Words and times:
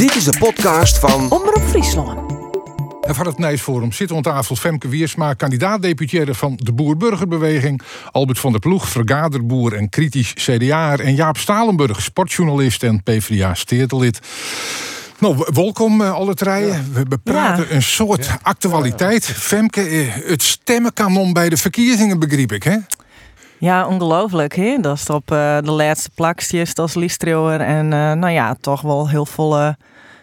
Dit 0.00 0.14
is 0.16 0.24
de 0.24 0.38
podcast 0.38 0.98
van 0.98 1.30
Omroep 1.30 1.62
Friesland. 1.68 2.32
En 3.00 3.14
van 3.14 3.26
het 3.26 3.38
Nijsforum 3.38 3.92
zit 3.92 4.12
aan 4.12 4.22
tafel 4.22 4.56
Femke 4.56 4.88
Wiersma, 4.88 5.34
kandidaat-deputaire 5.34 6.34
van 6.34 6.58
de 6.62 6.72
Boer-Burgerbeweging. 6.72 7.80
Albert 8.12 8.38
van 8.38 8.50
der 8.50 8.60
Ploeg, 8.60 8.88
vergaderboer 8.88 9.72
en 9.72 9.88
kritisch 9.88 10.32
CDA. 10.32 10.96
En 10.96 11.14
Jaap 11.14 11.36
Stalenburg, 11.36 12.02
sportjournalist 12.02 12.82
en 12.82 13.02
PvdA-steertelid. 13.02 14.20
Nou, 15.18 15.46
welkom 15.52 16.00
uh, 16.00 16.12
alle 16.12 16.34
treien. 16.34 16.92
We 16.92 17.04
bepraten 17.06 17.66
Ja. 17.68 17.74
een 17.74 17.82
soort 17.82 18.30
actualiteit. 18.42 19.24
Femke, 19.24 19.82
eh, 19.82 20.08
het 20.28 20.42
stemmenkanon 20.42 21.32
bij 21.32 21.48
de 21.48 21.56
verkiezingen 21.56 22.18
begreep 22.18 22.52
ik, 22.52 22.62
hè? 22.62 22.76
Ja, 23.60 23.86
ongelooflijk. 23.86 24.56
Hè? 24.56 24.78
Dat 24.80 24.96
is 24.96 25.10
op 25.10 25.30
eh, 25.30 25.58
de 25.58 25.70
laatste 25.70 26.10
plakjes 26.14 26.74
als 26.74 26.94
Liestreeuwer. 26.94 27.60
En 27.60 27.92
eh, 27.92 28.12
nou 28.12 28.30
ja, 28.30 28.56
toch 28.60 28.80
wel 28.80 29.08
heel 29.08 29.26
volle 29.26 29.76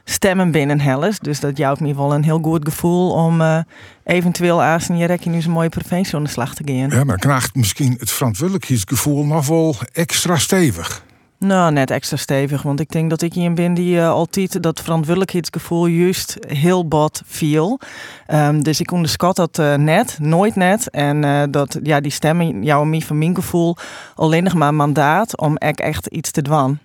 stemmen 0.03 0.51
binnen 0.51 0.79
Helles. 0.79 1.19
Dus 1.19 1.39
dat 1.39 1.57
jouwt 1.57 1.79
me 1.79 1.95
wel 1.95 2.13
een 2.13 2.23
heel 2.23 2.39
goed 2.41 2.65
gevoel 2.65 3.11
om 3.11 3.41
eh, 3.41 3.59
eventueel 4.03 4.63
als 4.63 4.89
een 4.89 5.19
nu 5.23 5.41
zo'n 5.41 5.51
mooie 5.51 5.69
provincie 5.69 6.15
aan 6.15 6.23
de 6.23 6.29
slag 6.29 6.55
te 6.55 6.63
gaan. 6.65 6.89
Ja, 6.89 7.03
maar 7.03 7.17
knaagt 7.17 7.55
misschien 7.55 7.95
het 7.99 8.11
verantwoordelijkheidsgevoel 8.11 9.25
nog 9.25 9.47
wel 9.47 9.75
extra 9.93 10.37
stevig. 10.37 11.05
Nou, 11.39 11.71
net 11.71 11.91
extra 11.91 12.17
stevig. 12.17 12.61
Want 12.61 12.79
ik 12.79 12.91
denk 12.91 13.09
dat 13.09 13.21
ik 13.21 13.33
iemand 13.33 13.55
ben 13.55 13.73
die 13.73 13.99
eh, 13.99 14.09
altijd 14.09 14.63
dat 14.63 14.81
verantwoordelijkheidsgevoel 14.81 15.85
juist 15.85 16.37
heel 16.47 16.87
bot 16.87 17.21
viel. 17.25 17.79
Ehm, 18.25 18.61
dus 18.61 18.79
ik 18.79 18.91
onderschat 18.91 19.35
dat 19.35 19.59
eh, 19.59 19.73
net, 19.75 20.17
nooit 20.21 20.55
net. 20.55 20.89
En 20.89 21.23
eh, 21.23 21.43
dat 21.49 21.79
ja, 21.83 21.99
die 21.99 22.11
stemmen 22.11 22.63
jou 22.63 22.83
en 22.83 22.89
mij 22.89 23.01
van 23.01 23.17
mijn 23.17 23.35
gevoel 23.35 23.75
alleen 24.15 24.43
nog 24.43 24.53
maar 24.53 24.73
mandaat 24.73 25.37
om 25.37 25.57
ek 25.57 25.79
echt 25.79 26.07
iets 26.07 26.31
te 26.31 26.41
doen. 26.41 26.79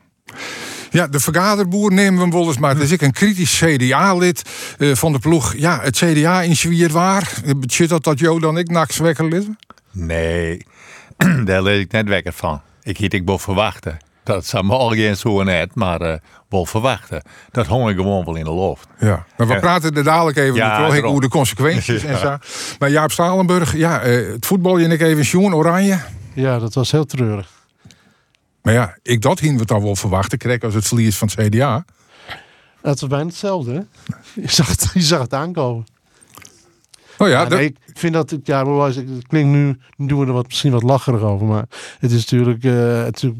Ja, 0.91 1.06
de 1.06 1.20
vergaderboer 1.20 1.92
nemen 1.92 2.14
we 2.14 2.20
hem 2.20 2.30
wel 2.30 2.47
eens 2.47 2.59
maar. 2.59 2.75
Dus 2.75 2.91
ik 2.91 3.00
een 3.00 3.12
kritisch 3.12 3.62
CDA-lid 3.64 4.42
eh, 4.78 4.95
van 4.95 5.12
de 5.12 5.19
ploeg. 5.19 5.55
Ja, 5.56 5.80
het 5.80 5.97
CDA 5.97 6.42
in 6.42 6.91
waar. 6.91 7.33
Zit 7.61 7.89
dat 7.89 8.05
dat 8.05 8.19
Jo 8.19 8.39
dan 8.39 8.58
ik 8.58 8.70
naks 8.70 8.98
wekker 8.98 9.28
lid? 9.28 9.48
Nee, 9.91 10.67
daar 11.45 11.62
leed 11.62 11.80
ik 11.80 11.92
net 11.92 12.08
wekker 12.08 12.33
van. 12.33 12.61
Ik 12.83 12.97
hiet 12.97 13.14
ik 13.14 13.23
wel 13.25 13.39
verwachten. 13.39 13.98
Dat 14.25 14.47
zou 14.47 14.65
morgen 14.65 15.17
zo 15.17 15.42
net, 15.42 15.75
maar 15.75 16.01
eh 16.01 16.19
wel 16.48 16.67
verwachten. 16.67 17.23
Dat 17.51 17.67
hong 17.67 17.91
ik 17.91 17.97
gewoon 17.97 18.25
wel 18.25 18.34
in 18.37 18.45
de 18.45 18.51
loft. 18.51 18.87
Ja, 18.98 19.27
maar 19.37 19.47
we 19.47 19.59
praten 19.61 19.95
er 19.97 20.05
dadelijk 20.05 20.37
even 20.37 20.55
Ja, 20.55 20.87
over 20.87 21.05
hoe 21.05 21.20
de 21.20 21.29
consequenties 21.29 22.05
en 22.05 22.12
Ja. 22.12 22.19
zo. 22.19 22.37
Maar 22.79 22.91
Jaap 22.91 23.11
Stalenburg, 23.12 23.77
ja, 23.77 24.01
eh, 24.01 24.33
het 24.33 24.47
voetbal 24.47 24.79
je 24.79 24.84
en 24.84 24.91
ik 24.91 25.01
even 25.01 25.25
Sjoen 25.25 25.55
Oranje. 25.55 26.01
Ja, 26.34 26.59
dat 26.59 26.75
was 26.75 26.91
heel 26.91 27.05
treurig. 27.05 27.48
Maar 28.62 28.73
ja, 28.75 28.97
ik 29.03 29.20
dat 29.23 29.39
hien 29.39 29.59
we 29.59 29.64
dan 29.64 29.83
wel 29.83 29.97
verwachten, 29.97 30.39
krijg 30.39 30.62
als 30.62 30.75
het 30.75 30.86
verlies 30.86 31.17
van 31.17 31.29
het 31.34 31.47
CDA. 31.48 31.84
Dat 32.83 33.01
was 33.01 33.09
bijna 33.09 33.27
hetzelfde, 33.27 33.73
hè? 33.73 33.81
Je 34.42 34.51
zag 34.51 34.69
het, 34.69 34.91
je 34.95 35.01
zag 35.01 35.20
het 35.20 35.34
aankomen. 35.34 35.86
Oh 37.23 37.28
ja, 37.28 37.42
Ja, 37.42 37.48
nee, 37.48 37.67
ik 37.67 37.98
vind 37.98 38.12
dat, 38.12 38.37
ja, 38.45 38.65
maar 38.65 38.87
het 38.87 39.27
klinkt 39.27 39.51
nu, 39.51 39.77
nu 39.97 40.06
doen 40.06 40.20
we 40.20 40.27
er 40.27 40.33
wat, 40.33 40.47
misschien 40.47 40.73
wat 40.73 40.83
lacherig 40.83 41.20
over, 41.20 41.47
maar 41.47 41.64
het 41.98 42.11
is 42.11 42.31
natuurlijk, 42.31 42.64
eh, 42.64 43.05
het 43.05 43.23
is 43.23 43.31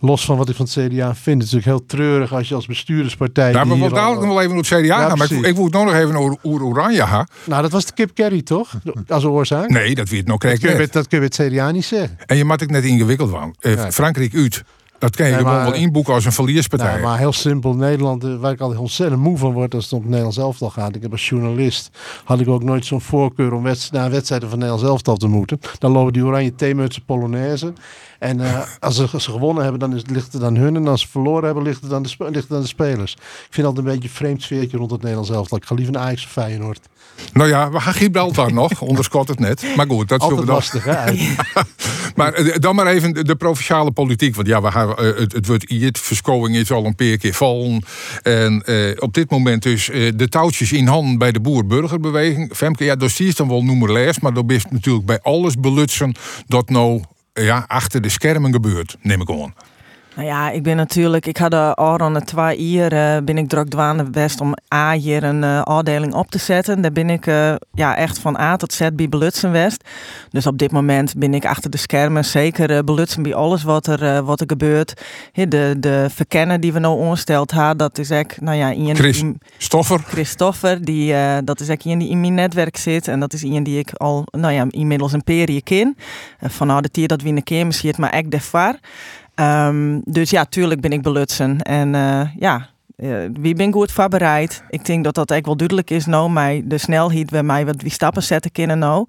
los 0.00 0.24
van 0.24 0.36
wat 0.36 0.48
ik 0.48 0.56
van 0.56 0.66
het 0.72 0.92
CDA 0.92 1.14
vind, 1.14 1.42
het 1.42 1.46
is 1.46 1.52
natuurlijk 1.52 1.64
heel 1.64 1.86
treurig 1.86 2.32
als 2.32 2.48
je 2.48 2.54
als 2.54 2.66
bestuurderspartij... 2.66 3.48
die 3.50 3.58
hebben 3.58 3.80
we 3.80 3.94
dadelijk 3.94 4.20
nog 4.20 4.30
wel 4.30 4.40
even 4.40 4.56
op 4.56 4.58
het 4.58 4.66
CDA 4.66 4.78
Ja, 4.78 5.08
gaan. 5.08 5.18
Maar 5.18 5.32
ik, 5.32 5.46
ik 5.46 5.54
moet 5.54 5.72
nog 5.72 5.94
even 5.94 6.16
over 6.42 6.64
Oranje 6.64 7.06
gaan. 7.06 7.26
Nou, 7.44 7.62
dat 7.62 7.70
was 7.70 7.84
de 7.84 7.92
Kip 7.92 8.14
Kerry, 8.14 8.42
toch? 8.42 8.74
Als 9.08 9.24
oorzaak? 9.24 9.68
Nee, 9.68 9.94
dat 9.94 10.08
weet 10.08 10.26
nog 10.26 10.38
krijg 10.38 10.88
dat 10.90 11.08
kun 11.08 11.18
je 11.18 11.24
het 11.24 11.34
CDA 11.34 11.70
niet 11.70 11.84
zeggen. 11.84 12.18
En 12.26 12.36
je 12.36 12.44
maakt 12.44 12.60
het 12.60 12.70
net 12.70 12.84
ingewikkeld 12.84 13.30
van. 13.30 13.54
Eh. 13.60 13.88
Frankrijk 13.88 14.34
uit. 14.34 14.62
Dat 15.00 15.16
kan 15.16 15.26
je 15.26 15.32
Nee, 15.32 15.40
gewoon 15.40 15.62
wel 15.62 15.74
inboeken 15.74 16.14
als 16.14 16.24
een 16.24 16.32
verlierspartij. 16.32 16.88
Nou, 16.90 17.02
maar 17.02 17.18
heel 17.18 17.32
simpel, 17.32 17.74
Nederland, 17.74 18.24
eh, 18.24 18.36
waar 18.36 18.52
ik 18.52 18.60
al 18.60 18.78
ontzettend 18.78 19.20
moe 19.20 19.38
van 19.38 19.52
word 19.52 19.74
als 19.74 19.84
het 19.84 19.92
om 19.92 19.98
het 19.98 20.08
Nederlands 20.08 20.38
elftal 20.38 20.70
gaat. 20.70 20.94
Ik 20.96 21.02
heb 21.02 21.12
als 21.12 21.28
journalist, 21.28 21.90
had 22.24 22.40
ik 22.40 22.48
ook 22.48 22.62
nooit 22.62 22.86
zo'n 22.86 23.00
voorkeur 23.00 23.52
om 23.52 23.62
wedst- 23.62 23.92
naar 23.92 24.10
wedstrijden 24.10 24.48
van 24.48 24.58
Nederlands 24.58 24.88
elftal 24.90 25.16
te 25.16 25.26
moeten. 25.26 25.60
Dan 25.78 25.92
lopen 25.92 26.12
die 26.12 26.24
oranje 26.24 26.54
theemutsen 26.54 27.02
Polonaise. 27.04 27.72
En 28.20 28.40
eh, 28.40 28.62
als, 28.78 28.96
ze, 28.96 29.08
als 29.12 29.24
ze 29.24 29.30
gewonnen 29.30 29.62
hebben, 29.62 29.80
dan 29.80 29.94
is, 29.94 30.02
ligt 30.06 30.32
het 30.32 30.42
aan 30.42 30.56
hun. 30.56 30.76
En 30.76 30.88
als 30.88 31.00
ze 31.00 31.08
verloren 31.08 31.44
hebben, 31.44 31.62
ligt 31.62 31.82
het 31.82 31.92
aan 31.92 32.02
de, 32.02 32.14
ligt 32.18 32.48
het 32.48 32.52
aan 32.52 32.60
de 32.60 32.66
spelers. 32.66 33.12
Ik 33.12 33.48
vind 33.50 33.66
altijd 33.66 33.86
een 33.86 33.92
beetje 33.92 34.08
een 34.08 34.14
vreemd 34.14 34.42
sfeertje 34.42 34.76
rond 34.76 34.90
het 34.90 35.00
Nederlands 35.00 35.30
elftal. 35.30 35.58
Ik 35.58 35.64
ga 35.64 35.74
liever 35.74 35.92
naar 35.94 36.02
Ajax 36.02 36.24
of 36.24 36.30
Feyenoord. 36.30 36.80
Nou 37.32 37.48
ja, 37.48 37.70
we 37.70 37.80
gaan 37.80 37.94
Gibraltar 37.94 38.52
nog, 38.52 38.80
onderschot 38.80 39.28
het 39.28 39.38
net. 39.38 39.64
Maar 39.76 39.86
goed, 39.86 40.08
dat 40.08 40.22
zullen 40.22 40.38
we 40.38 40.44
dan. 40.44 40.54
lastig, 40.54 40.84
hè? 40.84 41.12
Maar 42.14 42.32
eh, 42.32 42.58
dan 42.58 42.74
maar 42.74 42.86
even 42.86 43.12
de, 43.26 43.36
provinciale 43.36 43.90
politiek. 43.90 44.34
Want 44.34 44.46
ja, 44.46 44.62
we 44.62 44.70
gaan, 44.70 44.96
eh, 44.96 45.16
het, 45.16 45.32
het 45.32 45.46
wordt 45.46 45.68
hier, 45.68 45.94
verscholing 46.00 46.56
is 46.56 46.70
al 46.70 46.84
een 46.84 46.94
paar 46.94 47.16
keer 47.16 47.34
vallen. 47.34 47.82
En 48.22 48.62
op 48.98 49.14
dit 49.14 49.30
moment 49.30 49.62
dus 49.62 49.86
de 50.14 50.28
touwtjes 50.28 50.72
in 50.72 50.86
handen 50.86 51.18
bij 51.18 51.32
de 51.32 51.40
boer-burgerbeweging. 51.40 52.50
Femke, 52.56 52.84
ja, 52.84 52.96
dat 52.96 53.10
zie 53.10 53.26
je 53.26 53.32
dan 53.36 53.48
wel 53.48 53.64
noemen 53.64 53.92
les. 53.92 54.20
Maar 54.20 54.34
dat 54.34 54.50
is 54.50 54.64
natuurlijk 54.70 55.06
bij 55.06 55.18
alles 55.22 55.54
belutsen 55.54 56.14
dat 56.46 56.68
nou 56.70 57.02
ja, 57.42 57.64
achter 57.66 58.00
de 58.00 58.08
schermen 58.08 58.52
gebeurt. 58.52 58.96
Neem 59.00 59.20
ik 59.20 59.30
aan. 59.30 59.54
Nou 60.14 60.28
ja, 60.28 60.50
ik 60.50 60.62
ben 60.62 60.76
natuurlijk, 60.76 61.26
ik 61.26 61.36
had 61.36 61.50
de 61.50 61.74
al 61.74 62.12
de 62.12 62.22
twee 62.22 62.70
jaar 62.70 62.92
eh, 62.92 63.22
ben 63.22 63.38
ik 63.38 63.48
druk 63.48 63.68
dwaande 63.68 64.10
best 64.10 64.40
om 64.40 64.54
A 64.74 64.92
hier 64.92 65.24
een 65.24 65.44
eh, 65.44 65.62
afdeling 65.62 66.14
op 66.14 66.30
te 66.30 66.38
zetten. 66.38 66.80
Daar 66.80 66.92
ben 66.92 67.10
ik 67.10 67.26
eh, 67.26 67.54
ja, 67.72 67.96
echt 67.96 68.18
van 68.18 68.38
A 68.38 68.56
tot 68.56 68.72
Z 68.72 68.88
bij 68.92 69.08
belutsen 69.08 69.52
west. 69.52 69.84
Dus 70.30 70.46
op 70.46 70.58
dit 70.58 70.72
moment 70.72 71.14
ben 71.16 71.34
ik 71.34 71.44
achter 71.44 71.70
de 71.70 71.76
schermen 71.76 72.24
zeker 72.24 72.70
eh, 72.70 72.78
belutsen 72.84 73.22
bij 73.22 73.34
alles 73.34 73.62
wat 73.62 73.86
er, 73.86 74.02
eh, 74.02 74.18
wat 74.18 74.40
er 74.40 74.46
gebeurt. 74.46 75.02
De, 75.32 75.76
de 75.78 76.06
verkennen 76.10 76.60
die 76.60 76.72
we 76.72 76.78
nou 76.78 76.98
ongesteld 76.98 77.50
hebben, 77.50 77.76
dat 77.76 77.98
is 77.98 78.10
echt, 78.10 78.40
nou 78.40 78.56
ja, 78.56 78.70
in 78.70 78.96
Chris 78.96 79.24
Stoffer. 79.58 79.98
Christoffer, 79.98 80.84
die, 80.84 81.14
eh, 81.14 81.38
dat 81.44 81.60
is 81.60 81.70
ook 81.70 81.82
iemand 81.82 82.02
die 82.02 82.10
in 82.10 82.20
mijn 82.20 82.34
netwerk 82.34 82.76
zit. 82.76 83.08
En 83.08 83.20
dat 83.20 83.32
is 83.32 83.42
iemand 83.42 83.64
die 83.64 83.78
ik 83.78 83.92
al, 83.92 84.24
nou 84.30 84.52
ja, 84.54 84.66
inmiddels 84.68 85.12
een 85.12 85.24
periode 85.24 85.62
ken. 85.62 85.96
Uh, 86.40 86.50
Vanuit 86.50 86.82
de 86.82 86.90
tier 86.90 87.08
dat 87.08 87.22
we 87.22 87.28
in 87.28 87.34
de 87.34 87.42
keer 87.42 87.66
misschien, 87.66 87.94
maar 87.96 88.16
ik 88.16 88.30
daarvoor. 88.30 88.74
Ehm 89.40 90.00
dus 90.04 90.30
ja, 90.30 90.44
tuurlijk 90.44 90.80
ben 90.80 90.92
ik 90.92 91.02
belutsen. 91.02 91.62
En 91.62 91.94
eh, 91.94 92.28
ja, 92.36 92.68
eh, 93.00 93.10
wie 93.40 93.54
ben 93.54 93.72
goed 93.72 93.92
voorbereid. 93.92 94.62
Ik 94.70 94.84
denk 94.84 95.04
dat 95.04 95.14
dat 95.14 95.32
ook 95.32 95.44
wel 95.44 95.56
duidelijk 95.56 95.90
is 95.90 96.06
nou, 96.06 96.30
mij 96.30 96.62
de 96.64 96.78
snelheid 96.78 97.30
bij 97.30 97.42
mij 97.42 97.66
wat 97.66 97.82
wie 97.82 97.90
stappen 97.90 98.22
zetten 98.22 98.52
kunnen 98.52 98.78
nou. 98.78 99.06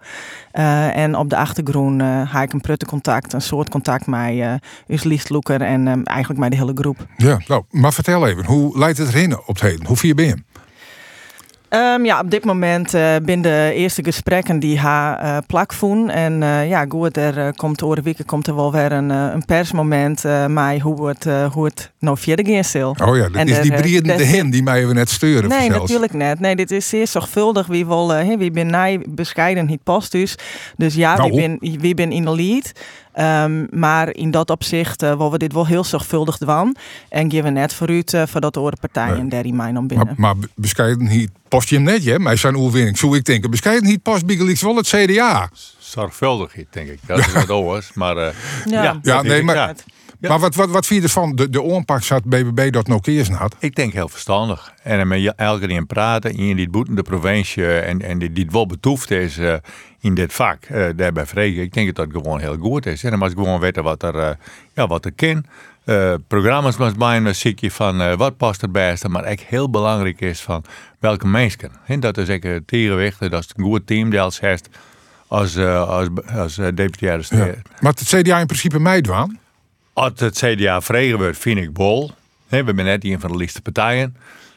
Eh, 0.52 0.98
en 0.98 1.16
op 1.16 1.30
de 1.30 1.36
achtergrond 1.36 2.02
eh 2.02 2.32
ga 2.32 2.42
ik 2.42 2.54
een 2.54 2.62
prutte 2.62 2.86
contact, 2.86 3.34
een 3.34 3.42
soort 3.42 3.70
contact 3.70 4.08
met 4.08 4.34
uh, 4.34 4.54
Liestloeker 4.86 5.62
en 5.62 5.88
eh, 5.88 5.96
eigenlijk 6.04 6.40
met 6.40 6.52
de 6.52 6.58
hele 6.58 6.72
groep. 6.76 7.06
Ja, 7.18 7.40
nou, 7.48 7.64
maar 7.70 7.94
vertel 7.94 8.28
even, 8.28 8.46
hoe 8.46 8.78
leidt 8.78 8.98
het 8.98 9.08
erin 9.08 9.38
op 9.38 9.48
het 9.48 9.62
heden? 9.62 9.86
Hoe 9.86 9.98
vier 9.98 10.16
ben 10.16 10.26
je? 10.26 10.36
Um, 11.74 12.06
ja, 12.06 12.20
op 12.20 12.32
dit 12.32 12.46
moment 12.46 12.94
uh, 12.94 13.16
binnen 13.24 13.42
de 13.52 13.74
eerste 13.74 14.04
gesprekken 14.04 14.60
die 14.60 14.80
ha 14.80 15.24
uh, 15.24 15.38
plakvoen. 15.48 16.10
En 16.10 16.42
uh, 16.42 16.70
ja, 16.70 16.86
goed, 16.90 17.18
er 17.18 17.56
komt 17.56 17.84
over 17.84 18.04
weken 18.04 18.26
komt 18.26 18.48
er 18.48 18.56
wel 18.56 18.72
weer 18.72 18.92
een, 18.92 19.10
een 19.10 19.46
persmoment 19.46 20.24
mij 20.48 20.80
hoe 20.80 21.08
het, 21.08 21.28
hoe 21.54 21.66
het 21.66 21.92
nou 22.00 22.18
verder 22.18 22.56
gaat 22.56 22.66
zal. 22.66 22.96
Oh 23.04 23.18
ja, 23.18 23.24
dat 23.24 23.36
en 23.36 23.48
is 23.48 23.58
er, 23.58 23.64
die 23.64 23.74
briedende 23.74 24.26
hen 24.26 24.50
die 24.50 24.64
mij 24.64 24.82
even 24.82 24.96
net 24.96 25.10
sturen. 25.10 25.50
Nee, 25.50 25.60
zelfs. 25.60 25.80
natuurlijk 25.80 26.14
net. 26.14 26.40
Nee, 26.40 26.56
dit 26.56 26.72
is 26.72 26.90
zeer 26.90 27.08
zorgvuldig. 27.08 27.68
Wie 27.68 27.88
wil, 27.88 28.14
wie 28.38 28.52
ben 28.52 28.68
nij 28.68 29.06
bescheiden 29.10 29.66
niet 29.66 29.84
past 29.84 30.12
dus. 30.12 30.36
Dus 30.78 30.96
ja, 30.96 31.16
nou. 31.16 31.32
wie, 31.32 31.58
ben, 31.58 31.80
wie 31.80 31.94
ben 31.94 32.12
in 32.12 32.26
de 32.26 32.36
lead. 32.36 32.72
Um, 33.20 33.68
maar 33.72 34.16
in 34.16 34.32
dat 34.32 34.50
opzicht 34.50 35.04
uh, 35.04 35.10
willen 35.10 35.32
we 35.32 35.38
dit 35.38 35.54
wel 35.54 35.68
heel 35.68 35.84
zorgvuldig 35.84 36.38
doen. 36.38 36.76
En 37.10 37.32
geven 37.32 37.54
net 37.54 37.74
vooruit 37.74 38.14
uh, 38.14 38.24
voor 38.26 38.42
dat 38.42 38.54
de 38.54 38.74
partijen 38.80 39.18
nee. 39.18 39.30
daar 39.30 39.46
in 39.46 39.56
mij 39.56 39.72
dan 39.72 39.88
binnen. 39.88 40.08
Maar, 40.08 40.36
maar 40.36 40.48
bescheidenheid 40.56 41.30
past 41.48 41.70
je 41.70 41.76
hem 41.76 41.84
net, 41.84 42.06
hè? 42.06 42.20
Mij 42.20 42.36
zijn 42.36 42.56
oerwinning. 42.56 42.98
Zo 42.98 43.14
ik 43.14 43.26
denk, 43.26 43.50
bescheidenheid 43.50 44.02
past 44.02 44.26
Biggelix 44.26 44.62
wel 44.62 44.76
het 44.76 44.88
CDA. 44.88 45.50
Zorgvuldigheid, 45.78 46.68
denk 46.70 46.90
ik. 46.90 47.00
Dat 47.06 47.20
is 47.20 47.32
wat 47.34 47.50
anders. 47.50 47.94
Maar 47.94 48.18
uh, 48.18 48.28
ja, 48.66 48.84
ja, 48.84 49.00
ja 49.02 49.22
nee, 49.22 49.44
maar, 49.44 49.56
ja. 49.56 49.74
Ja. 50.22 50.30
Maar 50.30 50.40
wat, 50.40 50.56
wat, 50.56 50.70
wat 50.70 50.86
vind 50.86 51.02
je 51.02 51.08
ervan? 51.08 51.36
De, 51.36 51.50
de 51.50 51.62
oonpak 51.62 52.04
zat 52.04 52.24
BBB 52.24 52.72
dat 52.72 52.88
nog 52.88 53.02
keers 53.02 53.30
had? 53.30 53.56
Ik 53.60 53.76
denk 53.76 53.94
heel 53.94 54.10
verstandig. 54.10 54.74
En 54.84 55.08
met 55.08 55.34
elke 55.36 55.68
in 55.68 55.86
praten, 55.86 56.36
in 56.36 56.56
die 56.56 56.70
boeten 56.70 56.96
de 56.96 57.02
provincie 57.02 57.80
en, 57.80 58.02
en 58.02 58.20
die, 58.20 58.32
die 58.32 58.48
wel 58.52 58.66
betoefd 58.66 59.12
is 59.12 59.38
uh, 59.38 59.54
in 60.00 60.16
dit 60.16 60.34
vak, 60.34 60.70
uh, 60.72 60.88
daarbij 60.96 61.26
vregen. 61.26 61.62
Ik 61.62 61.74
denk 61.74 61.96
dat 61.96 62.12
dat 62.12 62.22
gewoon 62.24 62.40
heel 62.40 62.58
goed 62.58 62.86
is. 62.86 63.04
En 63.04 63.10
dan 63.10 63.20
moet 63.20 63.32
gewoon 63.32 63.60
weten 63.60 63.84
wat 63.84 64.04
er, 64.04 64.16
uh, 64.16 64.30
ja, 64.74 64.88
wat 64.88 65.06
er 65.06 65.12
kan. 65.12 65.46
Uh, 65.86 66.14
programma's 66.28 66.78
moet 66.78 66.98
bijna 66.98 67.28
een 67.28 67.36
ziekje 67.36 67.72
van 67.72 68.02
uh, 68.02 68.14
wat 68.14 68.38
past 68.38 68.62
het 68.62 68.72
beste, 68.72 69.10
maar 69.10 69.24
echt 69.24 69.44
heel 69.44 69.70
belangrijk 69.70 70.22
is 70.22 70.42
van 70.42 70.64
welke 71.00 71.28
mensen. 71.28 71.72
En 71.86 72.00
dat 72.00 72.18
is 72.18 72.30
echt 72.30 72.44
het 72.44 72.68
tegenwicht, 72.68 73.20
dat 73.20 73.34
is 73.34 73.50
een 73.56 73.64
goed 73.64 73.88
team 73.88 74.10
die 74.10 74.22
als 74.22 74.40
heeft 74.40 74.70
als, 75.28 75.56
uh, 75.56 75.90
als, 75.90 76.08
als 76.36 76.56
deputaire 76.56 77.24
ja. 77.30 77.54
Maar 77.80 77.94
het 77.94 78.04
CDA 78.04 78.40
in 78.40 78.46
principe 78.46 78.80
meidwaan? 78.80 79.40
Als 80.02 80.14
het 80.16 80.38
CDA 80.38 80.82
vregen 80.82 81.18
wordt, 81.18 81.38
vind 81.38 81.60
ik 81.60 81.74
bol. 81.74 82.12
We 82.48 82.64
zijn 82.66 82.76
net 82.76 83.04
een 83.04 83.20
van 83.20 83.32
de 83.32 83.38
liefste 83.38 83.62
partijen. 83.62 84.16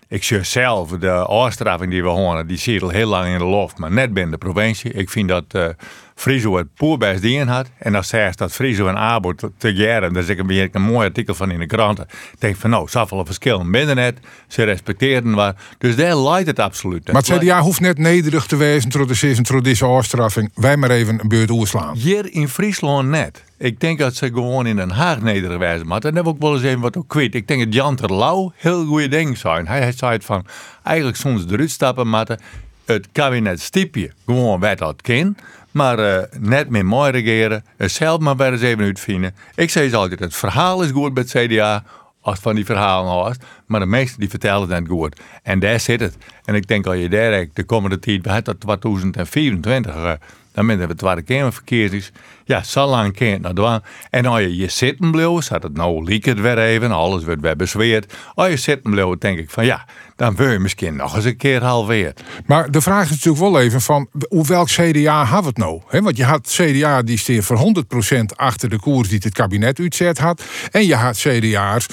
Ik 0.09 0.25
zie 0.25 0.43
zelf 0.43 0.91
de 0.91 1.11
afstraffing 1.11 1.91
die 1.91 2.03
we 2.03 2.09
horen, 2.09 2.47
die 2.47 2.57
zit 2.57 2.83
al 2.83 2.89
heel 2.89 3.09
lang 3.09 3.33
in 3.33 3.39
de 3.39 3.45
loft, 3.45 3.79
maar 3.79 3.93
net 3.93 4.15
binnen 4.15 4.33
de 4.33 4.39
provincie. 4.39 4.93
Ik 4.93 5.11
vind 5.11 5.29
dat 5.29 5.45
uh, 5.53 5.69
Friso 6.15 6.57
het 6.57 6.75
poerbest 6.75 7.23
dien 7.23 7.49
had. 7.49 7.71
En 7.79 7.93
dan 7.93 8.05
zei 8.05 8.33
dat 8.35 8.53
Friso 8.53 8.87
en 8.89 8.97
Abo 8.97 9.33
te, 9.59 9.73
jaren. 9.73 10.13
Daar 10.13 10.23
zit 10.23 10.39
een, 10.39 10.69
een 10.73 10.83
mooi 10.83 11.07
artikel 11.07 11.35
van 11.35 11.51
in 11.51 11.59
de 11.59 11.67
krant. 11.67 11.99
Ik 11.99 12.07
denk 12.39 12.57
van 12.57 12.71
nou, 12.71 12.89
zoveel 12.89 13.25
verschillen 13.25 13.71
binnen 13.71 13.97
net. 13.97 14.19
Ze 14.49 14.63
respecteerden 14.63 15.35
waar. 15.35 15.55
Dus 15.79 15.97
daar 15.97 16.17
leidt 16.17 16.47
het 16.47 16.59
absoluut. 16.59 17.13
Maar 17.13 17.23
het 17.23 17.39
CDA 17.39 17.61
hoeft 17.61 17.81
net 17.81 17.99
nederig 17.99 18.47
te 18.47 18.57
wezen 18.57 18.91
door 18.91 19.07
deze, 19.07 19.43
door 19.43 19.63
deze 19.63 19.85
afstraffing. 19.85 20.51
Wij 20.55 20.77
maar 20.77 20.91
even 20.91 21.21
een 21.21 21.29
beurt 21.29 21.51
oerslaan. 21.51 21.97
Hier 21.97 22.33
in 22.33 22.49
Friesland 22.49 23.09
net. 23.09 23.45
Ik 23.59 23.81
denk 23.81 23.99
dat 23.99 24.15
ze 24.15 24.27
gewoon 24.27 24.67
in 24.67 24.77
Den 24.77 24.91
Haag 24.91 25.21
nederig 25.21 25.59
wijzen. 25.59 25.87
Maar 25.87 26.01
dan 26.01 26.15
heb 26.15 26.25
ik 26.25 26.31
ook 26.31 26.41
wel 26.41 26.55
eens 26.55 26.63
even 26.63 26.81
wat 26.81 26.97
ook 26.97 27.09
kwijt. 27.09 27.35
Ik 27.35 27.49
denk 27.49 27.65
dat 27.65 27.75
Jan 27.75 27.97
Terlouw 27.97 28.53
heel 28.57 28.85
goede 28.85 29.09
dingen 29.09 29.37
zijn. 29.37 29.67
Hij, 29.67 29.81
hij 29.81 29.93
zei 29.93 30.13
het 30.13 30.25
van, 30.25 30.47
eigenlijk 30.83 31.17
soms 31.17 31.45
eruit 31.49 31.71
stappen, 31.71 32.09
maar 32.09 32.39
het 32.85 33.09
kabinet 33.13 33.61
stipje 33.61 34.11
gewoon 34.27 34.61
wat 34.61 34.79
dat 34.79 35.03
kan. 35.03 35.37
Maar 35.71 35.99
uh, 35.99 36.23
net 36.39 36.69
meer 36.69 36.87
mooi 36.87 37.11
regeren. 37.11 37.65
Zelf 37.79 38.21
maar 38.21 38.37
weer 38.37 38.53
eens 38.53 38.61
even 38.61 38.85
uitvinden. 38.85 39.35
Ik 39.55 39.71
zeg 39.71 39.93
altijd, 39.93 40.21
het 40.21 40.35
verhaal 40.35 40.83
is 40.83 40.91
goed 40.91 41.15
bij 41.15 41.25
het 41.27 41.47
CDA. 41.47 41.85
Als 42.21 42.39
van 42.39 42.55
die 42.55 42.65
verhalen 42.65 43.13
hoort. 43.13 43.45
Maar 43.67 43.81
de 43.81 43.87
meesten 43.87 44.21
die 44.21 44.29
vertellen 44.29 44.71
het 44.71 44.89
goed. 44.89 45.21
En 45.43 45.59
daar 45.59 45.81
zit 45.81 46.01
het. 46.01 46.17
En 46.45 46.55
ik 46.55 46.67
denk 46.67 46.87
al 46.87 46.93
je 46.93 47.09
daar 47.09 47.47
de 47.53 47.65
komende 47.65 47.99
tijd, 47.99 48.25
we 48.25 48.31
hebben 48.31 48.57
dat 48.59 48.81
2024. 48.81 49.95
Uh, 49.95 50.13
dan 50.53 50.69
hebben 50.69 50.89
we 50.89 50.95
Tweede 50.95 51.23
Kamerverkiezings. 51.23 52.11
Ja, 52.47 52.63
zo 52.63 52.87
lang 52.87 53.17
kan 53.17 53.27
het 53.27 53.41
naar 53.41 53.55
doen. 53.55 53.81
En 54.11 54.27
als 54.27 54.41
je 54.41 54.57
je 54.57 54.69
zitten 54.69 55.11
blijft, 55.11 55.45
zat 55.47 55.63
het 55.63 55.77
nou 55.77 56.05
liek 56.05 56.25
het 56.25 56.41
weer 56.41 56.59
even, 56.59 56.91
alles 56.91 57.25
wordt 57.25 57.41
weer 57.41 57.57
bezweerd. 57.57 58.15
Als 58.35 58.49
je 58.49 58.57
zitten 58.57 58.91
blijft, 58.91 59.21
denk 59.21 59.39
ik 59.39 59.51
van 59.51 59.65
ja, 59.65 59.85
dan 60.17 60.37
wil 60.37 60.51
je 60.51 60.59
misschien 60.59 60.97
nog 60.97 61.17
eens 61.17 61.25
een 61.25 61.37
keer 61.37 61.63
halveerd. 61.63 62.23
Maar 62.47 62.71
de 62.71 62.81
vraag 62.81 63.05
is 63.05 63.11
natuurlijk 63.11 63.45
wel 63.45 63.61
even 63.61 63.81
van, 63.81 64.09
hoe 64.29 64.47
welk 64.47 64.69
CDA 64.69 65.25
had 65.25 65.45
het 65.45 65.57
nou? 65.57 65.81
want 65.91 66.17
je 66.17 66.25
had 66.25 66.49
CDA 66.57 67.03
die 67.03 67.19
steer 67.19 67.43
voor 67.43 67.85
100% 68.13 68.21
achter 68.37 68.69
de 68.69 68.79
koers 68.79 69.09
die 69.09 69.21
het 69.23 69.35
kabinet 69.35 69.79
uitzet 69.79 70.19
had. 70.19 70.43
En 70.71 70.87
je 70.87 70.95
had 70.95 71.17
CDA's 71.17 71.87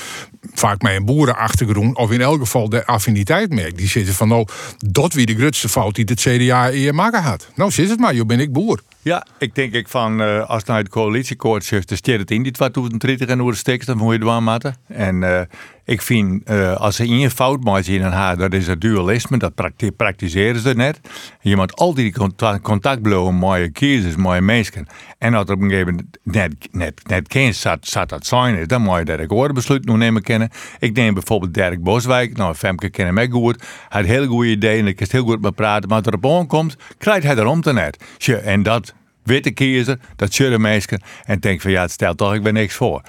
vaak 0.54 0.82
met 0.82 0.96
een 0.96 1.06
boerenachtergrond, 1.06 1.98
of 1.98 2.12
in 2.12 2.22
elk 2.22 2.40
geval 2.40 2.70
de 2.70 2.86
affiniteit 2.86 3.54
merkt. 3.54 3.78
Die 3.78 3.88
zitten 3.88 4.14
van, 4.14 4.28
nou, 4.28 4.48
dat 4.78 5.14
wie 5.14 5.26
de 5.26 5.36
grootste 5.36 5.70
fout 5.70 5.96
die 5.96 6.06
het 6.08 6.20
CDA 6.20 6.72
eer 6.72 6.96
maken 6.96 7.22
had. 7.22 7.48
Nou, 7.56 7.72
zit 7.72 7.90
het 7.90 8.00
maar, 8.00 8.16
je 8.16 8.26
ben 8.26 8.40
ik 8.40 8.52
boer. 8.52 8.82
Ja, 9.04 9.26
ik 9.38 9.56
denk 9.56 9.74
ik 9.74 9.88
van 9.88 10.22
uh, 10.22 10.50
als 10.50 10.64
nou 10.64 10.80
het 10.80 10.90
coalitieakkoord 10.90 11.64
zegt, 11.64 11.88
dan 11.88 11.98
steert 11.98 12.20
het 12.20 12.32
in 12.32 12.44
die 12.44 12.52
2030 12.52 13.28
en 13.28 13.40
hoe 13.40 13.52
de 13.52 13.58
stekst, 13.58 13.88
dan 13.88 13.98
moet 13.98 14.08
je 14.08 14.14
het 14.14 14.24
maken. 14.44 14.76
En 14.88 15.22
uh, 15.22 15.42
ik 15.84 16.02
vind, 16.02 16.50
uh, 16.50 16.76
als 16.76 16.96
ze 16.96 17.04
één 17.04 17.32
fout 17.32 17.64
maakt 17.64 17.88
in 17.88 18.04
een 18.04 18.38
dat 18.38 18.54
is 18.54 18.68
het 18.68 18.82
dualisme, 18.82 19.38
dat 19.38 19.54
praktiseren 19.96 20.62
ze 20.62 20.74
net. 20.74 21.00
Je 21.42 21.56
moet 21.56 21.76
altijd 21.76 22.06
die 22.06 22.14
contact, 22.14 22.62
contact 22.62 23.02
blijven 23.02 23.40
met 23.40 23.60
je 23.60 23.70
kiezers, 23.70 24.16
je 24.36 24.42
mensen. 24.42 24.88
En 25.18 25.34
als 25.34 25.50
op 25.50 25.62
een 25.62 25.70
gegeven 25.70 25.94
moment 25.94 26.18
net, 26.24 26.68
net, 26.72 27.08
net 27.08 27.32
geen 27.32 27.54
zat, 27.54 27.88
zat 27.88 28.10
dat 28.10 28.26
zijn 28.26 28.56
is, 28.56 28.68
dan 28.68 28.82
moet 28.82 28.98
je 28.98 29.06
dat 29.06 29.20
ik 29.20 29.54
besluit 29.54 29.86
nu 29.86 29.98
nemen 29.98 30.22
kennen. 30.22 30.50
Ik 30.80 30.96
neem 30.96 31.14
bijvoorbeeld 31.14 31.54
Dirk 31.54 31.84
Boswijk, 31.84 32.38
nou 32.38 32.56
Femke 32.56 32.90
kennen 32.90 33.14
mij 33.14 33.30
goed, 33.30 33.64
hij 33.90 34.02
had 34.02 34.10
heel 34.10 34.26
goede 34.26 34.50
ideeën 34.50 34.80
en 34.80 34.88
ik 34.88 34.96
kan 34.96 35.08
heel 35.10 35.24
goed 35.24 35.42
met 35.42 35.56
praten, 35.56 35.90
maar 35.90 35.98
als 35.98 36.08
er 36.08 36.14
op 36.14 36.26
aankomt, 36.26 36.76
krijgt 36.98 37.24
hij 37.26 37.36
erom 37.36 37.62
te 37.62 37.74
net. 37.74 38.04
En 38.44 38.64
dat 38.64 38.94
witte 39.24 39.52
kiezer, 39.52 40.00
dat 40.16 40.34
zullen 40.34 40.62
mensen 40.62 41.02
en 41.24 41.40
denk 41.40 41.62
van 41.62 41.72
ja, 41.72 41.82
het 41.82 41.92
stelt 41.92 42.18
toch 42.18 42.34
ik 42.34 42.44
ben 42.44 42.54
niks 42.54 42.76
voor. 42.76 43.02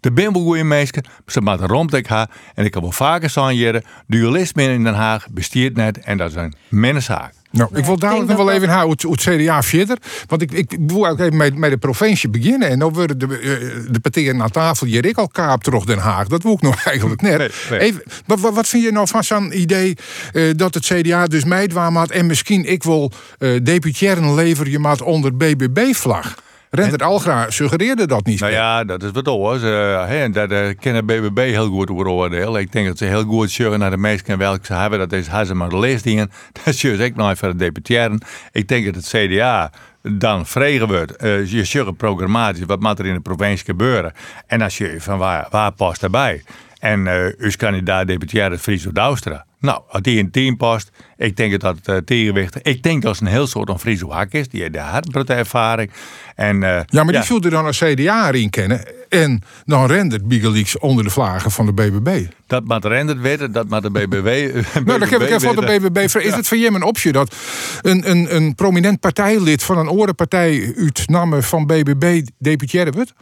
De 0.00 0.30
goede 0.32 0.64
mensen, 0.64 1.04
ze 1.26 1.40
maken 1.40 1.66
rond 1.66 1.94
ik 1.94 2.06
haar 2.06 2.30
en 2.54 2.64
ik 2.64 2.74
heb 2.74 2.82
wel 2.82 2.92
vaker 2.92 3.30
zeggen, 3.30 3.82
dualisme 4.06 4.62
in 4.62 4.84
Den 4.84 4.94
Haag 4.94 5.26
bestiert 5.30 5.76
net 5.76 5.98
en 5.98 6.16
dat 6.16 6.30
is 6.30 6.36
een 6.36 6.54
mensenzaak. 6.68 7.32
Nou, 7.52 7.70
ik 7.74 7.84
wil 7.84 7.96
dadelijk 7.96 8.28
nog 8.28 8.36
wel 8.36 8.50
even 8.50 8.68
haar 8.68 8.84
hoe 8.84 8.92
het 8.92 9.20
CDA 9.20 9.62
verder. 9.62 9.98
Want 10.26 10.42
ik, 10.42 10.52
ik 10.52 10.76
wil 10.86 11.06
ook 11.08 11.18
even 11.18 11.36
met, 11.36 11.56
met 11.56 11.70
de 11.70 11.78
provincie 11.78 12.28
beginnen. 12.28 12.68
En 12.68 12.78
dan 12.78 12.92
worden 12.92 13.18
de, 13.18 13.26
eh, 13.26 13.92
de 13.92 14.00
partijen 14.00 14.42
aan 14.42 14.50
tafel 14.50 14.86
hier 14.86 15.06
ik 15.06 15.18
al 15.18 15.28
kaap 15.28 15.62
terug 15.62 15.84
Den 15.84 15.98
Haag. 15.98 16.26
Dat 16.26 16.42
wil 16.42 16.52
ik 16.52 16.60
nog 16.60 16.84
eigenlijk 16.90 17.22
net. 17.22 17.52
Even, 17.70 18.02
wat, 18.26 18.40
wat, 18.40 18.68
vind 18.68 18.82
je 18.82 18.92
nou 18.92 19.08
van 19.08 19.24
zo'n 19.24 19.60
idee 19.60 19.96
uh, 20.32 20.52
dat 20.56 20.74
het 20.74 20.84
CDA 20.84 21.26
dus 21.26 21.44
meidwaam 21.44 21.96
had 21.96 22.10
en 22.10 22.26
misschien 22.26 22.64
ik 22.64 22.82
wil 22.82 23.12
uh, 23.38 23.60
deputeren 23.62 24.34
leveren 24.34 24.72
je 24.72 24.78
maat 24.78 25.02
onder 25.02 25.36
BBB-vlag? 25.36 26.34
Renter 26.70 27.02
Algra 27.02 27.50
suggereerde 27.50 28.06
dat 28.06 28.26
niet. 28.26 28.40
Nou 28.40 28.52
ja, 28.52 28.84
dat 28.84 29.02
is 29.02 29.10
wat 29.10 29.26
hoor. 29.26 29.58
Ze, 29.58 30.04
en 30.08 30.32
dat 30.32 30.50
uh, 30.50 30.68
kennen 30.80 31.06
BBB 31.06 31.38
heel 31.38 31.68
goed 31.68 31.90
over 31.90 32.08
oordeel. 32.08 32.58
Ik 32.58 32.72
denk 32.72 32.86
dat 32.86 32.98
ze 32.98 33.04
heel 33.04 33.24
goed 33.24 33.50
zeggen 33.50 33.78
naar 33.78 33.90
de 33.90 33.96
meesten 33.96 34.38
welke 34.38 34.66
ze 34.66 34.72
hebben. 34.72 34.98
Dat 34.98 35.12
is 35.12 35.26
ze 35.46 35.54
maar 35.54 35.68
de 35.68 35.78
leesdingen. 35.78 36.30
Dat 36.64 36.74
is 36.74 36.84
ik 36.84 37.16
nog 37.16 37.30
even 37.30 37.50
de 37.50 37.56
deputeren. 37.56 38.22
Ik 38.52 38.68
denk 38.68 38.84
dat 38.84 38.94
het 38.94 39.08
CDA 39.08 39.72
dan 40.02 40.46
vregen 40.46 40.86
wordt. 40.86 41.24
Uh, 41.24 41.50
je 41.50 41.64
zegt 41.64 41.96
programmatisch, 41.96 42.64
wat 42.64 42.80
moet 42.80 42.98
er 42.98 43.06
in 43.06 43.14
de 43.14 43.20
provincie 43.20 43.64
gebeuren? 43.64 44.12
En 44.46 44.62
als 44.62 44.78
je 44.78 44.96
van 44.98 45.18
waar, 45.18 45.46
waar 45.50 45.72
past 45.72 46.00
daarbij? 46.00 46.42
En 46.78 47.06
uh, 47.06 47.26
uw 47.38 47.50
kandidaat 47.56 48.06
deputaire 48.06 48.58
Friso 48.58 48.92
Douwstra. 48.92 49.44
Nou, 49.60 49.82
als 49.88 50.02
die 50.02 50.18
in 50.18 50.30
team 50.30 50.56
past, 50.56 50.90
ik 51.16 51.36
denk 51.36 51.60
dat 51.60 51.76
het 51.76 51.88
uh, 51.88 51.96
tegenwicht. 51.96 52.58
Ik 52.62 52.82
denk 52.82 53.02
dat 53.02 53.12
het 53.12 53.20
een 53.20 53.32
heel 53.32 53.46
soort 53.46 53.68
van 53.68 53.80
Friso 53.80 54.10
Hak 54.10 54.32
is. 54.32 54.48
Die 54.48 54.62
heeft 54.62 55.26
de 55.26 55.34
ervaring. 55.34 55.90
En, 56.34 56.56
uh, 56.56 56.80
ja, 56.86 57.04
maar 57.04 57.12
die 57.12 57.22
zult 57.22 57.44
er 57.44 57.50
dan 57.50 57.64
als 57.64 57.78
CDA 57.78 58.30
in 58.30 58.50
kennen. 58.50 58.84
En 59.08 59.42
dan 59.64 59.86
rendert 59.86 60.28
Bigelix 60.28 60.78
onder 60.78 61.04
de 61.04 61.10
vlagen 61.10 61.50
van 61.50 61.66
de 61.66 61.72
BBB. 61.72 62.26
Dat 62.46 62.64
moet 62.64 62.84
rendert 62.84 63.20
weten, 63.20 63.52
dat 63.52 63.68
moet 63.68 63.82
de 63.82 63.90
BBB. 63.90 64.52
nou, 64.84 64.98
dan 64.98 65.08
heb 65.08 65.20
ik 65.20 65.28
even 65.28 65.40
van 65.40 65.56
de 65.56 65.78
BBB. 65.78 65.96
Is 65.96 66.34
het 66.34 66.48
voor 66.48 66.56
je 66.56 66.66
een 66.66 66.82
optie 66.82 67.12
dat 67.12 67.34
een, 67.82 68.10
een, 68.10 68.34
een 68.36 68.54
prominent 68.54 69.00
partijlid 69.00 69.62
van 69.62 69.78
een 69.78 69.90
orenpartij 69.90 70.74
uit 70.76 71.08
namen 71.08 71.42
van 71.42 71.66
BBB 71.66 72.26
deputaire 72.38 72.90
wordt? 72.90 73.12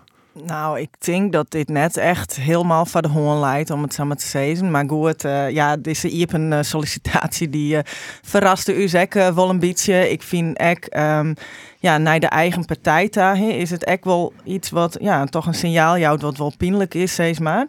Nou, 0.46 0.80
ik 0.80 0.90
denk 0.98 1.32
dat 1.32 1.50
dit 1.50 1.68
net 1.68 1.96
echt 1.96 2.36
helemaal 2.36 2.86
van 2.86 3.02
de 3.02 3.08
hoorn 3.08 3.40
leidt, 3.40 3.70
om 3.70 3.82
het 3.82 3.94
zo 3.94 4.04
maar 4.04 4.16
te 4.16 4.26
zeggen. 4.26 4.70
Maar 4.70 4.88
goed, 4.88 5.24
uh, 5.24 5.50
ja, 5.50 5.76
deze 5.76 6.10
is 6.10 6.32
een 6.32 6.52
uh, 6.52 6.58
sollicitatie 6.62 7.50
die 7.50 7.74
uh, 7.74 7.80
verraste 8.22 8.74
u 8.74 8.88
zeker 8.88 9.34
wel 9.34 9.50
een 9.50 9.58
beetje. 9.58 10.10
Ik 10.10 10.22
vind 10.22 10.56
echt, 10.56 10.96
um, 10.96 11.34
ja, 11.78 11.98
naar 11.98 12.20
de 12.20 12.26
eigen 12.26 12.64
partij 12.64 13.08
daar 13.10 13.42
is 13.42 13.70
het 13.70 13.84
echt 13.84 14.04
wel 14.04 14.32
iets 14.44 14.70
wat, 14.70 14.96
ja, 15.00 15.24
toch 15.24 15.46
een 15.46 15.54
signaal 15.54 15.98
jouwt 15.98 16.22
wat 16.22 16.36
wel 16.36 16.52
pijnlijk 16.56 16.94
is, 16.94 17.12
steeds 17.12 17.38
maar. 17.38 17.68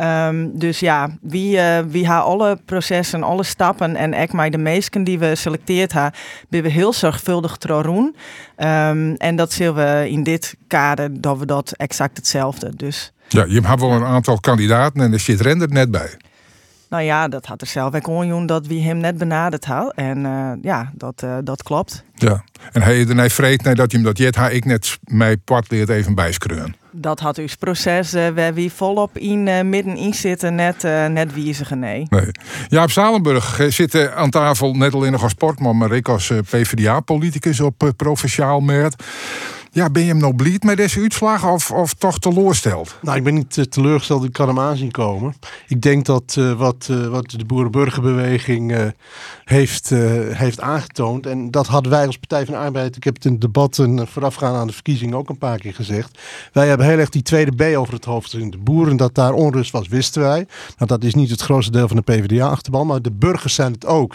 Um, 0.00 0.58
dus 0.58 0.80
ja, 0.80 1.10
wie, 1.20 1.56
uh, 1.56 1.78
wie 1.88 2.06
haar 2.06 2.20
alle 2.20 2.58
processen, 2.64 3.22
alle 3.22 3.42
stappen 3.42 3.96
en 3.96 4.14
ook 4.14 4.32
maar 4.32 4.50
de 4.50 4.58
meesten 4.58 5.04
die 5.04 5.18
we 5.18 5.34
selecteerd 5.34 5.92
hebben, 5.92 6.12
ben 6.48 6.62
we 6.62 6.68
heel 6.68 6.92
zorgvuldig 6.92 7.58
doen. 7.58 8.16
Um, 8.56 9.14
en 9.14 9.36
dat 9.36 9.52
zullen 9.52 9.74
we 9.74 10.10
in 10.10 10.22
dit 10.22 10.56
kader 10.66 11.20
dat 11.20 11.38
we 11.38 11.46
dat 11.46 11.72
exact 11.72 12.16
hetzelfde. 12.16 12.76
Dus. 12.76 13.12
Ja, 13.28 13.44
je 13.44 13.60
hebt 13.60 13.80
wel 13.80 13.92
een 13.92 14.04
aantal 14.04 14.40
kandidaten 14.40 15.02
en 15.02 15.12
er 15.12 15.20
zit 15.20 15.40
Render 15.40 15.68
net 15.68 15.90
bij. 15.90 16.16
Nou 16.88 17.02
ja, 17.02 17.28
dat 17.28 17.46
had 17.46 17.60
er 17.60 17.66
zelf 17.66 17.94
ook 17.94 18.06
onjoen 18.06 18.46
dat 18.46 18.66
wie 18.66 18.82
hem 18.82 18.98
net 18.98 19.18
benaderd 19.18 19.64
had. 19.64 19.92
En 19.94 20.18
uh, 20.18 20.50
ja, 20.62 20.90
dat, 20.94 21.22
uh, 21.24 21.36
dat 21.44 21.62
klopt. 21.62 22.04
Ja, 22.14 22.44
en 22.72 22.82
hij 22.82 23.06
er 23.06 23.30
vreet 23.30 23.62
nee, 23.62 23.74
dat 23.74 23.90
je 23.90 23.96
hem 23.96 24.06
dat 24.06 24.18
jet 24.18 24.34
ha 24.34 24.48
ik 24.48 24.64
net 24.64 24.98
mij 25.04 25.36
part 25.36 25.70
leert 25.70 25.88
even 25.88 26.14
bijskreun. 26.14 26.76
Dat 26.90 27.20
had 27.20 27.36
uw 27.36 27.46
proces 27.58 28.14
uh, 28.14 28.28
waar 28.28 28.54
wie 28.54 28.72
volop 28.72 29.18
in 29.18 29.68
midden 29.68 29.96
in 29.96 30.14
zitten 30.14 30.54
net, 30.54 30.82
net 31.08 31.34
wiezigen 31.34 31.78
nee. 31.78 32.06
nee. 32.08 32.30
Jaap 32.68 32.90
Zalenburg 32.90 33.60
zit 33.68 34.10
aan 34.10 34.30
tafel 34.30 34.74
net 34.74 34.94
alleen 34.94 35.12
nog 35.12 35.22
als 35.22 35.32
sportman, 35.32 35.76
maar 35.76 35.92
ik 35.92 36.08
als 36.08 36.32
PvdA-politicus 36.50 37.60
op 37.60 37.92
provinciaal 37.96 38.60
merk. 38.60 38.94
Ja, 39.76 39.90
ben 39.90 40.02
je 40.02 40.08
hem 40.08 40.18
nog 40.18 40.34
blij 40.34 40.56
met 40.64 40.76
deze 40.76 41.00
uitslag 41.00 41.48
of, 41.52 41.70
of 41.70 41.94
toch 41.94 42.18
teleurgesteld? 42.18 42.98
Nou, 43.02 43.16
ik 43.16 43.24
ben 43.24 43.34
niet 43.34 43.56
uh, 43.56 43.64
teleurgesteld. 43.64 44.24
Ik 44.24 44.32
kan 44.32 44.48
hem 44.48 44.58
aanzien 44.58 44.90
komen. 44.90 45.34
Ik 45.68 45.82
denk 45.82 46.04
dat 46.04 46.36
uh, 46.38 46.52
wat, 46.52 46.88
uh, 46.90 47.06
wat 47.06 47.30
de 47.30 47.44
boerenburgerbeweging 47.44 48.92
heeft, 49.44 49.88
heeft 50.30 50.60
aangetoond... 50.60 51.26
en 51.26 51.50
dat 51.50 51.66
hadden 51.66 51.92
wij 51.92 52.06
als 52.06 52.18
Partij 52.18 52.44
van 52.44 52.54
de 52.54 52.60
Arbeid... 52.60 52.96
ik 52.96 53.04
heb 53.04 53.14
het 53.14 53.24
in 53.24 53.38
debatten 53.38 54.08
voorafgaand 54.08 54.56
aan 54.56 54.66
de 54.66 54.72
verkiezingen 54.72 55.16
ook 55.16 55.28
een 55.28 55.38
paar 55.38 55.58
keer 55.58 55.74
gezegd... 55.74 56.18
wij 56.52 56.68
hebben 56.68 56.86
heel 56.86 56.98
erg 56.98 57.08
die 57.08 57.22
tweede 57.22 57.54
B 57.54 57.76
over 57.76 57.94
het 57.94 58.04
hoofd 58.04 58.30
gezien. 58.30 58.50
De 58.50 58.58
boeren, 58.58 58.96
dat 58.96 59.14
daar 59.14 59.32
onrust 59.32 59.72
was, 59.72 59.88
wisten 59.88 60.22
wij. 60.22 60.46
Nou, 60.76 60.86
dat 60.86 61.04
is 61.04 61.14
niet 61.14 61.30
het 61.30 61.40
grootste 61.40 61.72
deel 61.72 61.88
van 61.88 61.96
de 61.96 62.02
PvdA-achterban... 62.02 62.86
maar 62.86 63.02
de 63.02 63.12
burgers 63.12 63.54
zijn 63.54 63.72
het 63.72 63.86
ook. 63.86 64.14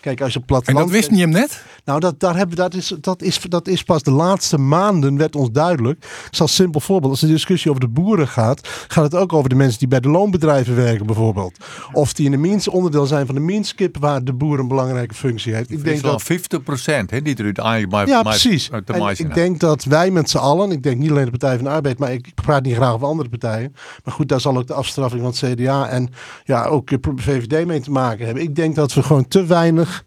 Kijk, 0.00 0.20
als 0.20 0.32
je 0.32 0.40
platteland... 0.40 0.78
En 0.78 0.84
dat 0.84 0.94
wist 0.94 1.10
niet 1.10 1.20
hem 1.20 1.30
net? 1.30 1.64
Nou, 1.84 2.00
dat, 2.00 2.20
daar 2.20 2.36
hebben, 2.36 2.56
dat, 2.56 2.74
is, 2.74 2.94
dat, 3.00 3.22
is, 3.22 3.40
dat 3.40 3.68
is 3.68 3.82
pas 3.82 4.02
de 4.02 4.10
laatste 4.10 4.58
maanden 4.58 5.16
werd 5.16 5.36
ons 5.36 5.50
duidelijk. 5.50 6.04
Ik 6.04 6.28
zal 6.30 6.46
een 6.46 6.52
simpel 6.52 6.80
voorbeeld. 6.80 7.12
Als 7.12 7.20
de 7.20 7.26
discussie 7.26 7.70
over 7.70 7.82
de 7.82 7.88
boeren 7.88 8.28
gaat, 8.28 8.68
gaat 8.88 9.04
het 9.04 9.14
ook 9.14 9.32
over 9.32 9.48
de 9.48 9.54
mensen 9.54 9.78
die 9.78 9.88
bij 9.88 10.00
de 10.00 10.08
loonbedrijven 10.08 10.76
werken 10.76 11.06
bijvoorbeeld. 11.06 11.64
Of 11.92 12.12
die 12.12 12.24
in 12.24 12.30
de 12.30 12.36
minste 12.36 12.70
onderdeel 12.70 13.06
zijn 13.06 13.26
van 13.26 13.34
de 13.34 13.40
minskip 13.40 13.96
waar 13.96 14.24
de 14.24 14.32
boer 14.32 14.58
een 14.58 14.68
belangrijke 14.68 15.14
functie 15.14 15.54
heeft. 15.54 15.70
Ik 15.70 15.84
denk 15.84 16.00
wel 16.00 16.10
dat 16.10 16.22
50 16.22 16.62
procent, 16.62 17.10
hè, 17.10 17.22
die 17.22 17.36
er 17.36 17.44
uiteindelijk 17.44 18.08
Ja, 18.08 18.22
precies. 18.22 18.70
ik 19.16 19.34
denk 19.34 19.60
dat 19.60 19.84
wij 19.84 20.10
met 20.10 20.30
z'n 20.30 20.36
allen, 20.36 20.70
ik 20.70 20.82
denk 20.82 20.98
niet 20.98 21.10
alleen 21.10 21.24
de 21.24 21.30
Partij 21.30 21.54
van 21.54 21.64
de 21.64 21.70
Arbeid, 21.70 21.98
maar 21.98 22.12
ik 22.12 22.34
praat 22.34 22.62
niet 22.62 22.74
graag 22.74 22.92
over 22.92 23.06
andere 23.06 23.28
partijen. 23.28 23.74
Maar 24.04 24.14
goed, 24.14 24.28
daar 24.28 24.40
zal 24.40 24.56
ook 24.56 24.66
de 24.66 24.74
afstraffing 24.74 25.22
van 25.22 25.30
het 25.30 25.60
CDA 25.60 25.88
en 25.88 26.08
ja, 26.44 26.64
ook 26.64 26.90
VVD 27.16 27.66
mee 27.66 27.80
te 27.80 27.90
maken 27.90 28.24
hebben. 28.24 28.42
Ik 28.42 28.54
denk 28.54 28.74
dat 28.74 28.94
we 28.94 29.02
gewoon 29.02 29.28
te 29.28 29.46
weinig 29.46 30.04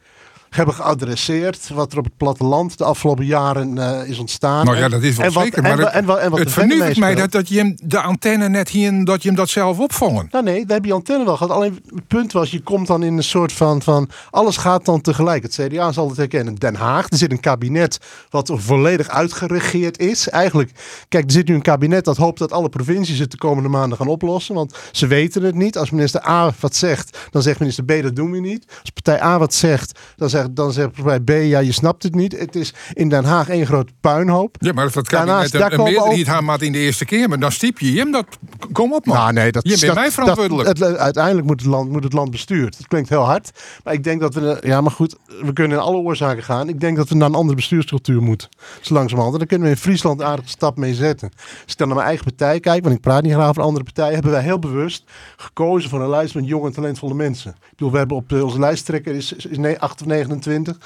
hebben 0.50 0.76
geadresseerd 0.76 1.70
wat 1.74 1.92
er 1.92 1.98
op 1.98 2.04
het 2.04 2.18
platteland 2.18 2.78
de 2.78 2.84
afgelopen 2.84 3.26
jaren 3.26 3.78
uh, 3.78 4.10
is 4.10 4.20
ontstaan. 4.20 4.66
Nou 4.66 4.78
ja, 4.78 4.90
dat 4.90 5.04
is 5.04 5.16
wel 5.16 5.26
en 5.26 5.34
wat, 5.34 5.44
zeker. 5.44 5.64
En, 5.64 5.78
Maar 5.78 5.80
en, 5.80 6.00
en 6.00 6.06
wat 6.06 6.40
het 6.40 6.48
er 6.48 6.50
vernuft 6.50 6.98
mij 6.98 7.16
dat, 7.16 7.32
dat 7.32 7.50
je 7.50 7.58
hem 7.58 7.78
de 7.84 8.00
antenne 8.02 8.50
net 8.50 8.70
hier, 8.70 9.06
dat 9.06 9.22
je 9.22 9.28
hem 9.28 9.38
dat 9.38 9.50
zelf 9.50 9.80
opvangen. 9.80 10.28
Nou 10.32 10.44
nee, 10.44 10.54
we 10.54 10.60
hebben 10.60 10.82
die 10.82 10.94
antenne 10.94 11.26
wel 11.26 11.38
gehad. 11.38 11.52
Alleen 11.52 11.84
het 11.96 12.08
punt 12.08 12.32
was, 12.32 12.52
je 12.52 12.62
komt 12.62 12.88
dan 12.88 13.04
in 13.04 13.18
een 13.18 13.24
soort 13.24 13.52
van, 13.52 13.82
van 13.82 14.10
alles 14.30 14.58
gaat 14.58 14.86
dan 14.86 15.02
tegelijk. 15.02 15.44
Het 15.44 15.60
CDA 15.62 15.92
zal 15.92 16.08
het 16.08 16.18
herkennen. 16.18 16.56
Den 16.56 16.76
Haag, 16.76 17.10
er 17.10 17.18
zit 17.18 17.32
een 17.32 17.40
kabinet 17.40 17.98
wat 18.30 18.52
volledig 18.54 19.10
uitgeregeerd 19.10 20.00
is. 20.00 20.30
Eigenlijk, 20.30 20.72
kijk, 21.10 21.26
er 21.26 21.32
zit 21.32 21.48
nu 21.48 21.56
een 21.56 21.62
kabinet 21.62 22.06
dat 22.06 22.18
hoopt 22.18 22.40
dat 22.40 22.52
alle 22.52 22.70
provincies 22.70 23.20
het 23.20 23.32
de 23.32 23.38
komende 23.38 23.70
maanden 23.70 23.98
gaan 23.98 24.08
oplossen. 24.08 24.56
Want 24.56 24.76
ze 24.92 25.08
weten 25.08 25.44
het 25.44 25.56
niet. 25.56 25.78
Als 25.78 25.90
minister 25.90 26.28
A 26.28 26.52
wat 26.60 26.76
zegt, 26.76 27.18
dan 27.32 27.42
zegt 27.42 27.60
minister 27.60 27.84
B 27.84 28.02
dat 28.02 28.16
doen 28.16 28.32
we 28.32 28.40
niet. 28.40 28.66
Als 28.82 28.90
partij 28.90 29.22
A 29.22 29.40
wat 29.40 29.54
zegt, 29.54 30.00
dan 30.16 30.30
zegt, 30.30 30.37
dan 30.52 30.72
zegt 30.72 30.92
partij 30.92 31.20
B, 31.20 31.30
ja 31.30 31.60
je 31.60 31.72
snapt 31.72 32.04
het 32.04 32.16
niet. 32.16 32.40
Het 32.40 32.56
is 32.56 32.74
in 32.94 33.10
Den 33.10 33.24
Haag 33.26 33.50
één 33.50 33.66
grote 33.66 33.92
puinhoop. 34.02 34.56
Ja, 34.60 34.74
maar 34.74 34.92
dat 34.92 35.10
Daarnaast, 35.10 35.52
kabinet 35.52 35.52
daar 35.52 35.80
een, 35.80 35.86
een 35.86 35.92
meerderheid 35.94 36.46
had 36.48 36.62
in 36.62 36.72
de 36.72 36.78
eerste 36.78 37.06
keer, 37.06 37.30
maar 37.30 37.40
dan 37.40 37.52
stiep 37.52 37.80
je 37.80 37.98
hem 38.00 38.12
dat. 38.12 38.26
Kom 38.72 38.94
op, 38.94 39.06
man. 39.06 39.16
Nou, 39.18 39.34
nee, 39.34 39.52
dat 39.52 39.64
je 39.64 39.70
bent 39.70 39.82
dat- 39.82 39.94
mij 39.96 40.04
dat- 40.04 40.14
verantwoordelijk. 40.14 40.68
het- 40.68 40.98
uiteindelijk 40.98 41.48
moet 41.48 41.60
het, 41.62 41.70
land, 41.70 41.90
moet 41.92 42.04
het 42.04 42.14
land 42.14 42.32
bestuurd. 42.32 42.78
Dat 42.78 42.88
klinkt 42.88 43.10
heel 43.10 43.26
hard. 43.26 43.52
Maar 43.84 43.94
ik 43.94 44.04
denk 44.04 44.22
dat 44.22 44.34
we. 44.34 44.58
Ja, 44.62 44.82
maar 44.82 44.92
goed, 44.92 45.16
we 45.42 45.54
kunnen 45.54 45.78
in 45.78 45.84
alle 45.84 45.98
oorzaken 45.98 46.44
gaan. 46.44 46.70
Ik 46.70 46.80
denk 46.80 46.98
dat 46.98 47.10
we 47.10 47.16
naar 47.16 47.28
een 47.30 47.36
andere 47.36 47.56
bestuurscultuur 47.56 48.22
moeten. 48.22 48.50
Zo 48.82 48.94
langzamerhand. 48.94 49.34
En 49.34 49.40
daar 49.40 49.48
kunnen 49.48 49.68
we 49.68 49.74
in 49.74 49.80
Friesland 49.82 50.20
een 50.20 50.26
aardige 50.26 50.50
stap 50.50 50.78
mee 50.78 50.94
zetten. 50.94 51.30
Als 51.64 51.72
ik 51.72 51.78
dan 51.78 51.88
naar 51.88 51.96
mijn 51.96 52.08
eigen 52.10 52.26
partij 52.26 52.60
kijk, 52.60 52.84
want 52.84 52.96
ik 52.96 53.02
praat 53.02 53.24
niet 53.24 53.34
graag 53.34 53.50
over 53.50 53.62
andere 53.62 53.84
partijen, 53.84 54.14
hebben 54.14 54.32
wij 54.32 54.42
heel 54.42 54.60
bewust 54.60 55.04
gekozen 55.38 55.90
voor 55.90 56.02
een 56.02 56.10
lijst 56.10 56.36
met 56.36 56.48
jonge 56.48 56.68
en 56.68 56.74
talentvolle 56.74 57.14
mensen. 57.14 57.52
Ik 57.52 57.70
bedoel, 57.70 57.92
we 57.92 57.98
hebben 57.98 58.18
op 58.18 58.32
onze 58.32 58.60
lijsttrekker 58.60 59.16
is, 59.16 59.34
is, 59.34 59.46
is 59.46 59.58
nee, 59.58 59.80
8 59.80 60.02
of 60.02 60.08
29. 60.28 60.78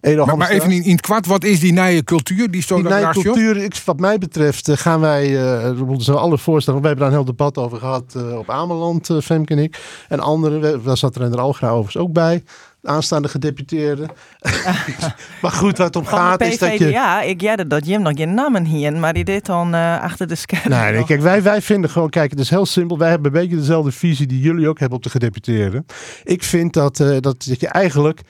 Edo 0.00 0.24
maar, 0.24 0.36
maar 0.36 0.50
even 0.50 0.70
in, 0.70 0.84
in 0.84 0.92
het 0.92 1.00
kwart, 1.00 1.26
wat 1.26 1.44
is 1.44 1.60
die 1.60 1.72
nieuwe 1.72 2.04
cultuur? 2.04 2.50
Die 2.50 2.64
Die 2.66 2.74
nieuwe 2.76 2.98
je 2.98 3.08
cultuur, 3.10 3.56
ik, 3.56 3.80
wat 3.84 4.00
mij 4.00 4.18
betreft, 4.18 4.68
eh, 4.68 4.76
gaan 4.76 5.00
wij, 5.00 5.24
eh, 5.24 5.64
er 5.64 5.76
zijn 5.98 6.16
alle 6.16 6.38
voorstellen, 6.38 6.80
we 6.80 6.86
hebben 6.86 7.04
daar 7.06 7.14
een 7.16 7.24
heel 7.24 7.34
debat 7.34 7.58
over 7.58 7.78
gehad 7.78 8.14
eh, 8.16 8.38
op 8.38 8.50
Ameland, 8.50 9.10
eh, 9.10 9.18
Femke 9.20 9.52
en 9.54 9.58
ik. 9.58 9.78
En 10.08 10.20
anderen, 10.20 10.60
we- 10.60 10.80
daar 10.84 10.96
zat 10.96 11.16
Render 11.16 11.40
Algra 11.40 11.68
overigens 11.68 11.96
ook 12.02 12.12
bij, 12.12 12.42
de 12.80 12.88
aanstaande 12.88 13.28
gedeputeerde. 13.28 14.08
maar 15.42 15.50
goed, 15.50 15.76
waar 15.78 15.86
het 15.86 15.96
om 15.96 16.04
Van 16.04 16.18
gaat 16.18 16.38
de 16.38 16.44
is 16.44 16.58
dat 16.58 16.70
je... 16.72 16.76
PVDA, 16.84 17.22
ik 17.22 17.40
jette 17.40 17.66
dat 17.66 17.86
Jim 17.86 18.02
nog 18.02 18.12
geen 18.16 18.34
namen 18.34 18.64
hier, 18.64 18.92
maar 18.92 19.12
die 19.12 19.24
deed 19.24 19.46
dan 19.46 19.74
eh, 19.74 20.00
achter 20.02 20.26
de 20.26 20.34
schermen. 20.34 20.92
Nee, 20.92 21.04
kijk, 21.04 21.20
wij, 21.20 21.42
wij 21.42 21.62
vinden 21.62 21.90
gewoon, 21.90 22.10
kijk, 22.10 22.30
het 22.30 22.40
is 22.40 22.50
heel 22.50 22.66
simpel. 22.66 22.98
Wij 22.98 23.08
hebben 23.10 23.34
een 23.34 23.40
beetje 23.40 23.56
dezelfde 23.56 23.92
visie 23.92 24.26
die 24.26 24.40
jullie 24.40 24.68
ook 24.68 24.78
hebben 24.78 24.96
op 24.96 25.02
de 25.04 25.10
gedeputeerden. 25.10 25.86
Ik 26.24 26.42
vind 26.42 26.72
dat, 26.72 27.00
eh, 27.00 27.08
dat, 27.20 27.44
dat 27.48 27.60
je 27.60 27.68
eigenlijk 27.68 28.20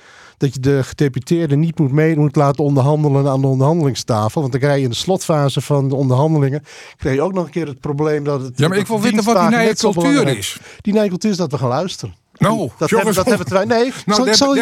dat 0.40 0.54
je 0.54 0.60
de 0.60 0.82
gedeputeerden 0.82 1.58
niet 1.60 1.78
moet 1.78 1.92
mee 1.92 2.16
moet 2.16 2.36
laten 2.36 2.64
onderhandelen 2.64 3.28
aan 3.28 3.40
de 3.40 3.46
onderhandelingstafel. 3.46 4.40
Want 4.40 4.52
dan 4.52 4.60
krijg 4.60 4.76
je 4.78 4.84
in 4.84 4.90
de 4.90 4.96
slotfase 4.96 5.60
van 5.60 5.88
de 5.88 5.94
onderhandelingen 5.94 6.62
krijg 6.96 7.14
je 7.14 7.22
ook 7.22 7.32
nog 7.32 7.44
een 7.44 7.50
keer 7.50 7.66
het 7.66 7.80
probleem 7.80 8.24
dat 8.24 8.42
het. 8.42 8.58
Ja, 8.58 8.68
maar 8.68 8.78
ik 8.78 8.86
wil 8.86 9.00
weten 9.00 9.24
wat 9.24 9.26
die 9.26 9.34
dienstdagen 9.34 9.50
nieuwe 9.50 9.64
net 9.64 9.78
zo 9.78 9.90
cultuur 9.92 10.10
belangrijk- 10.10 10.38
is. 10.38 10.58
Die 10.80 10.92
nieuwe 10.92 11.08
cultuur 11.08 11.30
is 11.30 11.36
dat 11.36 11.50
we 11.50 11.58
gaan 11.58 11.68
luisteren. 11.68 12.14
Nou, 12.38 12.70
Dat 12.78 12.90
jongens, 12.90 13.06
hebben, 13.06 13.14
dat 13.14 13.26
hebben 13.26 13.68
wij. 13.68 13.78
Nee, 13.78 13.92
Nou, 14.06 14.16
zal, 14.16 14.26
ik, 14.26 14.34
zal, 14.34 14.54
ik, 14.54 14.60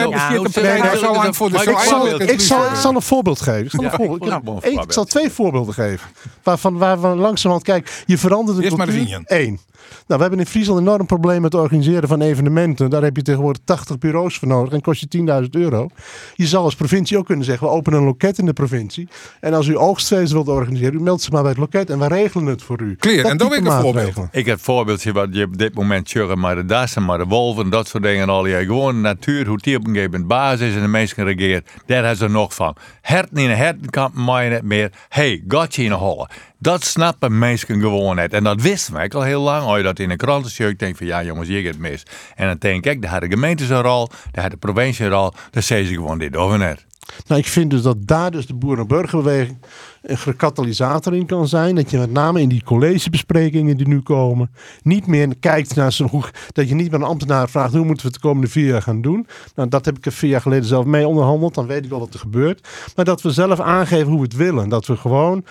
zal- 2.77 2.95
een 2.95 3.03
voorbeeld 3.03 3.41
geven. 3.41 3.65
Ik 3.65 3.71
zal, 3.71 3.81
een 3.81 3.85
Ja, 3.85 3.91
voorbeeld, 3.97 4.21
ik- 4.23 4.27
ik, 4.27 4.33
ik- 4.65 4.65
één- 4.65 4.83
ik 4.83 4.93
zal 4.93 5.05
twee 5.05 5.31
voorbeelden 5.31 5.75
geven. 5.75 6.09
Waarvan, 6.43 6.79
waarvan 6.79 7.19
langzamerhand, 7.19 7.63
kijk, 7.65 8.03
je 8.07 8.19
verandert 8.19 8.57
de 8.59 8.65
Eerst 8.65 8.77
cultuur. 8.77 9.23
Eén. 9.27 9.61
Nou, 10.09 10.21
we 10.21 10.27
hebben 10.27 10.47
in 10.47 10.51
Friesland 10.51 10.81
een 10.81 10.87
enorm 10.87 11.07
probleem 11.07 11.41
met 11.43 11.53
het 11.53 11.63
organiseren 11.63 12.09
van 12.09 12.21
evenementen. 12.21 12.91
Daar 12.91 13.03
heb 13.03 13.17
je 13.17 13.23
tegenwoordig 13.23 13.63
80 13.65 13.99
bureaus 13.99 14.39
voor 14.39 14.49
nodig 14.49 14.73
en 14.73 14.81
kost 14.81 15.07
je 15.11 15.43
10.000 15.43 15.49
euro. 15.51 15.89
Je 16.35 16.47
zal 16.47 16.65
als 16.65 16.75
provincie 16.75 17.19
ook 17.19 17.27
kunnen 17.27 17.45
zeggen, 17.45 17.67
we 17.67 17.73
openen 17.73 17.99
een 17.99 18.05
loket 18.05 18.39
in 18.39 18.47
de 18.47 18.53
provincie. 18.53 19.09
En 19.41 19.55
als 19.55 19.67
u 19.67 19.77
oogstfeest 19.77 20.33
wilt 20.33 20.49
organiseren, 20.49 20.95
u 20.95 21.01
meldt 21.01 21.23
zich 21.23 21.33
maar 21.33 21.43
bij 21.43 21.51
het 21.51 21.61
loket 21.61 21.91
en 21.91 21.99
we 21.99 22.09
regelen 22.09 22.47
het 22.47 22.63
voor 22.63 22.81
u. 22.81 22.97
Clear. 22.97 23.25
En 23.25 23.37
dan 23.37 23.49
type 23.49 23.63
weer 23.63 23.73
een 23.73 23.81
voorbeeld. 23.81 24.17
Ik 24.31 24.47
heb 24.47 24.57
een 24.59 24.65
voorbeeldje 24.65 25.13
wat 25.13 25.29
je 25.33 25.45
op 25.45 25.59
dit 25.59 25.75
moment 25.75 26.11
jurgen, 26.11 26.39
maar 26.39 26.55
de 26.55 26.65
dassen, 26.65 27.05
maar 27.05 27.19
de 27.19 27.25
wolven, 27.25 27.71
dat 27.71 27.89
soort 27.89 28.03
dingen. 28.03 28.29
Al 28.29 28.47
je 28.47 28.65
gewoon 28.65 28.95
de 28.95 29.01
natuur, 29.01 29.47
hoe 29.47 29.59
die 29.59 29.77
op 29.77 29.87
een 29.87 29.95
gegeven 29.95 30.11
moment 30.11 30.29
basis 30.29 30.69
is 30.69 30.75
en 30.75 30.81
de 30.81 30.89
mensen 30.89 31.25
regeert. 31.25 31.71
Daar 31.87 31.99
hebben 31.99 32.17
ze 32.17 32.29
nog 32.29 32.55
van. 32.55 32.77
Herten 33.01 33.37
in 33.37 33.51
een 33.51 33.57
hertenkamp 33.57 34.15
mag 34.15 34.43
je 34.43 34.51
niet 34.51 34.63
meer. 34.63 34.93
hey, 35.09 35.45
gotje 35.49 35.83
in 35.83 35.91
een 35.91 35.99
holle. 35.99 36.29
Dat 36.61 36.85
snappen 36.85 37.39
mensen 37.39 37.81
gewoon 37.81 38.17
net. 38.17 38.33
En 38.33 38.45
dat 38.45 38.63
wisten 38.63 38.95
wij 38.95 39.09
al 39.09 39.23
heel 39.23 39.43
lang. 39.43 39.65
Als 39.65 39.77
je 39.77 39.83
dat 39.83 39.99
in 39.99 40.11
een 40.11 40.17
krant 40.17 40.49
ziet, 40.49 40.67
ik 40.67 40.79
denk 40.79 40.97
van 40.97 41.07
ja 41.07 41.23
jongens, 41.23 41.49
hier 41.49 41.63
gaat 41.63 41.73
het 41.73 41.79
mis. 41.79 42.03
En 42.35 42.47
dan 42.47 42.57
denk 42.59 42.87
ik, 42.87 43.03
daar 43.03 43.11
had 43.11 43.21
de 43.21 43.29
gemeente 43.29 43.65
zijn 43.65 43.83
rol, 43.83 44.09
daar 44.31 44.43
had 44.43 44.51
de 44.51 44.57
provincie 44.57 45.05
een 45.05 45.11
rol. 45.11 45.33
Dan 45.51 45.63
zeggen 45.63 45.89
ze 45.89 45.95
gewoon 45.95 46.19
dit 46.19 46.37
over 46.37 46.59
net. 46.59 46.87
Nou, 47.27 47.41
ik 47.41 47.47
vind 47.47 47.71
dus 47.71 47.83
dat 47.83 47.97
daar 48.01 48.31
dus 48.31 48.47
de 48.47 48.55
boeren- 48.55 48.81
en 48.83 48.87
burgerbeweging 48.89 49.59
een 50.03 50.37
katalysator 50.37 51.15
in 51.15 51.27
kan 51.27 51.49
zijn. 51.49 51.75
Dat 51.75 51.91
je 51.91 51.99
met 51.99 52.13
name 52.13 52.41
in 52.41 52.49
die 52.49 52.63
collegebesprekingen 52.65 53.77
die 53.77 53.89
nu 53.89 54.01
komen, 54.01 54.51
niet 54.83 55.07
meer 55.07 55.29
kijkt 55.41 55.75
naar 55.75 55.93
zo'n 55.93 56.09
hoe 56.09 56.25
dat 56.53 56.69
je 56.69 56.75
niet 56.75 56.91
met 56.91 57.01
een 57.01 57.07
ambtenaar 57.07 57.49
vraagt 57.49 57.73
hoe 57.73 57.85
moeten 57.85 58.07
we 58.07 58.13
het 58.13 58.23
de 58.23 58.29
komende 58.29 58.49
vier 58.51 58.67
jaar 58.67 58.83
gaan 58.83 59.01
doen. 59.03 59.27
Nou, 59.55 59.69
dat 59.69 59.85
heb 59.85 59.97
ik 59.99 60.07
er 60.07 60.13
vier 60.13 60.31
jaar 60.31 60.41
geleden 60.41 60.65
zelf 60.65 60.85
mee 60.85 61.07
onderhandeld. 61.07 61.55
Dan 61.55 61.67
weet 61.67 61.85
ik 61.85 61.91
wel 61.91 61.99
wat 61.99 62.15
er 62.15 62.21
gebeurt. 62.21 62.69
Maar 62.97 63.05
dat 63.05 63.23
we 63.23 63.31
zelf 63.31 63.61
aangeven 63.61 64.07
hoe 64.09 64.17
we 64.17 64.23
het 64.25 64.37
willen. 64.37 64.69
Dat 64.69 64.87
we 64.87 64.97
gewoon. 64.97 65.45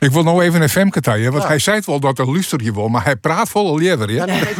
Ik 0.00 0.10
wil 0.10 0.22
nou 0.22 0.42
even 0.42 0.62
een 0.62 0.68
Femke 0.68 1.00
taaien, 1.00 1.30
want 1.30 1.42
Ja. 1.42 1.48
hij 1.48 1.58
zei 1.58 1.76
het 1.76 1.86
wel 1.86 2.00
dat 2.00 2.18
er 2.18 2.30
luister 2.32 2.62
je 2.62 2.72
wil, 2.72 2.88
maar 2.88 3.04
hij 3.04 3.16
praat 3.16 3.48
vol 3.48 3.78
liever. 3.78 4.10
Ja? 4.10 4.26
Ja, 4.26 4.32
nee. 4.34 4.54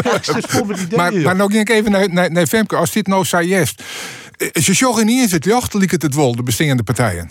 Maar, 0.97 1.15
maar 1.15 1.37
nou 1.37 1.51
ging 1.51 1.69
ik 1.69 1.77
even 1.77 1.91
naar, 1.91 2.13
naar, 2.13 2.33
naar 2.33 2.47
Femke, 2.47 2.77
als 2.77 2.93
dit 2.93 3.07
nou 3.07 3.47
jest. 3.47 3.83
Ze 4.53 4.73
joggen 4.73 5.07
niet 5.07 5.21
eens 5.21 5.33
jacht, 5.45 5.75
liek 5.75 5.91
het 5.91 6.15
wel, 6.15 6.37
de 6.37 6.43
bestehende 6.43 6.83
partijen. 6.83 7.31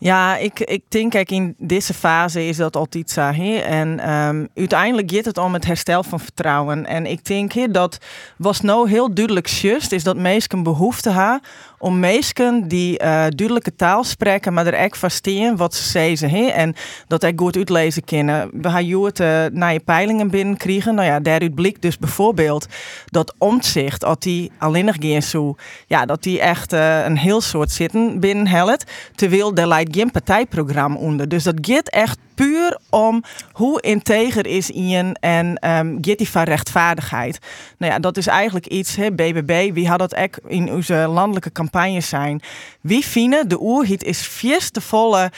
Ja, 0.00 0.36
ik, 0.36 0.60
ik 0.60 0.82
denk 0.88 1.10
kijk, 1.10 1.30
in 1.30 1.54
deze 1.58 1.94
fase 1.94 2.46
is 2.46 2.56
dat 2.56 2.76
altijd 2.76 3.10
zo. 3.10 3.20
En 3.64 4.00
ehm, 4.00 4.46
uiteindelijk 4.54 5.10
gaat 5.10 5.24
het 5.24 5.38
om 5.38 5.52
het 5.52 5.64
herstel 5.64 6.02
van 6.02 6.20
vertrouwen. 6.20 6.86
En 6.86 7.06
ik 7.06 7.24
denk 7.24 7.52
dat 7.74 7.98
was 8.36 8.60
nou 8.60 8.88
heel 8.88 9.14
duidelijk 9.14 9.46
just, 9.46 9.92
is 9.92 10.02
dat 10.02 10.16
mensen 10.16 10.62
behoefte 10.62 11.10
hebben 11.10 11.40
om 11.78 11.98
mensen 11.98 12.68
die 12.68 12.98
eh, 12.98 13.08
duidelijke 13.10 13.74
taal 13.76 14.04
spreken, 14.04 14.52
maar 14.52 14.66
er 14.66 14.84
ook 14.84 14.96
verstaan 14.96 15.56
wat 15.56 15.74
ze 15.74 15.82
zeggen. 15.82 16.30
Hè? 16.30 16.46
En 16.46 16.74
dat 17.06 17.22
ik 17.22 17.40
goed 17.40 17.56
uitlezen 17.56 18.04
kunnen. 18.04 18.50
We 18.52 18.70
gaan 18.70 19.04
het 19.04 19.20
uh, 19.20 19.44
naar 19.52 19.72
je 19.72 19.80
peilingen 19.80 20.30
binnenkrijgen. 20.30 20.94
Nou 20.94 21.08
ja, 21.08 21.20
daaruit 21.20 21.54
blijkt 21.54 21.82
dus 21.82 21.98
bijvoorbeeld 21.98 22.66
dat 23.06 23.34
omzicht, 23.38 24.04
als 24.04 24.18
die 24.18 24.50
alleen 24.58 24.84
nog 24.84 24.96
geen 24.98 25.22
zo, 25.22 25.54
ja, 25.86 26.06
dat 26.06 26.22
die 26.22 26.40
echt 26.40 26.72
uh, 26.72 27.04
een 27.04 27.18
heel 27.18 27.40
soort 27.40 27.70
zitten 27.70 28.20
binnenhelpt. 28.20 28.84
Terwijl 29.14 29.54
daar 29.54 29.68
leidt 29.68 29.96
geen 29.96 30.10
partijprogramma 30.10 30.98
onder. 30.98 31.28
Dus 31.28 31.42
dat 31.42 31.54
gaat 31.60 31.88
echt 31.88 32.18
puur 32.38 32.78
om 32.90 33.22
hoe 33.52 33.80
integer 33.80 34.46
is 34.46 34.70
Ian 34.70 35.14
en 35.14 35.68
um, 35.70 35.98
gaat 36.00 36.18
die 36.18 36.28
van 36.28 36.42
rechtvaardigheid. 36.42 37.38
Nou 37.78 37.92
ja, 37.92 37.98
dat 37.98 38.16
is 38.16 38.26
eigenlijk 38.26 38.66
iets, 38.66 38.96
BBB, 38.96 39.72
wie 39.72 39.88
had 39.88 39.98
dat 39.98 40.14
ook 40.14 40.36
in 40.46 40.72
onze 40.72 40.94
landelijke 40.94 41.50
campagnes 41.70 42.08
zijn. 42.08 42.40
Wie 42.80 43.06
vinden 43.06 43.48
de 43.48 43.60
oerhiet 43.60 44.04
is 44.04 44.26
volle 44.72 45.30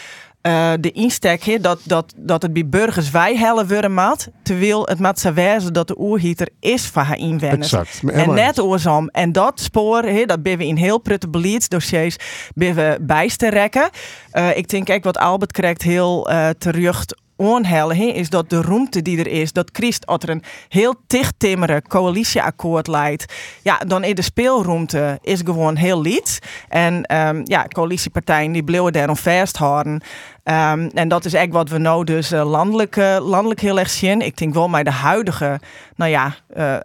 uh, 0.43 0.73
de 0.81 0.91
insteek 0.93 1.45
he, 1.45 1.59
dat, 1.59 1.81
dat, 1.85 2.13
dat 2.17 2.43
het 2.43 2.53
bij 2.53 2.69
burgers 2.69 3.11
wij 3.11 3.37
hellen 3.37 3.69
worden 3.69 3.95
maat, 3.95 4.29
terwijl 4.43 4.87
het 4.87 4.99
maat 4.99 5.21
wijzen 5.35 5.73
dat 5.73 5.89
de 5.89 6.01
oerhieter 6.01 6.49
is 6.61 6.87
van 6.87 7.05
haar. 7.05 7.17
Exact. 7.17 8.01
En 8.07 8.35
net 8.35 8.61
oorzaam. 8.61 9.09
En 9.09 9.33
dat 9.33 9.61
spoor, 9.61 10.03
he, 10.03 10.25
dat 10.25 10.43
ben 10.43 10.59
we 10.59 10.67
in 10.67 10.77
heel 10.77 10.99
prutte 10.99 11.29
beleidsdossiers 11.29 12.17
ben 12.55 12.75
we 12.75 12.99
bijste 13.01 13.49
rekken. 13.49 13.91
Uh, 14.33 14.57
ik 14.57 14.69
denk 14.69 14.91
ook 14.91 15.05
wat 15.05 15.19
Albert 15.19 15.53
krijgt 15.53 15.83
heel 15.83 16.31
uh, 16.31 16.49
terug 16.59 17.05
onhellen 17.40 17.97
he, 17.97 18.04
is 18.04 18.28
dat 18.28 18.50
de 18.50 18.62
ruimte 18.62 19.02
die 19.02 19.18
er 19.18 19.26
is, 19.26 19.52
dat 19.52 19.70
Christ 19.73 20.06
als 20.06 20.23
er 20.23 20.28
een 20.28 20.42
heel 20.68 20.94
dichttimmere 21.06 21.82
coalitieakkoord 21.88 22.87
leidt, 22.87 23.35
ja, 23.62 23.78
dan 23.78 24.04
is 24.04 24.14
de 24.14 24.23
speelruimte 24.23 25.18
is 25.23 25.40
gewoon 25.44 25.76
heel 25.76 26.00
lied. 26.00 26.38
En 26.68 27.16
um, 27.16 27.40
ja, 27.44 27.64
coalitiepartijen 27.64 28.52
die 28.52 28.64
blijven 28.64 28.92
daarom 28.92 29.16
vasthouden. 29.16 30.02
Um, 30.44 30.90
en 30.94 31.09
dat 31.09 31.25
is 31.25 31.35
echt 31.35 31.52
wat 31.52 31.68
we 31.68 31.78
nou 31.78 32.04
dus 32.04 32.32
uh, 32.32 32.50
landelijk, 32.50 32.97
uh, 32.97 33.16
landelijk 33.20 33.61
heel 33.61 33.78
erg 33.78 33.90
zien. 33.90 34.20
Ik 34.20 34.37
denk 34.37 34.54
wel 34.54 34.68
met 34.68 34.85
de 34.85 34.90
huidige, 34.90 35.61
nou 35.97 36.11
ja, 36.11 36.35
uh, 36.56 36.76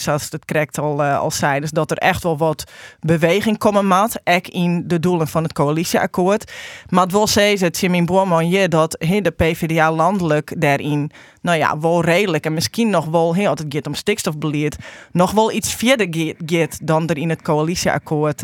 zoals 0.00 0.28
het 0.30 0.44
correct 0.44 0.78
al, 0.78 1.02
al 1.02 1.30
zei. 1.30 1.60
Dus 1.60 1.70
dat 1.70 1.90
er 1.90 1.96
echt 1.96 2.22
wel 2.22 2.36
wat 2.36 2.64
beweging 3.00 3.58
komen 3.58 3.86
moet, 3.86 4.20
ook 4.24 4.48
in 4.48 4.84
de 4.86 5.00
doelen 5.00 5.28
van 5.28 5.42
het 5.42 5.52
coalitieakkoord. 5.52 6.52
Maar 6.88 7.02
het 7.02 7.12
wil 7.12 7.26
zeggen, 7.26 7.66
het 7.66 7.76
in 7.94 8.06
Boorman 8.06 8.48
je 8.48 8.68
dat 8.68 8.96
he, 8.98 9.20
de 9.20 9.30
PvdA 9.30 9.92
landelijk 9.92 10.60
daarin, 10.60 11.10
nou 11.40 11.58
ja, 11.58 11.78
wel 11.78 12.04
redelijk 12.04 12.44
en 12.44 12.54
misschien 12.54 12.90
nog 12.90 13.04
wel, 13.04 13.36
he, 13.36 13.48
als 13.48 13.60
het 13.60 13.72
gaat 13.72 13.86
om 13.86 13.94
stikstofbeleid, 13.94 14.76
nog 15.12 15.30
wel 15.30 15.52
iets 15.52 15.74
verder 15.74 16.34
gaat 16.46 16.78
dan 16.82 17.08
er 17.08 17.18
in 17.18 17.30
het 17.30 17.42
coalitieakkoord 17.42 18.42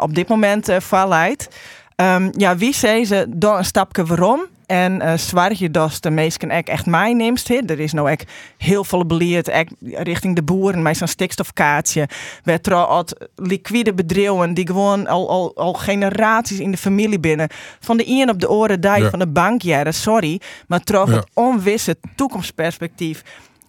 op 0.00 0.14
dit 0.14 0.28
moment 0.28 0.68
uh. 0.78 1.48
Um, 1.96 2.30
ja, 2.36 2.56
wie 2.56 2.74
zei 2.74 3.04
ze 3.04 3.26
dan 3.28 3.56
een 3.56 3.64
stapje 3.64 4.04
waarom? 4.04 4.46
En 4.66 5.02
uh, 5.02 5.12
zwaar 5.16 5.52
je 5.54 5.70
dat 5.70 5.96
de 6.00 6.10
meesten 6.10 6.50
echt 6.50 6.86
mij 6.86 7.12
neemt. 7.12 7.48
Er 7.48 7.80
is 7.80 7.92
nou 7.92 8.10
echt 8.10 8.30
heel 8.58 8.84
veel 8.84 9.06
beleid 9.06 9.66
richting 9.80 10.34
de 10.34 10.42
boeren 10.42 10.82
met 10.82 10.96
zo'n 10.96 11.06
stikstofkaartje. 11.06 12.08
We 12.44 12.60
trouwens 12.60 13.12
liquide 13.36 13.94
bedrijven 13.94 14.54
die 14.54 14.66
gewoon 14.66 15.06
al, 15.06 15.28
al, 15.28 15.56
al 15.56 15.72
generaties 15.72 16.58
in 16.58 16.70
de 16.70 16.76
familie 16.76 17.20
binnen. 17.20 17.48
Van 17.80 17.96
de 17.96 18.04
een 18.06 18.30
op 18.30 18.40
de 18.40 18.50
oren 18.50 18.80
die 18.80 19.04
van 19.04 19.18
de 19.18 19.28
bankjaren, 19.28 19.94
sorry. 19.94 20.40
Maar 20.66 20.80
trouw 20.80 21.06
het 21.06 21.26
onwisse 21.34 21.96
toekomstperspectief 22.16 23.22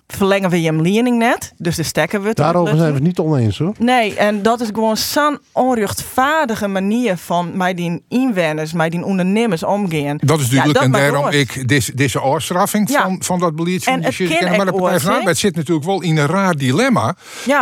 verlengen 0.07 0.49
we 0.49 0.61
je 0.61 0.73
lening 0.73 1.17
net. 1.17 1.53
Dus 1.57 1.75
de 1.75 1.83
stekken 1.83 2.23
we 2.23 2.33
Daarover 2.33 2.77
zijn 2.77 2.87
we 2.87 2.93
het 2.93 3.03
niet 3.03 3.19
oneens 3.19 3.57
hoor. 3.57 3.73
Nee, 3.79 4.15
en 4.15 4.41
dat 4.41 4.61
is 4.61 4.67
gewoon 4.67 4.97
zo'n 4.97 5.39
onrechtvaardige 5.51 6.67
manier 6.67 7.17
van 7.17 7.57
mij 7.57 7.73
die 7.73 8.03
inwoners, 8.09 8.73
mij 8.73 8.89
die 8.89 9.03
ondernemers 9.03 9.63
omgaan. 9.63 10.17
Dat 10.21 10.39
is 10.39 10.49
duidelijk 10.49 10.85
en 10.85 10.91
daarom 10.91 11.27
ik 11.27 11.67
deze, 11.67 11.95
deze 11.95 12.19
afstraffing 12.19 12.91
van, 12.91 13.15
van 13.19 13.39
dat 13.39 13.55
beleid 13.55 13.83
van 13.83 14.01
de 14.01 14.47
Maar 14.57 14.65
de 14.65 14.71
Partij 14.71 14.99
van 14.99 15.13
Arbeid 15.13 15.37
zit 15.37 15.55
natuurlijk 15.55 15.85
wel 15.85 16.01
in 16.01 16.17
een 16.17 16.27
raar 16.27 16.55
dilemma. 16.55 17.15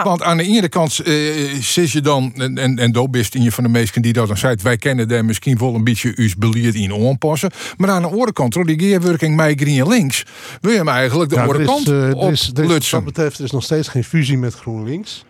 Want 0.03 0.23
aan 0.23 0.37
de 0.37 0.43
ene 0.43 0.69
kant 0.69 0.99
uh, 1.07 1.53
zit 1.59 1.91
je 1.91 2.01
dan, 2.01 2.33
en, 2.35 2.57
en, 2.57 2.77
en 2.77 2.91
dat 2.91 3.09
in 3.29 3.41
je 3.41 3.51
van 3.51 3.63
de 3.63 3.69
meesten 3.69 4.01
die 4.01 4.13
dat 4.13 4.27
dan 4.27 4.37
zei, 4.37 4.55
wij 4.61 4.77
kennen 4.77 5.07
daar 5.07 5.25
misschien 5.25 5.57
wel 5.57 5.75
een 5.75 5.83
beetje 5.83 6.13
uw 6.15 6.29
beleid 6.37 6.75
in 6.75 6.93
aanpassen. 6.93 7.51
Maar 7.77 7.89
aan 7.89 8.01
de 8.01 8.07
andere 8.07 8.33
kant, 8.33 8.53
die 8.53 8.79
geerwerking 8.79 9.35
mij 9.35 9.55
green 9.55 9.87
links, 9.87 10.25
wil 10.61 10.71
je 10.71 10.77
hem 10.77 10.87
eigenlijk 10.87 11.29
de 11.29 11.39
andere 11.39 11.65
kant 11.65 12.30
dus 12.53 12.89
wat 12.89 13.03
betreft 13.03 13.39
is 13.39 13.51
nog 13.51 13.63
steeds 13.63 13.87
geen 13.87 14.03
fusie 14.03 14.37
met 14.37 14.53
GroenLinks 14.53 15.23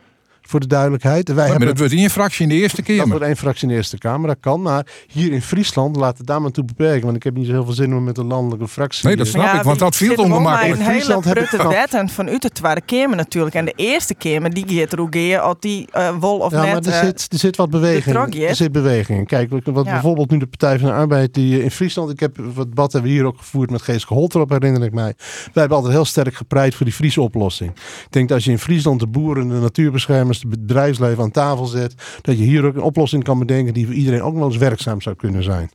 voor 0.52 0.60
de 0.60 0.68
duidelijkheid. 0.68 1.34
Wij 1.34 1.48
hebben, 1.48 1.68
dat 1.68 1.78
wordt 1.78 1.94
één 1.94 2.10
fractie 2.10 2.44
in 2.44 2.50
de 2.50 2.56
Eerste 2.56 2.82
Kamer. 2.82 3.00
Dat 3.00 3.10
wordt 3.10 3.26
één 3.26 3.38
fractie 3.38 3.64
in 3.64 3.70
de 3.70 3.76
Eerste 3.76 3.98
Kamer, 3.98 4.28
dat 4.28 4.38
kan. 4.40 4.62
Maar 4.62 4.86
hier 5.08 5.32
in 5.32 5.42
Friesland, 5.42 5.96
laat 5.96 6.18
het 6.18 6.28
daar 6.28 6.42
maar 6.42 6.52
toe 6.52 6.66
beperken. 6.66 7.04
Want 7.04 7.16
ik 7.16 7.24
heb 7.24 7.36
niet 7.36 7.46
zo 7.46 7.52
heel 7.52 7.64
veel 7.64 7.74
zin 7.74 7.96
om 7.96 8.04
met 8.04 8.18
een 8.18 8.26
landelijke 8.26 8.68
fractie... 8.68 9.08
Nee, 9.08 9.16
dat 9.16 9.28
snap 9.28 9.54
ik, 9.54 9.62
want 9.62 9.80
dat 9.80 9.96
viel 9.96 10.16
ongemakkelijk. 10.16 10.80
een 10.80 10.86
Friesland 10.86 11.24
hele 11.24 11.36
brutte 11.36 11.68
wet 11.68 11.94
en 11.94 12.10
van 12.10 12.30
uit 12.30 12.42
de 12.42 12.50
Tweede 12.50 12.82
Kamer 12.82 13.16
natuurlijk. 13.16 13.56
En 13.56 13.66
de 13.66 13.74
Eerste 13.76 14.16
Kamer, 14.16 14.54
die 14.54 14.66
gaat 14.68 14.92
er 14.92 15.40
als 15.40 15.56
die 15.60 15.88
uh, 15.98 16.10
wol 16.20 16.38
of 16.38 16.52
ja, 16.52 16.64
net... 16.64 16.86
maar 16.86 16.94
er, 16.94 17.06
zit, 17.06 17.28
er 17.32 17.40
zit 17.40 17.56
wat 17.56 17.70
beweging 17.70 18.36
Er 18.36 18.56
zit 18.56 18.72
beweging 18.72 19.28
Kijk, 19.28 19.50
wat 19.64 19.84
bijvoorbeeld 19.84 20.30
nu 20.30 20.38
de 20.38 20.48
Partij 20.48 20.80
van 20.80 20.88
de 20.88 20.94
Arbeid 20.94 21.34
die 21.34 21.64
in 21.64 21.72
Friesland... 21.72 22.10
Ik 22.10 22.20
heb 22.20 22.38
wat 22.54 22.68
debat 22.68 22.92
hebben 22.92 23.12
we 23.12 23.18
hier 23.18 23.26
ook 23.26 23.38
gevoerd 23.38 23.70
met 23.70 23.82
Geeske 23.82 24.14
Holtrop, 24.14 24.50
herinner 24.50 24.84
ik 24.84 24.94
mij. 24.94 25.14
Wij 25.18 25.50
hebben 25.54 25.78
altijd 25.78 25.94
heel 25.94 26.06
sterk 26.06 26.36
gepreid 26.36 26.76
voor 26.76 26.86
die 26.86 26.96
Friese 26.96 27.22
oplossing. 27.22 27.72
Ik 27.72 28.12
denk 28.12 28.28
dat 28.28 28.38
als 28.38 28.46
je 28.46 28.52
in 28.52 28.60
Friesland 28.60 29.00
de 29.00 29.08
boeren, 29.08 29.48
de 29.48 29.56
natuurbeschermers, 29.56 30.41
de 30.42 30.48
bedrijfsleven 30.48 31.24
aan 31.24 31.32
tafel 31.32 31.66
zet, 31.66 31.96
dat 32.22 32.38
je 32.38 32.44
hier 32.44 32.66
ook 32.66 32.76
een 32.76 32.82
oplossing 32.82 33.24
kan 33.24 33.40
bedenken 33.40 33.74
die 33.74 33.86
voor 33.86 33.96
iedereen 33.96 34.22
ook 34.22 34.36
wel 34.36 34.46
eens 34.46 34.58
werkzaam 34.58 35.02
zou 35.02 35.16
kunnen 35.16 35.44
zijn. 35.44 35.72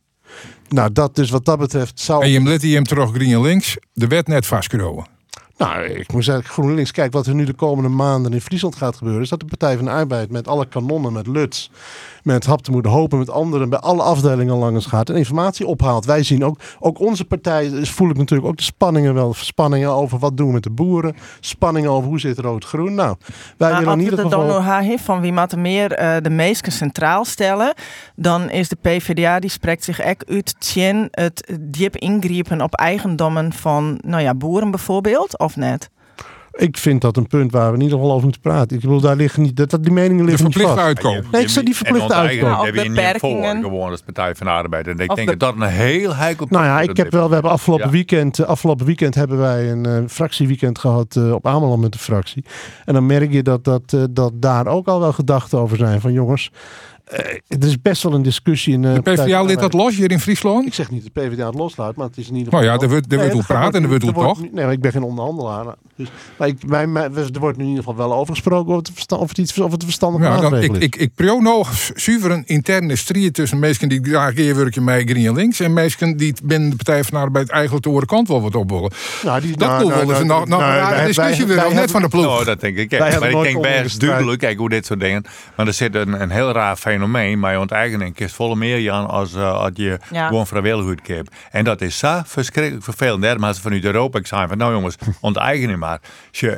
Nou, 0.69 0.93
dat 0.93 1.15
dus 1.15 1.31
wat 1.31 1.45
dat 1.45 1.59
betreft 1.59 2.01
zou. 2.01 2.23
En 2.23 2.31
je 2.31 2.43
let 2.43 2.63
hem 2.63 2.85
terug 2.85 3.11
green 3.11 3.41
links, 3.41 3.77
de 3.93 4.07
wet 4.07 4.27
net 4.27 4.47
vastkropen. 4.47 5.07
Nou, 5.57 5.85
ik 5.85 6.13
moet 6.13 6.25
zeggen, 6.25 6.45
GroenLinks, 6.45 6.91
kijk 6.91 7.13
wat 7.13 7.27
er 7.27 7.35
nu 7.35 7.45
de 7.45 7.53
komende 7.53 7.89
maanden 7.89 8.33
in 8.33 8.41
Friesland 8.41 8.77
gaat 8.77 8.97
gebeuren. 8.97 9.23
Is 9.23 9.29
dat 9.29 9.41
de 9.41 9.47
Partij 9.47 9.77
van 9.77 9.85
de 9.85 9.91
Arbeid 9.91 10.31
met 10.31 10.49
alle 10.49 10.67
kanonnen, 10.67 11.13
met 11.13 11.27
Luts, 11.27 11.71
met 12.26 12.47
Hap 12.47 12.62
te 12.62 12.71
moeten 12.71 12.90
hopen, 12.90 13.18
met 13.18 13.30
anderen, 13.30 13.68
bij 13.68 13.78
alle 13.78 14.02
afdelingen 14.02 14.54
langs 14.56 14.87
gaat 14.87 15.09
en 15.09 15.16
informatie 15.16 15.66
ophaalt. 15.66 16.04
Wij 16.04 16.23
zien 16.23 16.45
ook, 16.45 16.59
ook 16.78 17.00
onze 17.00 17.25
partij, 17.25 17.71
dus 17.71 17.90
voel 17.90 18.11
ik 18.11 18.16
natuurlijk 18.16 18.49
ook 18.49 18.56
de 18.56 18.62
spanningen 18.62 19.14
wel. 19.14 19.35
Spanningen 19.35 19.90
over 19.90 20.18
wat 20.18 20.37
doen 20.37 20.47
we 20.47 20.52
met 20.52 20.62
de 20.62 20.71
boeren, 20.71 21.16
spanningen 21.40 21.90
over 21.90 22.09
hoe 22.09 22.21
zit 22.21 22.38
rood-groen. 22.38 22.95
Nou, 22.95 23.16
wij 23.56 23.71
nou, 23.71 23.80
willen 23.80 23.99
in 23.99 24.04
ieder 24.04 24.18
geval... 24.18 24.33
Als 24.33 24.64
het 24.66 24.87
dan 24.87 24.99
van 24.99 25.21
wie 25.21 25.33
moet 25.33 25.56
meer 25.56 26.00
uh, 26.00 26.16
de 26.23 26.30
meesten 26.30 26.73
centraal 26.73 27.25
stellen, 27.25 27.75
dan 28.16 28.50
is 28.50 28.68
de 28.68 28.76
PvdA, 28.80 29.38
die 29.38 29.50
spreekt 29.50 29.85
zich 29.85 30.00
echt 30.00 30.25
uit 30.28 30.54
tjen 30.59 31.09
het 31.11 31.59
diep 31.61 31.97
ingrijpen 31.97 32.61
op 32.61 32.75
eigendommen 32.75 33.52
van, 33.52 33.99
nou 34.04 34.23
ja, 34.23 34.35
boeren 34.35 34.71
bijvoorbeeld, 34.71 35.38
of 35.38 35.56
net? 35.56 35.90
Ik 36.57 36.77
vind 36.77 37.01
dat 37.01 37.17
een 37.17 37.27
punt 37.27 37.53
waar 37.53 37.69
we 37.69 37.77
in 37.77 37.83
ieder 37.83 37.99
geval 37.99 38.13
over 38.13 38.25
moeten 38.25 38.41
praten. 38.41 38.77
Ik 38.77 38.83
bedoel, 38.83 39.01
daar 39.01 39.17
liggen 39.17 39.43
niet, 39.43 39.57
dat, 39.57 39.79
die 39.81 39.93
meningen 39.93 40.25
liggen 40.25 40.45
niet 40.45 40.61
vast. 40.61 40.79
uitkoop. 40.79 41.25
Nee, 41.33 41.43
ik 41.43 41.49
zeg 41.49 41.65
die 41.65 41.77
verplichte 41.77 42.15
uitkoop. 42.15 42.49
Nou, 42.49 42.65
hebben 42.65 42.83
we 42.83 42.89
niet 42.89 43.17
voor 43.19 43.45
gewoon 43.45 43.91
als 43.91 44.03
Partij 44.03 44.35
van 44.35 44.47
de 44.47 44.53
Arbeid. 44.53 44.87
En 44.87 44.99
ik 44.99 45.15
denk 45.15 45.29
dat 45.29 45.41
dat 45.41 45.55
een 45.55 45.63
heel 45.63 46.15
heikel 46.15 46.47
Nou 46.51 46.65
ja, 46.65 46.81
ik 46.81 46.97
heb 46.97 47.11
wel, 47.11 47.29
we 47.29 47.35
hebben 47.35 47.53
afgelopen 47.53 47.91
weekend, 47.91 48.39
eh, 48.39 48.47
afgelopen 48.47 48.87
weekend 48.87 49.15
hebben 49.15 49.39
wij 49.39 49.71
een 49.71 49.87
uh, 49.87 49.99
fractieweekend 50.09 50.79
gehad 50.79 51.15
uh, 51.19 51.33
op 51.33 51.47
Ameland 51.47 51.81
met 51.81 51.93
de 51.93 51.99
fractie. 51.99 52.45
En 52.85 52.95
dan 52.95 53.07
merk 53.07 53.33
je 53.33 53.43
dat, 53.43 53.65
dat, 53.65 53.93
uh, 53.95 54.03
dat 54.11 54.33
daar 54.35 54.67
ook 54.67 54.87
al 54.87 55.01
wel 55.01 55.13
gedachten 55.13 55.59
over 55.59 55.77
zijn 55.77 56.01
van 56.01 56.13
jongens, 56.13 56.51
er 57.07 57.67
is 57.67 57.83
best 57.83 58.03
wel 58.03 58.13
een 58.13 58.23
discussie 58.23 58.73
in. 58.75 58.83
Uh, 58.83 58.95
de 58.95 59.01
PvdA 59.01 59.43
liet 59.43 59.61
dat 59.61 59.73
los 59.73 59.97
hier 59.97 60.11
in 60.11 60.21
Friesland? 60.21 60.67
Ik 60.67 60.75
zeg 60.75 60.91
niet 60.91 61.02
dat 61.02 61.15
de 61.15 61.21
PvdA 61.21 61.47
het 61.47 61.54
loslaat, 61.54 61.97
maar 61.97 62.07
het 62.07 62.17
is 62.17 62.28
in 62.28 62.35
ieder 62.35 62.52
geval. 62.52 62.69
Oh 62.69 62.75
ja, 62.75 62.83
er 62.83 62.89
wordt, 62.89 63.13
er 63.13 63.19
wordt 63.19 63.35
nee, 63.35 63.43
praten 63.43 63.75
en 63.75 63.83
er 63.83 63.89
wordt 63.89 64.15
toch? 64.15 64.52
Nee, 64.52 64.71
ik 64.71 64.80
ben 64.80 64.93
geen 64.93 65.02
onderhandelaar. 65.02 65.75
Dus, 65.97 66.09
maar 66.37 66.49
ik, 66.49 66.67
mij, 66.67 66.87
mij, 66.87 67.02
er 67.02 67.41
wordt 67.41 67.57
nu 67.57 67.63
in 67.63 67.69
ieder 67.69 67.85
geval 67.85 68.09
wel 68.09 68.15
over 68.15 68.35
gesproken 68.35 68.75
of 68.75 68.83
het, 68.95 69.13
of 69.13 69.28
het, 69.28 69.39
iets, 69.39 69.59
of 69.59 69.71
het 69.71 69.85
verstandig 69.85 70.23
ja, 70.23 70.41
dan, 70.41 70.57
ik, 70.57 70.76
ik, 70.76 70.97
ik 70.97 71.11
prio 71.15 71.39
nog 71.39 71.91
zuiver 71.95 72.30
een 72.30 72.43
interne 72.47 72.97
strijd 72.97 73.35
tussen 73.35 73.59
mensen 73.59 73.89
die 73.89 74.04
graag 74.04 74.35
werken 74.35 74.85
mij 74.85 75.04
green 75.04 75.35
links 75.35 75.61
en 75.61 75.73
mensen 75.73 76.17
die 76.17 76.35
binnen 76.43 76.71
de 76.71 76.76
Partij 76.76 77.04
van 77.04 77.19
de 77.19 77.25
Arbeid 77.25 77.49
eigenlijk 77.49 77.83
de 77.83 77.89
andere 77.89 78.07
kant 78.07 78.28
wel 78.28 78.43
wat 78.43 78.54
op 78.54 78.71
willen. 78.71 78.91
Nou, 79.25 79.41
die, 79.41 79.57
dat 79.57 79.69
nou, 79.69 79.89
nou, 79.89 80.07
nou, 80.07 80.26
nou, 80.26 80.47
nou, 80.47 80.95
een 80.95 81.07
discussie 81.07 81.47
weer, 81.47 81.75
net 81.75 81.91
van 81.91 82.02
de 82.02 82.09
ploeg. 82.09 82.26
Oh, 82.26 82.45
dat 82.45 82.61
denk 82.61 82.76
ik. 82.76 82.89
Kijk, 82.89 83.21
maar 83.21 83.30
ik 83.30 83.43
denk 83.43 83.63
best 83.63 84.00
duidelijk, 84.00 84.41
kijk 84.41 84.59
hoe 84.59 84.69
dit 84.69 84.87
soort 84.87 85.00
dingen. 85.00 85.25
Maar 85.57 85.67
er 85.67 85.73
zit 85.73 85.95
een, 85.95 86.21
een 86.21 86.30
heel 86.30 86.52
raar 86.52 86.76
fenomeen, 86.97 87.39
maar 87.39 87.52
je 87.52 87.59
onteigening 87.59 88.15
kist 88.15 88.35
volle 88.35 88.56
meer 88.56 88.80
Jan 88.80 89.06
als, 89.06 89.35
uh, 89.35 89.52
als 89.52 89.71
je 89.75 89.99
ja. 90.11 90.26
gewoon 90.26 90.47
vrijwillig 90.47 91.06
hebt. 91.06 91.35
En 91.50 91.65
dat 91.65 91.80
is 91.80 91.99
zo 91.99 92.21
verschrikkelijk 92.25 92.85
vervelend. 92.85 93.23
Daarom 93.23 93.54
ze 93.54 93.61
vanuit 93.61 93.85
Europa 93.85 94.21
zijn 94.23 94.49
van 94.49 94.59
nou 94.59 94.73
jongens, 94.73 94.97
onteigening 95.21 95.78
maar. 95.78 96.00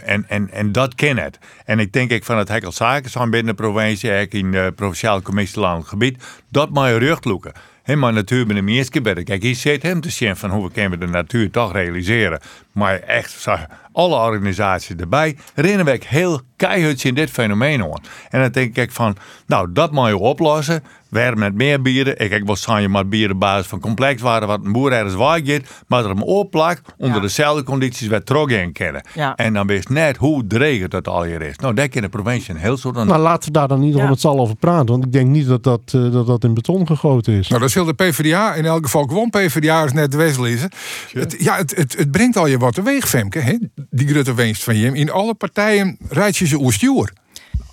En, 0.05 0.25
en, 0.29 0.51
en 0.51 0.73
dat 0.73 0.95
ken 0.95 1.19
het. 1.19 1.39
En 1.65 1.79
ik 1.79 1.93
denk 1.93 2.11
ik 2.11 2.25
van 2.25 2.39
het 2.39 2.49
hekkel 2.49 2.73
zaken 2.73 3.11
zijn 3.11 3.31
binnen 3.31 3.57
de 3.57 3.63
provincie, 3.63 4.29
in 4.29 4.51
de 4.51 4.73
provinciale 4.77 5.23
commissie 5.23 5.61
landelijk 5.61 5.89
gebied, 5.89 6.25
dat 6.49 6.71
moet 6.71 6.87
je 6.87 6.97
rugloeken. 6.97 7.53
Maar 7.97 8.13
natuur 8.13 8.47
met 8.47 8.57
de 8.57 8.63
meeste 8.63 9.01
bedden. 9.01 9.25
Kijk, 9.25 9.43
hier 9.43 9.55
zit 9.55 9.83
hem 9.83 10.01
te 10.01 10.11
zien 10.11 10.37
van 10.37 10.51
hoe 10.51 10.67
we 10.67 10.73
kunnen 10.73 11.01
de 11.01 11.07
natuur 11.07 11.51
toch 11.51 11.73
realiseren. 11.73 12.41
Maar 12.73 12.99
echt, 12.99 13.47
alle 13.93 14.17
organisaties 14.17 14.97
erbij, 14.97 15.37
rennen 15.55 15.85
we 15.85 16.01
heel 16.07 16.41
keihard 16.57 17.05
in 17.05 17.15
dit 17.15 17.31
fenomeen 17.31 17.83
aan. 17.83 18.03
En 18.31 18.41
dan 18.41 18.51
denk 18.51 18.77
ik 18.77 18.93
van, 18.93 19.17
nou, 19.47 19.73
dat 19.73 19.93
moet 19.93 20.09
je 20.09 20.17
oplossen. 20.17 20.85
Weer 21.09 21.39
met 21.39 21.55
meer 21.55 21.83
bieren. 21.83 22.19
Ik 22.19 22.31
heb 22.31 22.47
wel 22.47 22.81
je 22.81 22.89
maar 22.89 23.09
bieren 23.09 23.39
basis 23.39 23.67
van 23.67 23.81
complex 23.81 24.23
waren 24.23 24.49
wat 24.49 24.65
een 24.65 24.73
boer 24.73 24.93
ergens 24.93 25.15
waar 25.15 25.41
gaat, 25.45 25.85
maar 25.87 26.03
er 26.03 26.09
hem 26.09 26.23
opplakt 26.23 26.95
onder 26.97 27.21
dezelfde 27.21 27.63
condities 27.63 28.09
wat 28.09 28.27
trog 28.27 28.49
in 28.49 28.73
kennen. 28.73 29.03
En 29.35 29.53
dan 29.53 29.67
wist 29.67 29.89
net 29.89 30.17
hoe 30.17 30.47
dregend 30.47 30.91
dat 30.91 31.09
al 31.09 31.23
hier 31.23 31.43
is. 31.43 31.57
Nou, 31.57 31.75
daar 31.75 31.89
kan 31.89 32.03
de 32.03 32.09
provincie 32.09 32.55
een 32.55 32.61
heel 32.61 32.77
soort 32.77 32.97
aan. 32.97 33.07
Nou, 33.07 33.21
laten 33.21 33.53
we 33.53 33.59
daar 33.59 33.69
dan 33.69 33.79
in 33.79 33.85
ieder 33.85 34.01
geval 34.01 34.15
met 34.15 34.23
z'n 34.23 34.41
over 34.41 34.57
praten, 34.57 34.87
want 34.87 35.05
ik 35.05 35.13
denk 35.13 35.29
niet 35.29 35.47
dat 35.47 35.63
dat, 35.63 35.93
uh, 35.97 36.13
dat, 36.13 36.27
dat 36.27 36.45
in 36.45 36.55
beton 36.55 36.87
gegoten 36.87 37.33
is. 37.33 37.49
Nou, 37.49 37.61
dat 37.61 37.71
zal 37.71 37.85
de 37.85 37.95
PvdA 37.95 38.55
in 38.55 38.65
elk 38.65 38.85
geval 38.85 39.05
gewoon 39.05 39.31
PvdA 39.31 39.85
is 39.85 39.93
net 39.93 40.11
de 40.11 40.17
wezen. 40.17 40.71
Het, 41.13 41.37
ja, 41.39 41.57
het, 41.57 41.77
het, 41.77 41.97
het, 41.97 42.11
brengt 42.11 42.37
al 42.37 42.47
je 42.47 42.59
wat 42.59 42.75
teweeg, 42.75 43.09
Femke, 43.09 43.39
hè? 43.39 43.57
die 43.91 44.09
grote 44.09 44.35
winst 44.35 44.65
van 44.65 44.77
je. 44.77 44.93
In 44.93 45.11
alle 45.11 45.35
partijen 45.35 45.97
rijdt 46.09 46.37
je 46.37 46.47
ze 46.47 46.57
oerstuur. 46.57 47.13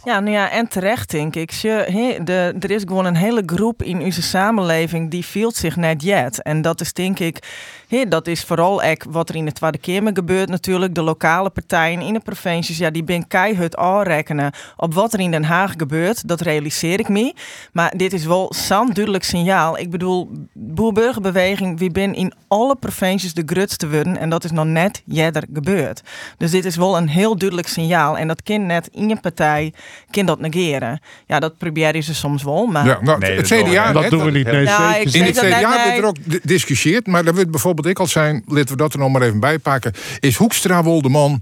Ja, 0.06 0.20
nou 0.20 0.32
ja, 0.32 0.50
en 0.50 0.68
terecht 0.68 1.12
denk 1.12 1.36
ik. 1.36 1.52
Je, 1.52 2.20
de, 2.24 2.56
er 2.60 2.72
is 2.72 2.82
gewoon 2.86 3.06
een 3.06 3.15
hele 3.15 3.44
groep 3.46 3.84
in 3.84 4.02
onze 4.02 4.22
samenleving 4.22 5.12
die 5.12 5.26
voelt 5.26 5.56
zich 5.56 5.76
net 5.76 6.04
jet. 6.04 6.41
En 6.41 6.62
dat 6.62 6.82
is 6.82 6.94
denk 6.94 7.20
ik 7.20 7.39
He, 7.88 8.08
dat 8.08 8.28
is 8.28 8.44
vooral 8.44 8.84
ook 8.84 9.04
wat 9.10 9.30
er 9.30 9.36
in 9.36 9.46
de 9.46 9.52
Tweede 9.52 9.78
Kamer 9.78 10.15
gebeurt 10.15 10.50
natuurlijk. 10.50 10.96
De 10.96 11.02
lokale 11.02 11.50
partijen 11.50 12.02
in 12.02 12.13
de 12.13 12.20
provincies, 12.20 12.78
ja, 12.78 12.89
die 12.89 13.04
ben 13.04 13.28
keihard 13.28 13.76
aanrekenen 13.76 14.52
op 14.78 14.94
wat 14.94 15.13
er 15.13 15.20
in 15.20 15.32
Den 15.32 15.44
Haag 15.44 15.74
gebeurt. 15.78 16.28
Dat 16.28 16.41
realiseer 16.41 17.00
ik 17.00 17.10
me. 17.10 17.34
Maar 17.72 17.94
dit 17.98 18.13
is 18.13 18.26
wel 18.26 18.54
zo'n 18.54 18.91
duidelijk 18.94 19.24
signaal. 19.24 19.78
Ik 19.78 19.89
bedoel, 19.89 20.32
boerburgerbeweging, 20.54 21.80
wie 21.80 21.91
ben 21.91 22.13
in 22.13 22.34
alle 22.48 22.76
provincies 22.76 23.34
de 23.34 23.44
grootste 23.46 23.89
worden. 23.89 24.18
En 24.18 24.30
dat 24.30 24.44
is 24.44 24.52
nog 24.52 24.65
net 24.65 25.02
jeder 25.06 25.44
gebeurd. 25.54 26.02
Dus 26.38 26.52
dit 26.52 26.65
is 26.65 26.76
wel 26.76 26.98
een 26.98 27.10
heel 27.10 27.38
duidelijk 27.38 27.68
signaal. 27.68 28.18
En 28.18 28.28
dat 28.28 28.44
kind 28.44 28.65
net 28.65 28.89
in 28.91 29.10
je 29.10 29.20
partij, 29.20 29.74
kind 30.10 30.27
dat 30.27 30.39
negeren. 30.39 31.01
Ja, 31.25 31.39
dat 31.39 31.58
proberen 31.58 32.03
ze 32.03 32.13
soms 32.13 32.43
wel. 32.43 32.65
Maar... 32.65 32.86
Ja, 32.86 32.99
nou, 33.01 33.25
het 33.25 33.47
CDA, 33.47 33.91
dat, 33.91 34.10
doen 34.10 34.23
we 34.23 34.31
niet. 34.31 34.45
Nee, 34.45 34.63
ja, 34.63 34.95
in 34.95 35.23
het 35.23 35.38
CDA 35.38 35.84
wordt 35.84 35.97
er 35.97 36.05
ook 36.05 36.17
gediscussieerd, 36.29 37.08
maar 37.08 37.23
daar 37.23 37.34
wordt 37.34 37.51
bijvoorbeeld 37.51 37.73
bijvoorbeeld 37.75 37.88
ik 37.88 37.99
al 37.99 38.08
zijn, 38.08 38.43
laten 38.47 38.71
we 38.71 38.75
dat 38.75 38.93
er 38.93 38.99
nog 38.99 39.12
maar 39.12 39.21
even 39.21 39.39
bij 39.39 39.60
pakken. 39.60 39.93
Is 40.19 40.36
Hoekstra 40.36 40.84
wel 40.84 41.01
de 41.01 41.10
man 41.10 41.41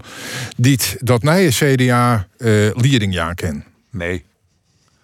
die 0.56 0.78
dat 0.98 1.22
nije 1.22 1.50
CDA 1.50 2.26
uh, 2.38 2.68
eh, 2.68 2.76
leidingjaar 2.76 3.34
ken? 3.34 3.64
Nee. 3.90 4.24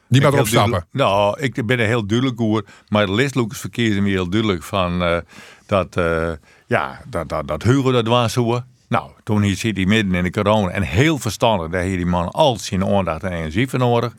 Die 0.08 0.20
moet 0.20 0.38
opstappen. 0.38 0.86
Nou, 0.92 1.40
ik 1.40 1.66
ben 1.66 1.78
er 1.78 1.86
heel 1.86 2.06
duidelijk 2.06 2.40
over. 2.40 2.64
Maar 2.88 3.06
de 3.06 3.12
listloekers 3.12 3.60
verkeerde 3.60 4.00
me 4.00 4.08
heel 4.08 4.30
duidelijk 4.30 4.62
van 4.62 5.02
uh, 5.02 5.18
dat, 5.66 5.96
uh, 5.96 6.30
ja, 6.66 7.00
dat, 7.08 7.28
dat, 7.28 7.48
dat 7.48 7.62
Hugo 7.62 7.92
dat 7.92 8.06
was 8.06 8.32
zo. 8.32 8.62
Nou, 8.90 9.10
toen 9.24 9.54
zit 9.56 9.76
hij 9.76 9.86
midden 9.86 10.14
in 10.14 10.22
de 10.22 10.30
corona 10.30 10.68
en 10.68 10.82
heel 10.82 11.18
verstandig, 11.18 11.68
daar 11.68 11.82
heeft 11.82 11.96
die 11.96 12.06
man 12.06 12.28
al 12.28 12.56
zijn 12.56 12.86
aandacht 12.86 13.22
en 13.22 13.32
energie 13.32 13.68
voor 13.68 13.78
nodig. 13.78 14.14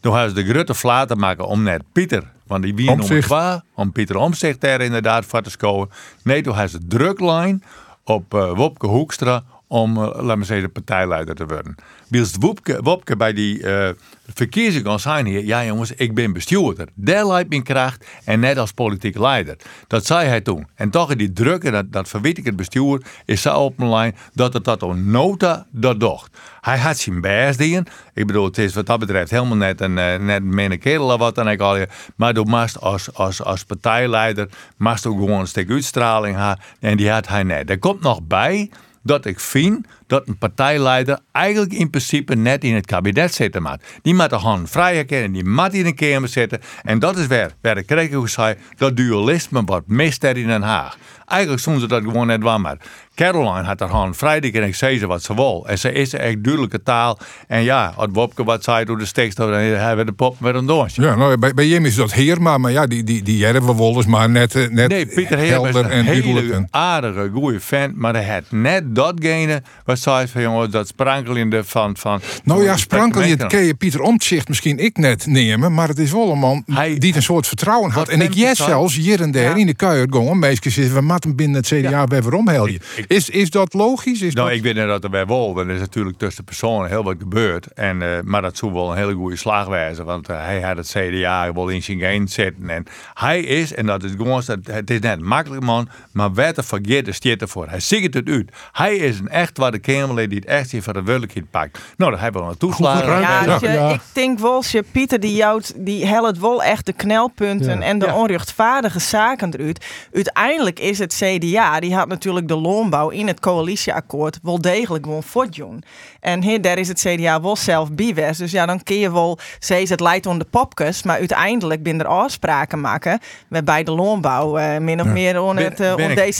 Toen 0.00 0.14
hebben 0.14 0.36
ze 0.36 0.44
de 0.44 0.52
grote 0.52 0.74
flaat 0.74 1.08
te 1.08 1.16
maken 1.16 1.46
om 1.46 1.62
net 1.62 1.82
Pieter, 1.92 2.30
want 2.46 2.62
die 2.62 2.74
wie 2.74 2.86
nummer 2.86 3.22
twee, 3.22 3.60
om 3.74 3.92
Pieter 3.92 4.16
Omzicht 4.16 4.60
daar 4.60 4.80
inderdaad 4.80 5.24
voor 5.24 5.42
te 5.42 5.50
scoren. 5.50 5.90
Nee, 6.22 6.42
toen 6.42 6.52
hebben 6.54 6.70
ze 6.70 6.86
druklijn 6.86 7.62
op 8.04 8.34
eh, 8.34 8.52
Wopke 8.54 8.86
Hoekstra 8.86 9.42
om, 9.72 9.96
eh, 9.96 10.22
laat 10.22 10.36
maar 10.36 10.46
zeggen, 10.46 10.66
de 10.66 10.72
partijleider 10.72 11.34
te 11.34 11.46
worden. 11.46 11.74
Biels 12.08 12.32
Wopke, 12.38 12.82
Wopke 12.82 13.16
bij 13.16 13.32
die 13.32 13.62
eh 13.62 13.90
verkiezingen 14.34 15.00
zijn 15.00 15.26
hier, 15.26 15.44
ja 15.44 15.64
jongens, 15.64 15.92
ik 15.92 16.14
ben 16.14 16.32
bestuurder. 16.32 16.88
Daar 16.94 17.26
lijkt 17.26 17.48
mijn 17.48 17.62
kracht 17.62 18.06
en 18.24 18.40
net 18.40 18.58
als 18.58 18.72
politieke 18.72 19.20
leider. 19.20 19.56
Dat 19.86 20.06
zei 20.06 20.28
hij 20.28 20.40
toen. 20.40 20.66
En 20.74 20.90
toch 20.90 21.16
die 21.16 21.32
druk 21.32 21.72
dat, 21.72 21.92
dat 21.92 22.18
ik 22.22 22.44
het 22.44 22.56
bestuur, 22.56 23.02
is 23.24 23.42
zo 23.42 23.58
op 23.58 23.78
mijn 23.78 23.90
lijn 23.90 24.16
dat 24.34 24.52
het 24.52 24.64
dat 24.64 24.82
on 24.82 25.10
nota 25.10 25.66
dat 25.70 26.00
docht. 26.00 26.38
Hij 26.60 26.78
had 26.78 26.98
zijn 26.98 27.20
best 27.20 27.60
in. 27.60 27.86
Ik 28.14 28.26
bedoel, 28.26 28.44
het 28.44 28.58
is 28.58 28.74
wat 28.74 28.86
dat 28.86 28.98
betreft 28.98 29.30
helemaal 29.30 29.56
net 29.56 29.80
een, 29.80 29.98
eh, 29.98 30.18
net 30.18 30.42
een 30.70 30.78
kerel 30.78 31.12
of 31.12 31.18
wat 31.18 31.34
dan 31.34 31.48
ik 31.48 31.60
al. 31.60 31.86
Maar 32.16 32.34
mast 32.44 32.80
als, 32.80 33.14
als, 33.14 33.42
als 33.42 33.64
partijleider, 33.64 34.48
ook 34.78 35.00
gewoon 35.00 35.40
een 35.40 35.46
stuk 35.46 35.70
uitstraling. 35.70 36.56
En 36.80 36.96
die 36.96 37.10
had 37.10 37.28
hij 37.28 37.42
net. 37.42 37.70
Er 37.70 37.78
komt 37.78 38.00
nog 38.00 38.22
bij 38.22 38.70
dat 39.02 39.26
ik 39.26 39.40
vind 39.40 39.86
dat 40.06 40.28
een 40.28 40.38
partijleider 40.38 41.18
eigenlijk 41.32 41.72
in 41.72 41.90
principe 41.90 42.34
net 42.34 42.64
in 42.64 42.74
het 42.74 42.86
kabinet 42.86 43.34
zitten 43.34 43.62
moet. 43.62 43.82
Die 44.02 44.14
moet 44.14 44.30
de 44.30 44.36
hand 44.36 44.70
vrij 44.70 45.04
kennen, 45.04 45.32
die 45.32 45.44
moet 45.44 45.74
in 45.74 45.84
de 45.84 45.94
kamer 45.94 46.28
zitten. 46.28 46.60
En 46.82 46.98
dat 46.98 47.16
is 47.16 47.26
waar, 47.26 47.50
waar 47.60 47.74
de 47.74 47.82
kreeg 47.82 48.28
zei, 48.28 48.56
dat 48.76 48.96
dualisme 48.96 49.62
wat 49.64 49.82
mist 49.86 50.24
er 50.24 50.36
in 50.36 50.46
Den 50.46 50.62
Haag. 50.62 50.96
Eigenlijk 51.26 51.64
doen 51.64 51.80
ze 51.80 51.86
dat 51.86 52.02
gewoon 52.02 52.26
net 52.26 52.42
waar 52.42 52.60
maar. 52.60 52.78
Caroline 53.14 53.62
had 53.66 53.80
haar 53.80 53.88
hand 53.88 54.16
vrij, 54.16 54.40
die 54.40 54.50
kan 54.52 54.62
ik 54.62 54.74
zeggen 54.74 55.08
wat 55.08 55.22
ze 55.22 55.34
wil. 55.34 55.64
En 55.68 55.78
ze 55.78 55.92
is 55.92 56.12
echt 56.12 56.44
duidelijke 56.44 56.82
taal. 56.82 57.18
En 57.48 57.62
ja, 57.62 57.92
als 57.96 58.08
Wopke 58.12 58.44
wat 58.44 58.64
zei 58.64 58.84
door 58.84 58.98
de 58.98 59.04
stekst, 59.04 59.36
dan 59.36 59.52
hebben 59.52 60.06
de 60.06 60.12
pop 60.12 60.40
met 60.40 60.54
een 60.54 60.66
doorsje. 60.66 61.02
Ja, 61.02 61.14
nou, 61.14 61.36
bij, 61.38 61.54
bij 61.54 61.66
Jim 61.66 61.84
is 61.84 61.94
dat 61.94 62.12
Heerma, 62.12 62.58
maar 62.58 62.70
ja, 62.72 62.86
die, 62.86 63.04
die, 63.04 63.22
die 63.22 63.36
Jerven 63.36 63.66
we 63.66 63.74
wel 63.76 63.94
eens 63.96 64.06
maar 64.06 64.30
net, 64.30 64.54
eh, 64.54 64.68
net 64.68 64.88
Nee, 64.88 65.06
Pieter 65.06 65.38
helder 65.38 65.76
een 65.84 65.90
en 65.90 66.04
duidelijk. 66.04 66.40
hele 66.40 66.52
En, 66.54 66.68
aardige, 66.70 67.30
goede 67.32 67.60
vent. 67.60 67.96
Maar 67.96 68.14
hij 68.14 68.24
had 68.34 68.42
net 68.50 68.94
datgene 68.94 69.62
wat 69.84 69.98
zei 69.98 70.28
van 70.28 70.42
jongens, 70.42 70.70
dat 70.70 70.86
sprankelende 70.88 71.64
van... 71.64 71.96
van 71.96 72.20
nou 72.44 72.64
ja, 72.64 72.72
de 72.72 72.78
sprankel 72.78 73.22
je 73.22 73.74
Pieter 73.74 74.00
Omtzigt 74.00 74.48
misschien 74.48 74.78
ik 74.78 74.96
net 74.96 75.26
nemen, 75.26 75.74
maar 75.74 75.88
het 75.88 75.98
is 75.98 76.12
wel 76.12 76.30
een 76.30 76.38
man 76.38 76.62
Hij- 76.66 76.98
die 76.98 77.16
een 77.16 77.22
soort 77.22 77.46
vertrouwen 77.46 77.90
had. 77.90 78.08
En 78.08 78.20
ik 78.20 78.34
jes 78.34 78.56
zei- 78.56 78.68
zelfs 78.68 78.94
hier 78.96 79.20
en 79.20 79.30
daar 79.30 79.42
Ja. 79.42 79.54
in 79.54 79.66
de 79.66 79.74
kuier 79.74 80.06
gewoon 80.10 80.38
meisje 80.38 80.70
zitten, 80.70 80.94
we 80.94 81.00
matten 81.00 81.36
binnen 81.36 81.56
het 81.56 81.66
CDA 81.66 82.06
weer 82.06 82.22
waarom 82.22 82.48
hel 82.48 82.66
je. 82.66 82.80
Ik- 83.02 83.10
Is, 83.16 83.28
is 83.30 83.50
dat 83.50 83.74
logisch? 83.74 84.20
Is 84.22 84.34
Nou, 84.34 84.48
dat... 84.48 84.56
ik 84.56 84.62
weet 84.62 84.74
niet 84.74 84.86
dat 84.86 85.04
er 85.04 85.10
bij 85.10 85.26
wel. 85.26 85.58
Er 85.58 85.70
is 85.70 85.80
natuurlijk 85.80 86.18
tussen 86.18 86.44
personen 86.44 86.88
heel 86.88 87.04
wat 87.04 87.16
gebeurd. 87.18 87.66
En, 87.72 88.02
eh, 88.02 88.08
maar 88.24 88.42
dat 88.42 88.56
zou 88.56 88.72
wel 88.72 88.90
een 88.90 88.96
hele 88.96 89.14
goede 89.14 89.36
slag 89.36 89.66
wijzen. 89.66 90.04
Want 90.04 90.28
eh, 90.28 90.36
hij 90.44 90.60
had 90.60 90.76
het 90.76 90.94
CDA 90.96 91.52
wel 91.52 91.68
in 91.68 91.82
zijn 91.82 91.98
geen 91.98 92.28
zitten. 92.28 92.70
En 92.70 92.84
hij 93.14 93.40
is, 93.40 93.74
en 93.74 93.86
dat 93.86 94.02
is 94.02 94.10
gewoon, 94.16 94.42
dat- 94.46 94.58
het 94.70 94.90
is 94.90 95.00
net 95.00 95.20
makkelijk 95.20 95.62
man. 95.64 95.88
Maar 96.12 96.34
werd 96.34 96.56
er 96.56 96.64
vergeet, 96.64 97.06
er 97.06 97.14
staat 97.14 97.40
ervoor. 97.40 97.68
Hij 97.68 97.80
ziet 97.80 98.14
het 98.14 98.28
uit. 98.28 98.50
Hij 98.72 98.96
is 98.96 99.18
een 99.18 99.28
echt 99.28 99.58
waar 99.58 99.70
de 99.72 99.78
Kamerlid 99.78 100.30
die 100.30 100.38
het 100.38 100.48
echt 100.48 100.70
hier 100.70 100.82
voor 100.82 100.92
de 100.92 101.02
werkelijkheid 101.02 101.50
pakt. 101.50 101.78
Nou, 101.96 102.10
daar 102.10 102.20
hebben 102.20 102.42
we 102.44 102.48
een 102.50 102.56
toeslagen. 102.56 103.06
Ja, 103.20 103.20
Ja, 103.44 103.52
als 103.52 103.60
je- 103.60 103.68
ja. 103.68 103.88
ik 103.92 104.00
denk 104.12 104.38
wel, 104.38 104.62
je 104.70 104.84
Pieter 104.92 105.20
die 105.20 105.34
jouwt, 105.34 105.72
die 105.76 106.06
helpt 106.06 106.38
wel 106.38 106.62
echt 106.62 106.86
de 106.86 106.92
knelpunten 106.92 107.78
Ja. 107.78 107.84
en 107.84 107.98
de 107.98 108.06
Ja. 108.06 108.16
onrechtvaardige 108.16 108.98
zaken 108.98 109.54
eruit. 109.54 109.84
Uiteindelijk 110.12 110.80
is 110.80 110.98
het 110.98 111.14
CDA, 111.14 111.80
die 111.80 111.94
had 111.94 112.08
natuurlijk 112.08 112.48
de 112.48 112.56
in 113.00 113.26
het 113.26 113.40
coalitieakkoord 113.40 114.38
wel 114.42 114.60
degelijk 114.60 115.04
gewoon 115.04 115.22
voortdoen. 115.22 115.82
En 116.20 116.42
hier, 116.42 116.60
daar 116.60 116.78
is 116.78 116.88
het 116.88 117.00
CDA 117.00 117.40
wel 117.40 117.56
zelf 117.56 117.92
bijwest. 117.92 118.38
Dus 118.38 118.50
ja, 118.50 118.66
dan 118.66 118.82
kun 118.82 118.96
je 118.98 119.12
wel 119.12 119.38
zeggen, 119.58 119.88
het 119.88 120.00
leidt 120.00 120.26
om 120.26 120.38
de 120.38 120.46
popkes, 120.50 121.02
maar 121.02 121.18
uiteindelijk 121.18 121.82
binnen 121.82 122.06
er 122.06 122.12
afspraken 122.12 122.80
maken 122.80 123.18
waarbij 123.48 123.82
de 123.84 123.90
loonbouw 123.90 124.56
eh, 124.58 124.78
min 124.78 125.00
of 125.00 125.06
meer 125.06 125.32
Ben- 125.32 125.56
het 125.56 125.80
eh, 125.80 126.26
ik- 126.26 126.34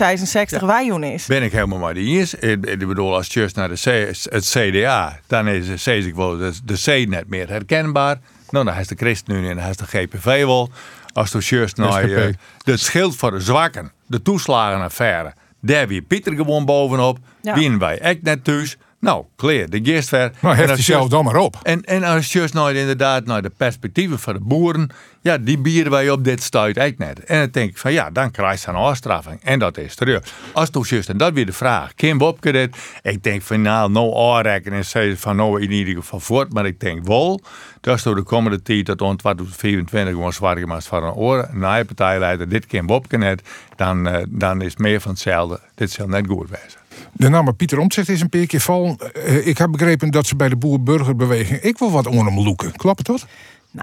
D66 0.60 0.64
wij 0.66 0.86
doen 0.88 1.02
is. 1.04 1.26
Ben 1.26 1.42
ik 1.42 1.52
helemaal 1.52 1.78
maar 1.78 1.94
die 1.94 2.20
is. 2.20 2.34
Ik, 2.34 2.66
ik 2.66 2.86
bedoel, 2.86 3.14
als 3.14 3.26
je 3.26 3.50
naar 3.54 3.68
de 3.68 3.74
C, 3.74 4.16
het 4.30 4.44
CDA, 4.48 5.18
dan 5.26 5.48
is 5.48 5.68
het 5.68 5.80
zeg 5.80 6.04
ik 6.04 6.14
wel 6.14 6.36
de, 6.36 6.52
de 6.64 7.02
C 7.04 7.08
net 7.08 7.28
meer 7.28 7.48
herkenbaar. 7.48 8.18
Nou, 8.50 8.64
dan 8.64 8.74
heeft 8.74 8.88
de 8.88 8.94
ChristenUnie 8.94 9.50
en 9.50 9.56
dan 9.56 9.64
heeft 9.64 9.78
de 9.78 9.84
GPV 9.86 10.44
wel. 10.44 10.70
Als 11.12 11.30
je 11.32 11.38
just 11.38 11.76
naar 11.76 12.02
eh, 12.10 12.32
het 12.64 12.80
schild 12.80 13.16
voor 13.16 13.30
de 13.30 13.40
zwakken, 13.40 13.92
de 14.06 14.22
toeslagenaffaire, 14.22 15.32
daar 15.62 15.88
wie 15.88 16.02
Pieter 16.02 16.34
gewoon 16.34 16.64
bovenop. 16.64 17.18
Ja. 17.42 17.54
Wien 17.54 17.78
wij 17.78 17.98
echt 17.98 18.22
net 18.22 18.44
thuis. 18.44 18.76
Nou, 19.02 19.24
kleer, 19.36 19.70
de 19.70 19.80
gist 19.82 20.08
ver. 20.08 20.32
Nou, 20.40 20.56
En 20.56 20.68
heft 20.68 20.82
zelf 20.82 21.08
dan 21.08 21.24
maar 21.24 21.36
op. 21.36 21.56
en, 21.62 21.84
en 21.84 22.02
als 22.02 22.32
je 22.32 22.48
nou 22.52 22.74
inderdaad 22.74 23.24
naar 23.24 23.42
de 23.42 23.50
perspectieven 23.56 24.18
van 24.18 24.32
de 24.34 24.40
boeren, 24.40 24.90
ja, 25.20 25.38
die 25.38 25.58
bieden 25.58 25.92
wij 25.92 26.10
op 26.10 26.24
dit 26.24 26.42
stuit 26.42 26.76
echt 26.76 26.98
net. 26.98 27.24
En 27.24 27.38
dan 27.38 27.48
denk 27.50 27.70
ik 27.70 27.78
van 27.78 27.92
ja, 27.92 28.10
dan 28.10 28.30
krijg 28.30 28.64
je 28.64 28.68
een 28.68 28.74
afstraffing. 28.74 29.40
En 29.42 29.58
dat 29.58 29.78
is 29.78 29.94
terug. 29.94 30.22
Als 30.52 30.68
het 30.72 30.88
just, 30.88 31.08
en 31.08 31.16
dat 31.16 31.32
weer 31.32 31.46
de 31.46 31.52
vraag, 31.52 31.94
Kim 31.94 32.18
Bobke 32.18 32.52
dit? 32.52 32.76
Ik 33.02 33.22
denk 33.22 33.42
van 33.42 33.62
nou, 33.62 33.90
nou 33.90 34.16
aanrekken 34.16 34.72
en 34.72 34.84
zeggen 34.84 35.18
van 35.18 35.36
nou 35.36 35.62
in 35.62 35.70
ieder 35.70 35.94
geval 35.94 36.20
voort. 36.20 36.52
Maar 36.52 36.66
ik 36.66 36.80
denk 36.80 37.06
wel, 37.06 37.40
dat 37.80 37.96
is 37.96 38.02
door 38.02 38.14
de 38.14 38.22
komende 38.22 38.62
tijd 38.62 38.84
tot 38.84 39.02
on 39.02 39.16
2024 39.16 40.14
gewoon 40.14 40.32
zwaar 40.32 40.56
gemaakt 40.56 40.86
van 40.86 41.04
een 41.04 41.12
oren. 41.12 41.50
Na 41.52 41.84
partijleider, 41.84 42.48
dit 42.48 42.66
Kim 42.66 42.86
Bobke 42.86 43.16
net, 43.16 43.42
dan, 43.76 44.08
eh, 44.08 44.24
dan 44.28 44.60
is 44.60 44.76
meer 44.76 45.00
van 45.00 45.10
hetzelfde. 45.10 45.60
Dit 45.74 45.90
zal 45.90 46.06
net 46.06 46.26
goed 46.26 46.50
wezen. 46.50 46.81
De 47.12 47.28
naam 47.28 47.56
Pieter 47.56 47.78
Omtzigt 47.78 48.08
is 48.08 48.20
een 48.20 48.28
paar 48.28 48.46
keer 48.46 48.60
vallen. 48.60 48.96
Eh, 48.98 49.46
ik 49.46 49.58
heb 49.58 49.70
begrepen 49.70 50.10
dat 50.10 50.26
ze 50.26 50.36
bij 50.36 50.48
de 50.48 50.56
boer-burgerbeweging 50.56 51.60
ik 51.60 51.78
wil 51.78 51.90
wat 51.90 52.06
om 52.06 52.26
hem 52.26 52.40
loeken. 52.40 52.72
Klopt 52.72 53.06
dat? 53.06 53.26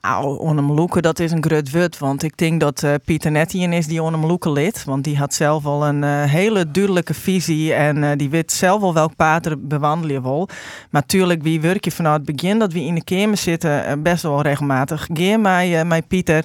Nou, 0.01 0.39
Onnem 0.39 0.71
Loeken, 0.71 1.01
dat 1.01 1.19
is 1.19 1.31
een 1.31 1.43
grut 1.43 1.71
wut. 1.71 1.97
Want 1.97 2.23
ik 2.23 2.37
denk 2.37 2.59
dat 2.59 2.83
eh, 2.83 2.93
Pieter 3.05 3.31
Nettien 3.31 3.73
is 3.73 3.87
die 3.87 4.03
Onnem 4.03 4.25
Loeken 4.25 4.51
lid. 4.51 4.83
Want 4.83 5.03
die 5.03 5.17
had 5.17 5.33
zelf 5.33 5.65
al 5.65 5.87
een 5.87 6.03
eh, 6.03 6.23
hele 6.23 6.71
duidelijke 6.71 7.13
visie. 7.13 7.73
En 7.73 8.17
die 8.17 8.29
weet 8.29 8.51
zelf 8.51 8.81
al 8.81 8.93
welk 8.93 9.15
paard 9.15 9.45
er 9.45 9.67
bewandelen 9.67 10.21
wil. 10.21 10.49
Maar 10.89 11.05
tuurlijk, 11.05 11.43
wie 11.43 11.61
werk 11.61 11.85
je 11.85 11.91
vanaf 11.91 12.13
het 12.13 12.25
begin 12.25 12.59
dat 12.59 12.73
we 12.73 12.83
in 12.83 12.95
de 12.95 13.03
kamer 13.03 13.37
zitten, 13.37 14.03
best 14.03 14.23
wel 14.23 14.41
regelmatig. 14.41 15.07
Geer 15.13 15.39
mij, 15.39 15.85
mij 15.85 16.01
Pieter. 16.01 16.43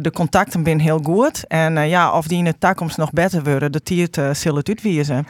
De 0.00 0.10
contacten 0.14 0.64
zijn 0.64 0.80
heel 0.80 1.00
goed. 1.02 1.46
En 1.46 1.88
ja, 1.88 2.12
of 2.12 2.26
die 2.26 2.38
in 2.38 2.44
de 2.44 2.58
toekomst 2.58 2.96
nog 2.96 3.10
beter 3.12 3.44
worden, 3.44 3.72
dat 3.72 3.86
die 3.86 4.02
het 4.02 4.16
uh, 4.16 4.34
zullen 4.34 4.62
het. 4.64 5.24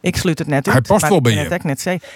Ik 0.00 0.16
sluit 0.16 0.38
het 0.38 0.48
net 0.48 0.66
uit. 0.66 0.74
Hij 0.74 0.80
past 0.80 1.08
wel 1.08 1.20
bij 1.20 1.32
je. 1.32 1.58
net 1.62 1.80
zeggen. 1.80 2.08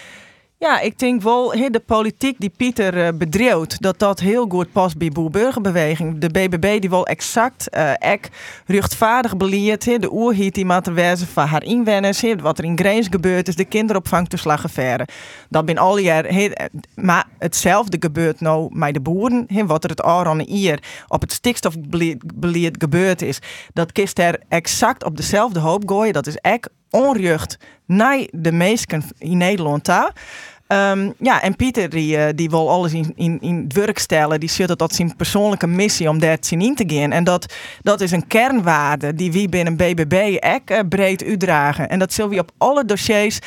Ja, 0.61 0.81
ik 0.81 0.99
denk 0.99 1.23
wel, 1.23 1.53
he, 1.53 1.71
de 1.71 1.81
politiek 1.81 2.37
die 2.39 2.53
Pieter 2.57 3.07
eh 3.07 3.13
bedreeuwt, 3.15 3.83
dat 3.83 3.99
dat 3.99 4.21
heel 4.21 4.47
goed 4.49 4.73
past 4.73 4.99
bij 4.99 5.09
boer-burgerbeweging. 5.09 6.19
De 6.19 6.29
BBB 6.29 6.81
die 6.81 6.91
wel 6.91 7.07
exact, 7.07 7.69
eh 7.69 7.93
ek 7.99 8.29
rechtvaardig 8.67 9.37
beleerd, 9.37 9.85
he, 9.85 9.99
de 9.99 10.13
oerhiet 10.13 10.55
die 10.55 10.67
er 10.67 10.95
wezen 10.95 11.27
van 11.27 11.47
haar 11.47 11.65
inwoners, 11.65 12.21
he, 12.21 12.37
wat 12.37 12.59
er 12.59 12.65
in 12.65 12.79
Greens 12.79 13.07
gebeurd 13.11 13.49
is, 13.49 13.57
de 13.57 13.65
kinderopvangtoeslagaffaire. 13.65 15.09
Dat 15.49 15.65
ben 15.65 15.79
al 15.79 15.99
jaar, 15.99 16.25
he, 16.25 16.47
eh, 16.47 16.67
maar 16.95 17.27
hetzelfde 17.39 17.97
gebeurt 18.01 18.41
nou 18.41 18.69
met 18.73 18.95
de 18.95 19.01
boeren, 19.01 19.45
he, 19.47 19.67
wat 19.67 19.85
er 19.85 19.91
het 19.91 20.03
Aron 20.03 20.41
hier 20.41 20.83
op 21.09 21.21
het 21.21 21.33
stikstofbeleid 21.33 22.75
gebeurd 22.79 23.23
is. 23.23 23.39
Dat 23.73 23.93
kist 23.93 24.19
er 24.19 24.41
exact 24.49 25.05
op 25.05 25.17
dezelfde 25.17 25.61
hoop 25.61 25.89
gooien, 25.89 26.13
dat 26.13 26.27
is 26.27 26.37
ek 26.37 26.69
onrecht 26.91 27.59
naar 27.87 28.27
de 28.31 28.53
meesten 28.53 29.03
in 29.19 29.37
Nederland 29.37 29.85
daar. 29.85 30.13
Ehm, 30.71 31.11
ja, 31.19 31.43
en 31.43 31.57
Pieter 31.57 31.89
die, 31.89 32.17
eh, 32.17 32.33
die 32.35 32.51
wil 32.51 32.71
alles 32.71 32.93
in, 32.93 33.13
in, 33.17 33.41
in 33.41 33.63
het 33.63 33.73
werk 33.73 33.99
stellen. 33.99 34.41
Die 34.41 34.49
zit 34.49 34.69
het 34.69 34.95
zijn 34.95 35.17
persoonlijke 35.17 35.67
missie 35.67 36.09
om 36.09 36.19
daar 36.19 36.39
in 36.49 36.75
te 36.75 36.85
gaan. 36.87 37.13
En 37.13 37.25
dat, 37.25 37.55
dat 37.83 38.01
is 38.01 38.11
een 38.11 38.27
kernwaarde 38.27 39.15
die 39.15 39.33
we 39.33 39.49
binnen 39.49 39.77
BBB 39.77 40.37
ook 40.41 40.71
eh, 40.71 40.79
breed 40.89 41.25
uitdragen. 41.25 41.89
En 41.89 41.99
dat 41.99 42.13
zullen 42.13 42.31
we 42.31 42.39
op 42.39 42.51
alle 42.59 42.85
dossiers 42.85 43.39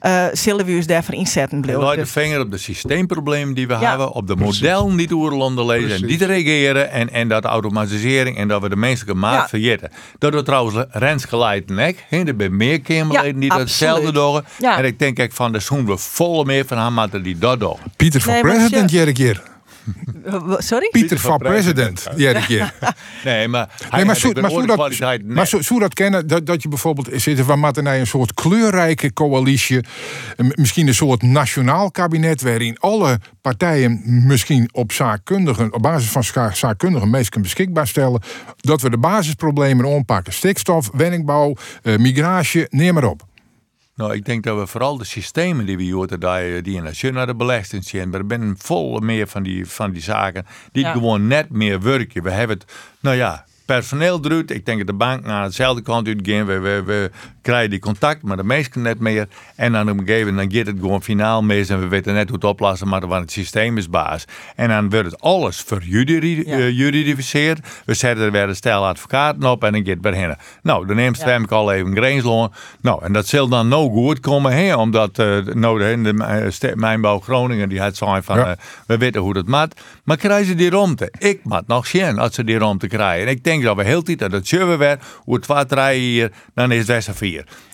eh 0.00 0.24
zullen 0.32 0.64
we 0.66 0.76
ons 0.76 0.86
daarvoor 0.86 1.14
inzetten. 1.14 1.60
Blijven. 1.60 1.84
laat 1.84 1.94
de 1.94 2.00
Dus- 2.00 2.10
vinger 2.10 2.40
op 2.40 2.50
de 2.50 2.58
systeemproblemen 2.58 3.54
die 3.54 3.66
we 3.66 3.72
Ja. 3.72 3.88
hebben, 3.88 4.12
op 4.12 4.26
de 4.26 4.36
modellen 4.36 4.96
die 4.96 5.06
door 5.08 5.30
de 5.30 5.36
landen 5.36 5.66
lezen 5.66 5.96
en 5.96 6.06
die 6.06 6.18
te 6.18 6.26
reageren 6.26 6.90
en, 6.90 7.10
en 7.12 7.28
dat 7.28 7.44
automatisering 7.44 8.36
en 8.36 8.48
dat 8.48 8.62
we 8.62 8.68
de 8.68 8.76
menselijke 8.76 9.20
maat 9.20 9.34
Ja. 9.34 9.48
vergeten. 9.48 9.90
Dat 10.18 10.34
we 10.34 10.42
trouwens 10.42 10.76
Rens 10.90 11.24
geleid 11.24 11.68
hè, 12.08 12.18
er 12.24 12.34
zijn 12.36 12.56
meer 12.56 12.80
Kamerleden 12.80 13.34
Ja, 13.34 13.40
die 13.40 13.48
dat 13.50 13.58
hetzelfde 13.58 14.06
absoluut. 14.08 14.44
doen. 14.58 14.68
Ja. 14.70 14.78
En 14.78 14.84
ik 14.84 14.98
denk 14.98 15.18
ik 15.18 15.32
van, 15.32 15.52
de 15.52 15.60
zoen 15.60 15.86
we 15.86 15.96
volle 15.96 16.44
meer 16.44 16.64
van 16.66 16.76
haar 16.78 16.92
maten 16.92 17.22
die 17.22 17.38
dat 17.38 17.60
doen. 17.60 17.76
Pieter 17.96 18.20
voor 18.20 18.32
Nee, 18.32 18.42
president, 18.42 18.90
je- 18.90 18.96
Jerk 18.96 19.14
keer. 19.14 19.42
Sorry? 20.58 20.88
Pieter 20.90 21.18
voor 21.18 21.38
president, 21.38 22.08
Jerk 22.16 22.44
keer. 22.44 22.72
Nee, 23.24 23.48
maar, 23.48 23.68
hij 23.78 23.88
Nee, 23.90 24.04
maar 24.04 24.14
heeft 24.14 24.20
zo, 24.20 24.28
een 24.28 24.40
maar 24.40 24.50
zo 24.50 24.66
dat, 24.66 25.22
maar 25.24 25.46
zo, 25.46 25.60
zo 25.60 25.78
dat 25.78 25.94
kennen, 25.94 26.26
dat, 26.26 26.46
dat 26.46 26.62
je 26.62 26.68
bijvoorbeeld 26.68 27.08
zitten 27.12 27.44
van 27.44 27.58
Martenij 27.58 28.00
een 28.00 28.06
soort 28.06 28.34
kleurrijke 28.34 29.12
coalitie, 29.12 29.84
misschien 30.36 30.86
een 30.86 30.94
soort 30.94 31.22
nationaal 31.22 31.90
kabinet 31.90 32.42
waarin 32.42 32.78
alle 32.78 33.20
partijen 33.40 34.02
misschien 34.04 34.68
op 34.72 34.92
zaakkundigen, 34.92 35.74
op 35.74 35.82
basis 35.82 36.10
van 36.10 36.24
zaakkundigen 36.54 37.10
mensen 37.10 37.42
beschikbaar 37.42 37.86
stellen, 37.86 38.22
dat 38.56 38.80
we 38.80 38.90
de 38.90 38.98
basisproblemen 38.98 39.94
aanpakken. 39.94 40.32
Stikstof, 40.32 40.90
woningbouw, 40.92 41.54
eh, 41.82 41.96
migratie, 41.96 42.66
neem 42.68 42.94
maar 42.94 43.04
op. 43.04 43.26
Nou, 43.98 44.14
ik 44.14 44.24
denk 44.24 44.44
dat 44.44 44.58
we 44.58 44.66
vooral 44.66 44.98
de 44.98 45.04
systemen 45.04 45.66
die 45.66 45.76
we 45.76 45.82
hier 45.82 45.96
die, 46.62 46.62
die 46.62 46.82
de 47.26 47.34
belasting 47.34 47.84
zijn, 47.84 48.10
we 48.10 48.24
zijn 48.28 48.54
vol 48.58 48.98
meer 48.98 49.26
van 49.26 49.42
die, 49.42 49.66
van 49.66 49.92
die 49.92 50.02
zaken 50.02 50.46
die 50.72 50.84
Ja. 50.84 50.92
gewoon 50.92 51.26
net 51.26 51.50
meer 51.50 51.80
werken. 51.82 52.22
We 52.22 52.30
hebben 52.30 52.58
het, 52.58 52.72
nou 53.00 53.16
ja, 53.16 53.44
personeel 53.66 54.24
eruit. 54.24 54.50
Ik 54.50 54.66
denk 54.66 54.78
dat 54.78 54.86
de 54.86 54.92
bank 54.92 55.24
naar 55.24 55.46
dezelfde 55.46 55.82
kant 55.82 56.06
uitgaan. 56.06 56.46
We, 56.46 56.58
we, 56.58 56.82
we 56.82 57.10
krijgen 57.48 57.70
die 57.70 57.78
contact, 57.78 58.22
maar 58.22 58.36
de 58.36 58.44
meesten 58.44 58.82
net 58.82 59.00
meer. 59.00 59.28
En 59.56 59.72
dan 59.72 59.90
op 59.90 59.98
een 59.98 60.06
gegeven 60.06 60.26
moment 60.34 60.50
dan 60.50 60.58
gaat 60.58 60.66
het 60.72 60.76
gewoon 60.80 61.02
finaal 61.02 61.42
mis 61.42 61.68
en 61.68 61.80
we 61.80 61.88
weten 61.88 62.14
net 62.14 62.26
hoe 62.28 62.34
het 62.36 62.44
oplossen, 62.44 62.88
maar 62.88 63.06
want 63.06 63.22
het 63.22 63.30
systeem 63.32 63.78
is 63.78 63.90
baas. 63.90 64.24
En 64.56 64.68
dan 64.68 64.90
wordt 64.90 65.10
het 65.10 65.20
alles 65.20 65.60
verjuridificeerd. 65.60 67.60
We 67.84 67.94
zetten 67.94 68.24
er 68.24 68.32
weer 68.32 68.48
een 68.48 68.56
stel 68.56 68.86
advocaten 68.86 69.44
op 69.50 69.64
en 69.64 69.72
dan 69.72 69.80
gaat 69.80 69.90
het 69.90 70.00
beginnen. 70.00 70.36
Nou, 70.62 70.86
dan 70.86 70.96
neemt 70.96 71.16
Stem 71.16 71.42
ik 71.42 71.50
al 71.50 71.72
even 71.72 71.96
Greensloon. 71.96 72.52
Nou, 72.80 73.04
en 73.04 73.12
dat 73.12 73.26
zal 73.26 73.48
dan 73.48 73.68
nou 73.68 73.90
goed 73.90 74.20
komen, 74.20 74.52
hè, 74.52 74.76
omdat 74.76 75.18
eh 75.18 75.38
nou, 75.44 75.78
de, 75.78 76.00
de 76.02 76.50
eh, 76.68 76.74
Mijnbouw 76.74 77.20
Groningen 77.20 77.68
die 77.68 77.80
had 77.80 77.96
zijn 77.96 78.22
van, 78.22 78.38
Ja. 78.38 78.50
eh, 78.50 78.56
we 78.86 78.98
weten 78.98 79.20
hoe 79.20 79.34
dat 79.34 79.46
moet. 79.46 79.80
Maar 80.04 80.16
krijgen 80.16 80.46
ze 80.46 80.54
die 80.54 80.70
ruimte? 80.70 81.12
Ik 81.18 81.40
moet 81.42 81.66
nog 81.66 81.86
zien 81.86 82.18
als 82.18 82.34
ze 82.34 82.44
die 82.44 82.58
ruimte 82.58 82.86
krijgen. 82.86 83.26
En 83.26 83.32
ik 83.32 83.44
denk 83.44 83.62
dat 83.62 83.76
we 83.76 83.84
heel 83.84 84.02
tijd 84.02 84.18
dat 84.18 84.32
het 84.32 84.48
zullen 84.48 84.78
weer, 84.78 84.98
hoe 85.16 85.34
het 85.34 85.46
wat 85.46 85.72
rijden 85.72 86.02
hier, 86.02 86.32
dan 86.54 86.72
is 86.72 86.78
het 86.78 86.86
Westen 86.86 87.14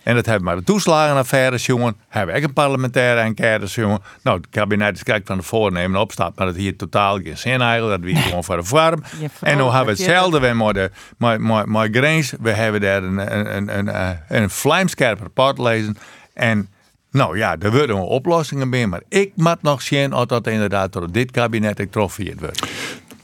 En 0.03 0.15
dat 0.15 0.27
hebben 0.27 0.51
we 0.51 0.59
de 0.59 0.65
toeslagenaffaire, 0.65 1.57
jongen. 1.57 1.97
Hebben 2.09 2.35
we 2.35 2.41
ook 2.41 2.47
een 2.47 2.53
parlementaire 2.53 3.21
enquête, 3.21 3.67
jongen. 3.67 4.01
Nou, 4.23 4.37
het 4.37 4.49
kabinet 4.51 4.97
is 4.97 5.03
kijk 5.03 5.27
van 5.27 5.37
de 5.37 5.43
voornemen 5.43 6.01
opstaat, 6.01 6.37
maar 6.37 6.47
dat 6.47 6.57
hier 6.57 6.77
totaal 6.77 7.17
geen 7.17 7.39
zin 7.39 7.61
eigenlijk. 7.61 8.03
Dat 8.03 8.13
we 8.13 8.17
gewoon 8.29 8.45
voor 8.45 8.57
de 8.57 8.65
vorm. 8.65 9.03
Ja, 9.21 9.29
En 9.41 9.57
nu 9.57 9.63
hebben 9.63 9.85
we 9.97 10.03
hetzelfde 10.03 10.41
weer 10.41 10.57
met 10.57 10.75
de 10.75 10.91
met 11.67 11.89
Greens. 11.97 12.33
We 12.41 12.51
hebben 12.51 12.81
daar 12.81 13.03
een, 13.03 13.37
een, 13.37 13.57
een, 13.57 13.97
een, 13.97 14.19
een 14.29 14.51
vlijmscherp 14.51 15.21
rapport 15.21 15.59
lezen. 15.59 15.97
En 16.35 16.69
nou 17.15 17.39
ja, 17.39 17.57
er 17.59 17.71
worden 17.71 17.97
oplossingen 17.97 18.71
bij, 18.71 18.87
maar 18.87 19.03
ik 19.09 19.33
moet 19.35 19.63
nog 19.63 19.83
zien 19.83 20.13
of 20.13 20.25
dat 20.27 20.47
inderdaad 20.47 20.93
door 20.93 21.13
dit 21.13 21.31
kabinet 21.31 21.81
getroffen 21.81 22.39
wordt. 22.39 22.67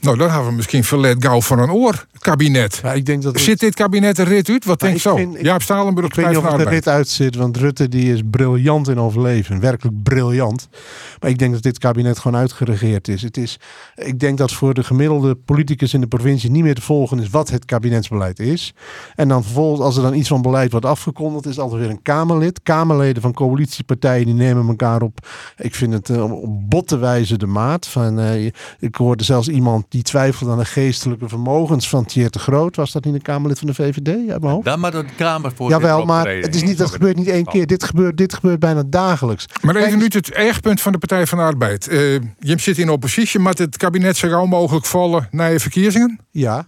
Nou, 0.01 0.17
dan 0.17 0.29
hebben 0.29 0.49
we 0.49 0.55
misschien 0.55 0.83
verlet 0.83 1.25
gauw 1.25 1.41
van 1.41 1.59
een 1.59 1.71
oor, 1.71 2.05
het 2.11 2.21
kabinet. 2.21 2.79
Ja, 2.83 2.93
ik 2.93 3.05
denk 3.05 3.21
dat 3.23 3.39
Zit 3.39 3.59
dit 3.59 3.75
kabinet 3.75 4.17
er 4.17 4.27
rit 4.27 4.49
uit? 4.49 4.65
Wat 4.65 4.79
denk 4.79 4.95
ik 4.95 5.01
zo? 5.01 5.15
vind- 5.15 5.35
ik- 5.35 5.43
Jaap 5.43 5.61
Stalenburg, 5.61 6.07
Ik 6.07 6.15
weet 6.15 6.27
niet 6.27 6.37
of 6.37 6.43
er 6.43 6.49
Arbeid. 6.49 6.69
dit 6.69 6.87
uitzit, 6.87 7.35
want 7.35 7.57
Rutte 7.57 7.87
die 7.89 8.13
is 8.13 8.21
briljant 8.31 8.87
in 8.87 8.99
overleven. 8.99 9.59
Werkelijk 9.59 10.03
briljant. 10.03 10.67
Maar 11.19 11.29
ik 11.29 11.37
denk 11.37 11.53
dat 11.53 11.61
dit 11.63 11.77
kabinet 11.77 12.19
gewoon 12.19 12.39
uitgeregeerd 12.39 13.07
is. 13.07 13.21
Het 13.21 13.37
is. 13.37 13.59
Ik 13.95 14.19
denk 14.19 14.37
dat 14.37 14.51
voor 14.51 14.73
de 14.73 14.83
gemiddelde 14.83 15.35
politicus 15.35 15.93
in 15.93 16.01
de 16.01 16.07
provincie 16.07 16.51
niet 16.51 16.63
meer 16.63 16.75
te 16.75 16.81
volgen 16.81 17.19
is 17.19 17.29
wat 17.29 17.49
het 17.49 17.65
kabinetsbeleid 17.65 18.39
is. 18.39 18.73
En 19.15 19.27
dan 19.27 19.43
vervolgens, 19.43 19.81
als 19.81 19.95
er 19.97 20.03
dan 20.03 20.13
iets 20.13 20.27
van 20.27 20.41
beleid 20.41 20.71
wordt 20.71 20.85
afgekondigd, 20.85 21.45
is 21.45 21.59
altijd 21.59 21.81
weer 21.81 21.89
een 21.89 22.01
Kamerlid. 22.01 22.61
Kamerleden 22.63 23.21
van 23.21 23.33
coalitiepartijen 23.33 24.25
die 24.25 24.33
nemen 24.35 24.67
elkaar 24.67 25.01
op. 25.01 25.27
Ik 25.57 25.75
vind 25.75 25.93
het 25.93 26.09
eh, 26.09 26.31
op 26.41 26.69
botte 26.69 26.97
wijze 26.97 27.37
de 27.37 27.45
maat. 27.47 27.87
Van, 27.87 28.19
eh, 28.19 28.45
ik 28.79 28.95
hoorde 28.95 29.23
zelfs 29.23 29.47
iemand 29.47 29.85
die 29.91 30.01
twijfelt 30.01 30.49
aan 30.49 30.57
de 30.57 30.65
geestelijke 30.65 31.29
vermogens 31.29 31.89
van 31.89 32.05
Thierry 32.05 32.29
de 32.29 32.39
Groot. 32.39 32.75
Was 32.75 32.91
dat 32.91 33.03
niet 33.05 33.13
een 33.13 33.21
Kamerlid 33.21 33.59
van 33.59 33.67
de 33.67 33.73
VVD 33.73 34.07
uit 34.07 34.41
mijn 34.41 34.53
hoofd? 34.53 34.65
Dan 34.65 34.79
moet 34.79 34.91
de 34.91 35.05
Kamer 35.17 35.51
voor 35.55 35.69
Jawel, 35.69 36.05
maar 36.05 36.27
het 36.27 36.55
is 36.55 36.63
niet, 36.63 36.77
dat 36.77 36.91
gebeurt 36.91 37.17
niet 37.17 37.27
één 37.27 37.45
keer. 37.45 37.67
Dit 37.67 37.83
gebeurt, 37.83 38.17
dit 38.17 38.33
gebeurt 38.33 38.59
bijna 38.59 38.83
dagelijks. 38.85 39.45
Maar 39.61 39.75
even 39.75 39.97
nu 39.97 40.05
het 40.07 40.31
ergpunt 40.31 40.81
van 40.81 40.91
de 40.91 40.97
Partij 40.97 41.27
van 41.27 41.37
de 41.37 41.43
Arbeid. 41.43 41.87
Eh 41.87 41.97
je 42.39 42.59
zit 42.59 42.77
in 42.77 42.89
oppositie, 42.89 43.39
maar 43.39 43.53
het 43.53 43.77
kabinet 43.77 44.17
zo 44.17 44.29
gauw 44.29 44.45
mogelijk 44.45 44.85
vallen 44.85 45.27
na 45.31 45.45
je 45.45 45.59
verkiezingen? 45.59 46.19
Ja, 46.31 46.65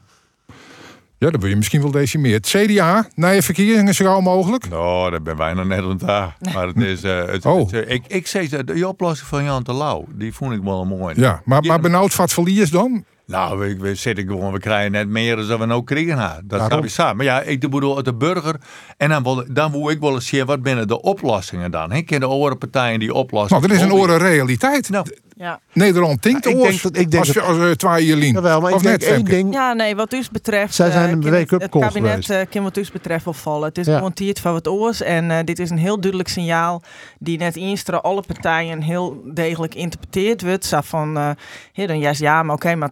Ja, 1.17 1.29
dan 1.29 1.39
wil 1.39 1.49
je 1.49 1.55
misschien 1.55 1.81
wel 1.81 1.91
decimeerd. 1.91 2.47
CDA, 2.47 3.07
na 3.15 3.29
je 3.29 3.41
verkiezingen 3.41 3.93
zo 3.95 4.05
gauw 4.05 4.19
mogelijk? 4.19 4.69
Nou, 4.69 5.11
dat 5.11 5.23
ben 5.23 5.37
wij 5.37 5.53
nog 5.53 5.65
net 5.65 5.79
aan 5.83 5.97
daar. 5.97 6.37
Maar 6.53 6.67
het 6.67 6.77
is. 6.77 7.03
eh, 7.03 7.25
het, 7.25 7.45
Oh. 7.45 7.59
het, 7.71 7.85
eh, 7.85 7.93
ik, 7.95 8.03
ik 8.07 8.27
zei 8.27 8.47
dat 8.47 8.67
de 8.67 8.87
oplossing 8.87 9.27
van 9.29 9.43
Jan 9.43 9.63
de 9.63 9.73
Lauw, 9.73 10.05
die 10.15 10.33
vond 10.33 10.53
ik 10.53 10.61
wel 10.63 10.85
mooi. 10.85 11.13
Ja, 11.21 11.41
maar, 11.45 11.61
maar 11.63 11.79
benauwd 11.79 12.15
wat 12.15 12.33
verlies 12.33 12.69
dan? 12.69 13.03
Nou, 13.25 13.59
we, 13.59 13.77
we 13.77 13.95
zitten 13.95 14.25
gewoon, 14.27 14.51
we 14.53 14.59
krijgen 14.59 14.91
net 14.91 15.07
meer 15.07 15.35
dan 15.47 15.59
we 15.59 15.65
nou 15.65 15.83
kregen. 15.83 16.15
Dat 16.17 16.43
Daarom. 16.45 16.69
gaat 16.69 16.79
weer 16.79 16.89
samen. 16.89 17.15
Maar 17.15 17.25
ja, 17.25 17.41
ik 17.41 17.59
bedoel, 17.59 17.95
het 17.95 18.05
de 18.05 18.13
burger. 18.13 18.55
En 18.97 19.09
dan, 19.09 19.23
wil, 19.23 19.43
dan 19.51 19.71
wil 19.71 19.89
ik 19.89 19.99
wel 19.99 20.13
eens 20.13 20.27
zien, 20.27 20.45
wat 20.45 20.61
binnen 20.61 20.87
de 20.87 21.01
oplossingen 21.01 21.71
dan? 21.71 21.91
Ik 21.91 22.05
ken 22.05 22.19
de 22.19 22.25
andere 22.25 22.55
partijen 22.55 22.99
die 22.99 23.13
oplossen. 23.13 23.59
Nou, 23.59 23.71
er 23.71 23.75
is 23.77 23.81
een 23.83 23.93
oren 23.93 24.17
realiteit. 24.17 24.89
Nou, 24.89 25.05
Ja. 25.37 25.59
Nederland 25.73 26.21
tinkt 26.21 26.43
Ja, 26.45 26.51
ik 26.51 26.57
oors 26.57 26.67
denk 26.69 26.81
dat- 26.81 26.97
ik 26.97 27.11
denk 27.11 27.23
als, 27.25 27.33
dat- 27.33 27.43
als, 27.43 27.57
als 27.57 27.75
twee 27.75 28.05
jaar 28.05 28.17
lien. 28.17 28.33
jawel, 28.33 28.59
maar 28.61 28.69
ik 28.69 28.75
Of 28.75 28.81
denk 28.81 28.99
net, 28.99 29.09
één 29.09 29.23
ding. 29.25 29.53
Ja, 29.53 29.73
nee, 29.73 29.95
wat 29.95 30.13
ons 30.13 30.29
betreft. 30.29 30.73
Zij 30.75 30.91
zijn 30.91 31.05
eh, 31.05 31.11
een 31.11 31.19
kan 31.21 31.31
wake-up 31.31 31.61
het, 31.61 31.69
call 31.71 31.81
het 31.81 31.93
kabinet 31.93 32.11
geweest. 32.25 32.29
eh, 32.47 32.51
kan 32.53 32.63
wat 32.63 32.77
ons 32.77 32.91
betreft 32.91 33.25
wel 33.25 33.33
vallen. 33.33 33.67
Het 33.67 33.77
is 33.77 33.85
Ja. 33.85 33.95
gewoon 33.97 34.13
tiert 34.13 34.39
van 34.39 34.51
wat 34.53 34.67
oors. 34.67 35.01
En 35.01 35.31
eh, 35.31 35.37
dit 35.45 35.59
is 35.59 35.69
een 35.69 35.77
heel 35.77 35.99
duidelijk 35.99 36.29
signaal 36.29 36.81
die 37.19 37.37
net 37.37 37.55
instra 37.55 37.97
alle 37.97 38.21
partijen 38.27 38.81
heel 38.81 39.21
degelijk 39.25 39.75
interpreteerd 39.75 40.41
wordt. 40.41 40.65
Zo 40.65 40.79
van, 40.83 41.17
eh 41.17 41.29
hey, 41.73 41.87
dan 41.87 41.99
juist 41.99 42.19
ja, 42.19 42.43
maar 42.43 42.55
oké, 42.55 42.75
maar 42.75 42.91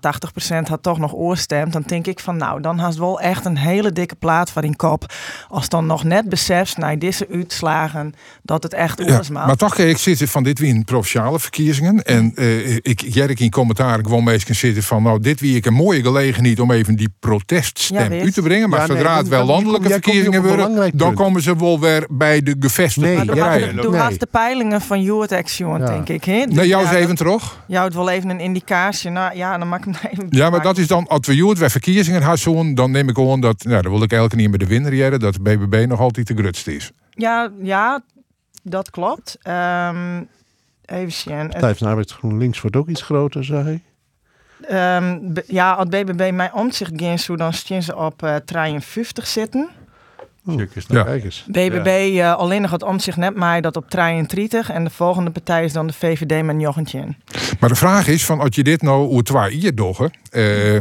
80% 0.55 0.67
had 0.69 0.83
toch 0.83 0.97
nog 0.97 1.13
oorstemt. 1.13 1.73
Dan 1.73 1.83
denk 1.85 2.07
ik 2.07 2.19
van, 2.19 2.37
nou, 2.37 2.61
dan 2.61 2.77
haast 2.79 2.97
wel 2.97 3.19
echt 3.19 3.45
een 3.45 3.57
hele 3.57 3.91
dikke 3.91 4.15
plaat 4.15 4.49
van 4.51 4.63
in 4.63 4.75
kop. 4.75 5.13
Als 5.49 5.69
dan 5.69 5.85
nog 5.85 6.03
net 6.03 6.29
beseft, 6.29 6.77
na 6.77 6.95
deze 6.95 7.27
uitslagen, 7.31 8.13
dat 8.43 8.63
het 8.63 8.73
echt 8.73 9.01
Ja, 9.05 9.15
oors 9.17 9.29
maakt. 9.29 9.47
maar 9.47 9.55
toch, 9.55 9.77
ik 9.77 9.97
zit 9.97 10.29
van 10.29 10.43
dit 10.43 10.59
wie 10.59 10.73
in 10.73 10.83
provinciale 10.83 11.39
verkiezingen. 11.39 12.03
En 12.03 12.31
eh, 12.35 12.75
ik 12.75 13.01
jerk 13.13 13.39
in 13.39 13.49
commentaar 13.49 13.99
gewoon 14.03 14.23
meestal 14.23 14.55
zitten 14.55 14.83
van... 14.83 15.03
nou, 15.03 15.19
dit 15.19 15.39
wie 15.39 15.55
ik 15.55 15.65
een 15.65 15.73
mooie 15.73 16.01
gelegenheid 16.01 16.59
om 16.59 16.71
even 16.71 16.95
die 16.95 17.09
proteststem 17.19 18.13
Ja, 18.13 18.21
uit 18.21 18.33
te 18.33 18.41
brengen. 18.41 18.69
Maar 18.69 18.79
Ja, 18.79 18.87
nee, 18.87 18.97
zodra 18.97 19.17
het 19.17 19.27
wel 19.27 19.45
landelijke 19.45 19.89
verkiezingen 19.89 20.43
worden... 20.43 20.91
dan 20.97 21.13
komen 21.13 21.41
ze 21.41 21.55
wel 21.55 21.79
weer 21.79 22.05
bij 22.09 22.41
de 22.41 22.55
gevestigde 22.59 23.09
Nee, 23.09 23.25
doe 23.25 23.35
ja, 23.35 23.57
doe 23.81 23.97
nee. 23.97 24.17
de 24.17 24.27
peilingen 24.31 24.81
van 24.81 25.01
Juwet 25.01 25.31
Action, 25.31 25.79
Ja. 25.79 25.85
denk 25.85 26.09
ik. 26.09 26.23
Hè? 26.23 26.45
Dus 26.45 26.55
Nee, 26.55 26.67
jou 26.67 26.81
eens 26.81 26.91
ja, 26.91 26.97
even 26.97 27.15
terug. 27.15 27.63
Jou 27.67 27.85
het 27.85 27.93
wel 27.93 28.09
even 28.09 28.29
een 28.29 28.39
indicatie. 28.39 29.09
Nou 29.09 29.35
ja, 29.35 29.57
dan 29.57 29.69
maak 29.69 29.85
ik 29.85 29.95
hem. 29.95 30.10
Ja, 30.29 30.49
maar 30.49 30.61
dat 30.61 30.77
is 30.77 30.87
dan, 30.87 31.07
als 31.07 31.27
we 31.27 31.35
Joert 31.35 31.59
bij 31.59 31.69
verkiezingen 31.69 32.21
gaan 32.21 32.37
zoen, 32.37 32.75
dan 32.75 32.91
neem 32.91 33.09
ik 33.09 33.15
gewoon 33.15 33.39
dat, 33.41 33.63
nou, 33.63 33.81
dan 33.81 33.91
wil 33.91 34.03
ik 34.03 34.11
elke 34.11 34.35
keer 34.35 34.49
met 34.49 34.59
de 34.59 34.67
winnaar 34.67 34.93
jaren, 34.93 35.19
dat 35.19 35.33
de 35.33 35.41
BBB 35.41 35.85
nog 35.87 35.99
altijd 35.99 36.27
de 36.27 36.35
grutste 36.35 36.75
is. 36.75 36.91
Ja, 37.09 37.51
ja, 37.61 38.03
dat 38.63 38.89
klopt. 38.89 39.37
Ehm, 39.41 40.23
even 40.85 41.11
zien. 41.11 41.35
Het- 41.35 41.49
Partij 41.49 41.75
van 41.75 41.87
Arbeid 41.87 42.11
GroenLinks 42.11 42.61
wordt 42.61 42.75
ook 42.75 42.87
iets 42.89 43.01
groter, 43.01 43.43
zeg 43.43 43.65
ik. 43.65 43.81
ehm, 44.67 45.19
ja, 45.47 45.71
als 45.73 45.87
BBB 45.89 46.31
mij 46.33 46.51
omzicht 46.51 47.21
zo 47.21 47.35
dan 47.35 47.53
staan 47.53 47.81
ze 47.83 47.95
op 47.95 48.23
eh 48.23 48.35
53 48.35 49.27
zitten. 49.27 49.69
Stukjes 50.49 50.85
Ja. 50.87 51.03
Kijk 51.03 51.23
eens. 51.23 51.43
BBB 51.47 52.17
eh, 52.17 52.35
alleen 52.35 52.61
nog 52.61 52.71
het 52.71 52.83
omzicht 52.83 53.17
net 53.17 53.35
mij 53.35 53.61
dat 53.61 53.75
op 53.75 53.89
33. 53.89 54.69
En 54.69 54.83
de 54.83 54.89
volgende 54.89 55.31
partij 55.31 55.63
is 55.63 55.73
dan 55.73 55.87
de 55.87 55.93
VVD 55.93 56.43
met 56.43 56.61
Jochentje. 56.61 57.07
Maar 57.59 57.69
de 57.69 57.75
vraag 57.75 58.07
is, 58.07 58.25
van, 58.25 58.39
als 58.39 58.55
je 58.55 58.63
dit 58.63 58.81
nou 58.81 59.07
hoe 59.07 59.23
twee 59.23 59.51
hier 59.51 59.75
doggen, 59.75 60.11
eh, 60.29 60.77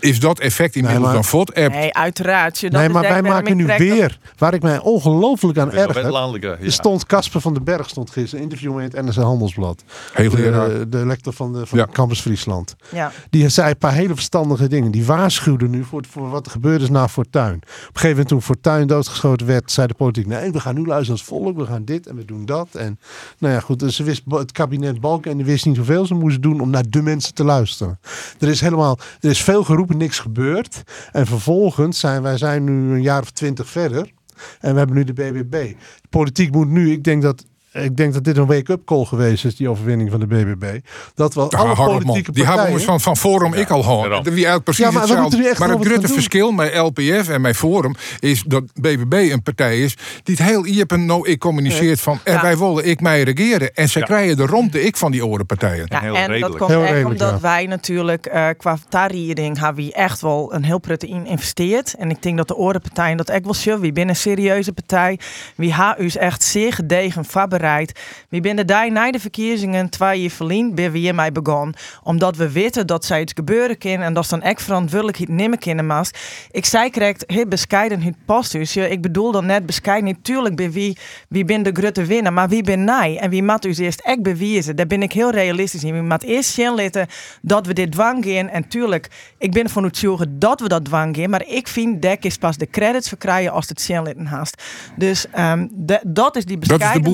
is 0.00 0.20
dat 0.20 0.38
effect 0.38 0.74
inmiddels 0.76 1.04
maar- 1.04 1.22
dan? 1.30 1.64
App? 1.64 1.72
Nee, 1.72 1.94
uiteraard. 1.94 2.58
Je, 2.58 2.70
dat 2.70 2.78
Nee, 2.80 2.88
is 2.88 2.94
maar 2.94 3.02
wij 3.02 3.22
maken 3.22 3.56
nu 3.56 3.66
weer, 3.66 4.18
waar 4.38 4.54
ik 4.54 4.62
mij 4.62 4.78
ongelooflijk 4.78 5.58
aan 5.58 5.72
erger. 5.72 6.04
Er 6.04 6.64
Ja. 6.64 6.70
stond 6.70 7.06
Casper 7.06 7.40
van 7.40 7.54
den 7.54 7.64
Berg, 7.64 7.88
stond 7.88 8.10
gisteren, 8.10 8.36
een 8.44 8.50
interview 8.50 8.74
met 8.74 8.92
het 8.92 9.04
NRC 9.04 9.14
Handelsblad. 9.14 9.82
Heel. 10.12 10.30
De, 10.30 10.86
de 10.88 11.06
lector 11.06 11.32
van, 11.32 11.52
de, 11.52 11.66
van 11.66 11.78
Ja. 11.78 11.86
Campus 11.92 12.20
Friesland. 12.20 12.76
Ja. 12.92 13.12
Die 13.30 13.48
zei 13.48 13.70
een 13.70 13.78
paar 13.78 13.92
hele 13.92 14.14
verstandige 14.14 14.68
dingen. 14.68 14.90
Die 14.90 15.04
waarschuwde 15.04 15.68
nu 15.68 15.84
voor, 15.84 16.04
voor 16.10 16.30
wat 16.30 16.46
er 16.46 16.52
gebeurd 16.52 16.82
is 16.82 16.90
na 16.90 17.08
Fortuin. 17.08 17.54
Op 17.54 17.62
een 17.62 17.68
gegeven 17.92 18.08
moment 18.10 18.28
toen 18.28 18.42
Fortuin 18.42 18.86
doodgeschoten 18.86 19.46
werd, 19.46 19.70
zei 19.70 19.86
de 19.86 19.94
politiek... 19.94 20.26
nee, 20.26 20.50
we 20.52 20.60
gaan 20.60 20.74
nu 20.74 20.86
luisteren 20.86 21.12
als 21.20 21.24
volk, 21.28 21.56
we 21.56 21.66
gaan 21.66 21.84
dit 21.84 22.06
en 22.06 22.16
we 22.16 22.24
doen 22.24 22.44
dat. 22.46 22.68
En 22.72 22.98
nou 23.38 23.54
ja, 23.54 23.60
goed, 23.60 23.78
dus 23.78 23.96
ze 23.96 24.02
wist 24.02 24.22
het 24.28 24.52
kabinet 24.52 25.00
Balken 25.00 25.30
en 25.30 25.36
die 25.36 25.46
wist 25.46 25.66
niet 25.66 25.76
hoeveel 25.76 26.06
ze 26.06 26.14
moesten 26.14 26.40
doen 26.42 26.60
om 26.60 26.70
naar 26.70 26.84
de 26.88 27.02
mensen 27.02 27.34
te 27.34 27.44
luisteren. 27.44 27.98
Er 28.38 28.48
is 28.48 28.60
helemaal, 28.60 28.98
er 29.20 29.30
is 29.30 29.42
veel 29.42 29.64
geroepen, 29.64 29.87
niks 29.96 30.18
gebeurd. 30.18 30.82
En 31.12 31.26
vervolgens 31.26 31.98
zijn 31.98 32.22
wij 32.22 32.36
zijn 32.36 32.64
nu 32.64 32.94
een 32.94 33.02
jaar 33.02 33.22
of 33.22 33.30
twintig 33.30 33.68
verder. 33.68 34.12
En 34.60 34.72
we 34.72 34.78
hebben 34.78 34.96
nu 34.96 35.04
de 35.04 35.12
BBB. 35.12 35.72
Politiek 36.10 36.52
moet 36.52 36.68
nu, 36.68 36.92
ik 36.92 37.04
denk 37.04 37.22
dat... 37.22 37.46
Ik 37.72 37.96
denk 37.96 38.12
dat 38.12 38.24
dit 38.24 38.36
een 38.36 38.46
wake-up 38.46 38.84
call 38.84 39.04
geweest 39.04 39.44
is, 39.44 39.56
die 39.56 39.68
overwinning 39.68 40.10
van 40.10 40.20
de 40.20 40.26
BBB. 40.26 40.78
Dat 41.14 41.34
wel 41.34 41.50
alle 41.52 41.74
politieke 41.74 42.32
Die 42.32 42.44
hebben 42.44 42.62
partijen... 42.64 42.78
we 42.78 42.84
van, 42.84 43.00
van 43.00 43.16
Forum 43.16 43.54
ik 43.54 43.70
al 43.70 43.82
daarom. 43.82 44.22
Wie 44.22 44.32
eigenlijk 44.32 44.64
precies 44.64 44.84
Ja, 44.84 44.90
maar 44.90 45.00
hetzelfde. 45.02 45.54
maar 45.58 45.68
het 45.68 45.86
grote 45.86 46.08
verschil 46.08 46.50
met 46.50 46.74
LPF 46.76 47.28
en 47.28 47.40
met 47.40 47.56
Forum 47.56 47.94
is 48.18 48.42
dat 48.46 48.64
BBB 48.74 49.12
een 49.32 49.42
partij 49.42 49.80
is 49.80 49.94
die 50.22 50.34
het 50.38 50.46
heel 50.46 50.66
iepen 50.66 51.06
nou 51.06 51.28
ik 51.28 51.38
communiceert 51.38 52.00
van 52.00 52.18
en 52.24 52.32
Ja. 52.32 52.42
wij 52.42 52.58
willen 52.58 52.86
ik 52.86 53.00
mij 53.00 53.22
regeren. 53.22 53.74
En 53.74 53.88
ze 53.88 53.98
Ja. 53.98 54.04
krijgen 54.04 54.36
de 54.36 54.46
romte 54.46 54.82
ik 54.84 54.96
van 54.96 55.10
die 55.10 55.26
orenpartijen. 55.26 55.86
Ja, 55.88 56.00
heel 56.00 56.14
en 56.14 56.20
dat 56.20 56.30
redelijk. 56.30 56.58
komt 56.58 56.70
Heel 56.70 56.80
echt 56.82 56.90
redelijk, 56.92 57.20
omdat 57.20 57.30
ja. 57.34 57.40
wij 57.40 57.66
natuurlijk 57.66 58.26
eh, 58.26 58.48
qua 58.56 58.78
tariering 58.88 59.58
hebben 59.58 59.84
we 59.84 59.92
echt 59.92 60.20
wel 60.20 60.54
een 60.54 60.64
heel 60.64 60.78
prettig 60.78 61.08
in 61.08 61.26
investeerd. 61.26 61.94
En 61.98 62.10
ik 62.10 62.22
denk 62.22 62.36
dat 62.36 62.48
de 62.48 62.56
orenpartijen 62.56 63.16
dat 63.16 63.28
echt 63.28 63.44
wel 63.44 63.54
zullen. 63.54 63.80
We 63.80 63.92
binnen 63.92 64.14
een 64.14 64.20
serieuze 64.20 64.72
partij. 64.72 65.18
We 65.56 65.74
hebben 65.74 66.04
ons 66.04 66.16
echt 66.16 66.42
zeer 66.42 66.72
gedegen 66.72 67.24
voorbereid. 67.58 67.92
We 68.28 68.38
zijn 68.42 68.56
de 68.56 68.64
dag 68.64 68.88
na 68.88 69.10
de 69.10 69.20
verkiezingen 69.20 69.88
twee 69.88 70.20
jaar 70.20 70.30
verlien, 70.30 70.74
ben 70.74 70.92
we 70.92 70.98
hiermee 70.98 71.32
begonnen. 71.32 71.74
Omdat 72.02 72.36
we 72.36 72.52
weten 72.52 72.86
dat 72.86 73.04
zij 73.04 73.20
het 73.20 73.32
gebeuren 73.34 73.78
kan 73.78 74.00
en 74.00 74.14
dat 74.14 74.24
ze 74.26 74.30
dan 74.30 74.42
echt 74.42 74.62
verantwoordelijkheid 74.62 75.28
nemen 75.30 75.58
kunnen 75.58 75.86
mas. 75.86 76.10
Ik 76.50 76.64
zei 76.64 76.90
correct, 76.90 77.24
heel 77.26 77.46
bescheiden 77.46 78.02
het 78.02 78.14
postus. 78.26 78.76
Ik 78.76 79.00
bedoel 79.02 79.32
dan 79.32 79.46
net 79.46 79.66
bescheiden. 79.66 80.10
Natuurlijk 80.10 80.56
ben 80.56 80.70
wie, 80.70 80.98
wie 81.28 81.44
ben 81.44 81.62
de 81.62 81.70
grote 81.72 82.04
winnaar, 82.04 82.32
maar 82.32 82.48
wie 82.48 82.62
ben 82.62 82.84
nij? 82.84 83.18
En 83.18 83.30
wie 83.30 83.42
moet 83.42 83.62
dus 83.62 83.78
eerst 83.78 84.00
echt 84.00 84.22
bewijzen? 84.22 84.76
Daar 84.76 84.86
ben 84.86 85.02
ik 85.02 85.12
heel 85.12 85.30
realistisch 85.30 85.84
in. 85.84 85.94
We 85.94 86.02
moeten 86.02 86.28
eerst 86.28 86.50
zien 86.50 86.74
laten 86.74 87.06
dat 87.42 87.66
we 87.66 87.72
dit 87.72 87.92
dwang 87.92 88.24
gaan. 88.24 88.48
En 88.48 88.68
tuurlijk, 88.68 89.08
ik 89.38 89.52
ben 89.52 89.68
van 89.68 89.84
het 89.84 89.96
zorgen 89.96 90.38
dat 90.38 90.60
we 90.60 90.68
dat 90.68 90.84
dwang 90.84 91.16
gaan. 91.16 91.30
Maar 91.30 91.46
ik 91.46 91.68
vind 91.68 92.02
dat 92.02 92.16
is 92.20 92.36
pas 92.36 92.56
de 92.56 92.70
credits 92.70 93.08
verkrijgen 93.08 93.52
als 93.52 93.68
het 93.68 93.80
zien 93.80 94.02
laten 94.02 94.26
haast. 94.26 94.62
Dus 94.96 95.26
ehm, 95.32 95.66
de- 95.70 96.00
dat 96.06 96.36
is 96.36 96.44
die 96.44 96.58
Dat 96.58 96.68
bescheiden 96.68 97.02
is 97.02 97.08
de 97.08 97.10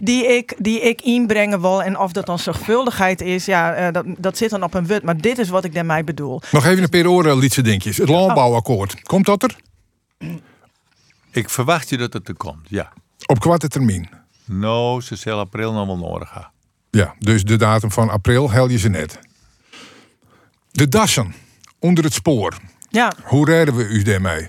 die 0.00 0.26
ik, 0.26 0.54
die 0.58 0.80
ik 0.80 1.02
inbrengen 1.02 1.60
wil. 1.60 1.82
En 1.82 1.98
of 1.98 2.12
dat 2.12 2.26
dan 2.26 2.38
zorgvuldigheid 2.38 3.20
is, 3.20 3.44
ja, 3.44 3.74
eh, 3.74 3.92
dat, 3.92 4.04
dat 4.18 4.36
zit 4.36 4.50
dan 4.50 4.62
op 4.62 4.74
een 4.74 4.86
wut. 4.86 5.02
Maar 5.02 5.20
dit 5.20 5.38
is 5.38 5.48
wat 5.48 5.64
ik 5.64 5.74
daarmee 5.74 6.04
bedoel. 6.04 6.40
Nog 6.50 6.64
even 6.66 6.82
een 6.82 6.88
paar 6.88 7.06
oren 7.06 7.38
lietse 7.38 7.62
dingetjes. 7.62 7.96
Het 7.96 8.08
landbouwakkoord. 8.08 9.02
Komt 9.02 9.26
dat 9.26 9.42
er? 9.42 9.56
Ik 11.30 11.50
verwacht 11.50 11.88
je 11.88 11.96
dat 11.96 12.12
het 12.12 12.28
er 12.28 12.34
komt, 12.34 12.66
ja. 12.68 12.92
Op 13.26 13.40
kwarte 13.40 13.68
termijn. 13.68 14.08
Nou, 14.44 15.00
ze 15.00 15.16
zal 15.16 15.38
april 15.38 15.72
nog 15.72 15.86
wel 15.86 15.96
nodig 15.96 16.30
hebben. 16.32 16.50
Ja, 16.90 17.14
dus 17.18 17.44
de 17.44 17.56
datum 17.56 17.90
van 17.90 18.10
april 18.10 18.50
hel 18.50 18.68
je 18.68 18.78
ze 18.78 18.88
net. 18.88 19.18
De 20.70 20.88
dassen 20.88 21.34
onder 21.78 22.04
het 22.04 22.12
spoor. 22.12 22.56
Ja, 22.90 23.12
Hoe 23.24 23.46
redden 23.46 23.76
we 23.76 23.84
u 23.84 24.02
daarmee? 24.02 24.46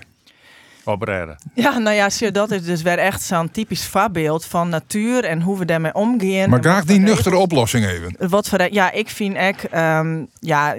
Oprijden. 0.84 1.36
ja 1.54 1.78
nou 1.78 1.96
ja, 1.96 2.10
zie 2.10 2.30
dat 2.30 2.50
is 2.50 2.62
dus 2.62 2.82
weer 2.82 2.98
echt 2.98 3.22
zo'n 3.22 3.50
typisch 3.50 3.86
voorbeeld 3.86 4.44
van 4.44 4.68
natuur 4.68 5.24
en 5.24 5.42
hoe 5.42 5.58
we 5.58 5.64
daarmee 5.64 5.94
omgaan. 5.94 6.50
Maar 6.50 6.60
graag 6.60 6.84
die 6.84 6.98
nuchtere 6.98 7.36
oplossing 7.36 7.86
even. 7.86 8.28
Wat 8.28 8.48
voor, 8.48 8.72
ja, 8.72 8.90
ik 8.92 9.08
vind 9.08 9.36
echt, 9.36 9.68
ehm, 9.68 10.24
ja, 10.40 10.74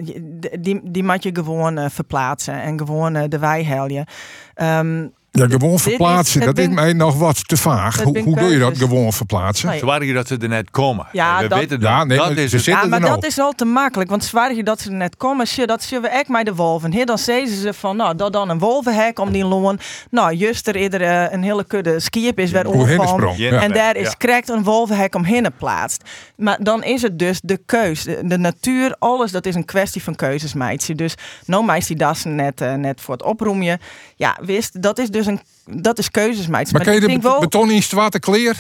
die, 0.60 0.82
die 0.84 1.04
moet 1.04 1.24
je 1.24 1.32
gewoon 1.34 1.78
eh, 1.78 1.90
verplaatsen 1.90 2.62
en 2.62 2.78
gewoon 2.78 3.16
eh, 3.16 3.30
de 3.30 3.40
wei 3.40 3.64
heljen. 3.64 4.06
Ehm, 4.54 5.08
Ja, 5.34 5.48
gewoon 5.48 5.80
verplaatsen. 5.80 6.42
dat 6.42 6.58
is 6.58 6.68
mij 6.68 6.94
nog 6.94 7.18
wat 7.18 7.48
te 7.48 7.58
vaag. 7.58 8.02
Hoe, 8.04 8.20
hoe 8.20 8.36
doe 8.36 8.50
je 8.52 8.60
dat 8.60 8.78
gewoon 8.78 9.14
verplaatsen? 9.14 9.70
Nee. 9.70 9.80
Zorg 9.80 10.06
je 10.06 10.14
dat 10.14 10.28
ze 10.28 10.38
er 10.38 10.48
net 10.48 10.72
komen. 10.72 11.08
Ja, 11.12 11.42
we 11.42 11.48
dat- 11.48 11.60
weten 11.60 11.80
Ja, 11.82 11.98
dat. 11.98 12.08
nee, 12.08 12.18
dat 12.18 12.28
maar 12.28 12.38
is 12.38 12.52
het. 12.52 12.64
Ja, 12.66 12.86
maar 12.86 13.00
nou. 13.00 13.14
dat 13.16 13.26
is 13.26 13.40
al 13.40 13.52
te 13.52 13.66
makkelijk. 13.66 14.10
Want 14.10 14.24
zwaar 14.24 14.54
je 14.56 14.64
dat 14.64 14.82
ze 14.82 14.90
er 14.90 14.96
net 14.96 15.18
komen, 15.18 15.48
zie, 15.48 15.66
dat 15.66 15.84
zien 15.84 16.02
we 16.02 16.08
echt 16.08 16.28
met 16.28 16.46
de 16.46 16.56
wolven. 16.56 16.94
He, 16.94 17.04
dan 17.04 17.18
zeiden 17.18 17.54
ze 17.56 17.74
van, 17.74 17.96
nou, 17.98 18.16
dat 18.16 18.34
dan 18.34 18.50
een 18.50 18.60
wolvenhek 18.60 19.20
om 19.20 19.32
die 19.32 19.46
loon. 19.46 19.80
Nou, 20.10 20.34
juist 20.34 20.68
er 20.68 20.76
eerder 20.76 21.02
eh, 21.02 21.32
een 21.32 21.44
hele 21.44 21.64
kudde 21.64 22.00
skiep 22.00 22.40
is 22.40 22.52
weer 22.52 22.68
omgevallen. 22.68 23.38
Ja. 23.38 23.62
En 23.62 23.72
daar 23.74 23.96
is 23.96 24.08
Ja. 24.08 24.16
correct 24.18 24.50
een 24.50 24.64
wolvenhek 24.64 25.16
omheen 25.16 25.44
geplaatst. 25.46 26.04
Maar 26.36 26.58
dan 26.60 26.84
is 26.84 27.02
het 27.02 27.20
dus 27.20 27.40
de 27.44 27.60
keus. 27.66 28.04
De, 28.04 28.20
de 28.24 28.38
natuur, 28.38 28.96
alles, 29.00 29.32
dat 29.32 29.46
is 29.46 29.56
een 29.56 29.66
kwestie 29.66 30.04
van 30.04 30.16
keuzes, 30.16 30.54
meidje. 30.54 30.96
Dus 30.96 31.16
nou 31.46 31.66
meisje 31.66 31.88
die 31.88 31.98
dassen 31.98 32.36
net, 32.36 32.62
eh, 32.62 32.74
net 32.74 33.02
voor 33.02 33.14
het 33.14 33.24
oproemje. 33.24 33.80
Ja, 34.16 34.38
wist, 34.42 34.82
dat 34.82 35.00
is 35.00 35.10
dus 35.10 35.21
een 35.26 35.42
dat 35.66 35.98
is 35.98 36.12
keuzes, 36.12 36.48
meidje. 36.48 36.74
Maar 36.74 36.84
kan 36.84 36.94
je 36.94 37.02
ik 37.02 37.22
de 37.22 37.38
beton 37.40 37.72
in 37.72 37.82
kleer? 38.20 38.58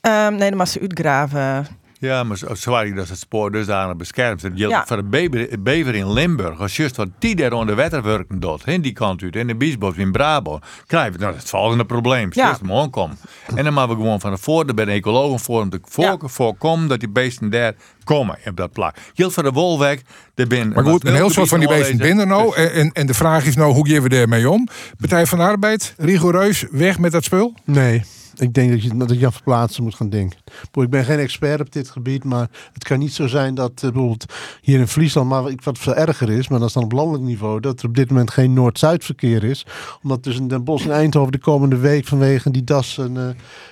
ehm, 0.00 0.34
nee, 0.34 0.48
dan 0.48 0.58
mag 0.58 0.68
ze 0.68 0.80
uitgraven. 0.80 1.66
Ja, 2.00 2.22
maar 2.24 2.38
je 2.86 2.92
dat 2.94 3.08
het 3.08 3.18
spoor 3.18 3.52
dusdanig 3.52 3.96
beschermd 3.96 4.44
is. 4.44 4.50
Ja. 4.54 4.86
voor 4.86 4.96
de 4.96 5.02
bever, 5.02 5.62
bever 5.62 5.94
in 5.94 6.12
Limburg. 6.12 6.60
Als 6.60 6.76
juist 6.76 6.96
wat 6.96 7.08
die 7.18 7.36
daar 7.36 7.52
onder 7.52 7.76
water 7.76 8.02
werken 8.02 8.40
doet, 8.40 8.66
in 8.66 8.80
die 8.80 8.92
kant 8.92 9.22
uit, 9.22 9.36
in 9.36 9.46
de 9.46 9.56
Biesbos 9.56 9.96
in 9.96 10.12
Brabant, 10.12 10.64
krijgen 10.86 11.12
we 11.12 11.18
nou, 11.18 11.34
het 11.34 11.48
volgende 11.48 11.84
probleem. 11.84 12.28
Ja. 12.32 12.56
Hem 12.60 12.72
aankomen. 12.72 13.16
En 13.54 13.64
dan 13.64 13.72
moeten 13.74 13.88
we 13.96 14.02
gewoon 14.02 14.20
van 14.20 14.34
tevoren 14.34 14.74
bij 14.74 14.84
de 14.84 14.90
ecologen 14.90 15.38
voor 15.40 15.60
om 15.60 15.70
te 15.70 15.80
voor, 15.84 16.18
voorkomen 16.24 16.88
dat 16.88 17.00
die 17.00 17.08
beesten 17.08 17.50
daar 17.50 17.74
komen 18.04 18.38
op 18.44 18.56
dat 18.56 18.72
plak. 18.72 18.96
Geldt 19.14 19.34
voor 19.34 19.42
de 19.42 19.52
wolweg, 19.52 20.00
er 20.34 20.46
ben 20.46 20.68
Maar 20.68 20.84
goed, 20.84 21.06
een 21.06 21.14
heel 21.14 21.30
soort 21.30 21.48
van 21.48 21.58
die 21.58 21.68
beesten 21.68 21.96
binnen 21.96 22.28
nou. 22.28 22.56
En, 22.56 22.72
en- 22.72 22.92
en 22.92 23.06
de 23.06 23.14
vraag 23.14 23.44
is 23.44 23.56
nou, 23.56 23.72
hoe 23.72 23.88
gaan 23.88 24.02
we 24.02 24.08
daarmee 24.08 24.50
om? 24.50 24.68
Partij 24.98 25.26
van 25.26 25.38
de 25.38 25.44
Arbeid, 25.44 25.94
rigoureus, 25.98 26.64
weg 26.70 26.98
met 26.98 27.12
dat 27.12 27.24
spul? 27.24 27.54
Nee, 27.64 28.02
ik 28.40 28.54
denk 28.54 28.70
dat 28.70 28.82
je, 28.82 28.96
dat 28.96 29.18
je 29.18 29.26
aan 29.26 29.32
verplaatsen 29.32 29.82
moet 29.82 29.94
gaan 29.94 30.08
denken. 30.10 30.38
Ik 30.72 30.90
ben 30.90 31.04
geen 31.04 31.18
expert 31.18 31.60
op 31.60 31.72
dit 31.72 31.90
gebied, 31.90 32.24
maar 32.24 32.48
het 32.72 32.84
kan 32.84 32.98
niet 32.98 33.12
zo 33.12 33.26
zijn 33.26 33.54
dat 33.54 33.70
eh, 33.74 33.80
bijvoorbeeld 33.80 34.24
hier 34.60 34.78
in 34.78 34.86
Friesland, 34.88 35.28
maar 35.28 35.42
wat- 35.42 35.64
wat 35.64 35.78
veel 35.78 35.94
erger 35.94 36.30
is, 36.30 36.48
maar 36.48 36.58
dat 36.58 36.68
is 36.68 36.74
dan 36.74 36.82
op 36.84 36.92
landelijk 36.92 37.24
niveau, 37.24 37.60
dat 37.60 37.80
er 37.82 37.88
op 37.88 37.94
dit 37.94 38.08
moment 38.10 38.30
geen 38.30 38.52
Noord-Zuid 38.52 39.04
verkeer 39.04 39.44
is. 39.44 39.66
Omdat 40.02 40.22
tussen 40.22 40.48
Den 40.48 40.64
Bosch 40.64 40.84
en 40.84 40.92
Eindhoven 40.92 41.32
de 41.32 41.38
komende 41.38 41.76
week 41.76 42.06
vanwege 42.06 42.50
die 42.50 42.64
das 42.64 42.98
en, 42.98 43.16
eh, 43.16 43.24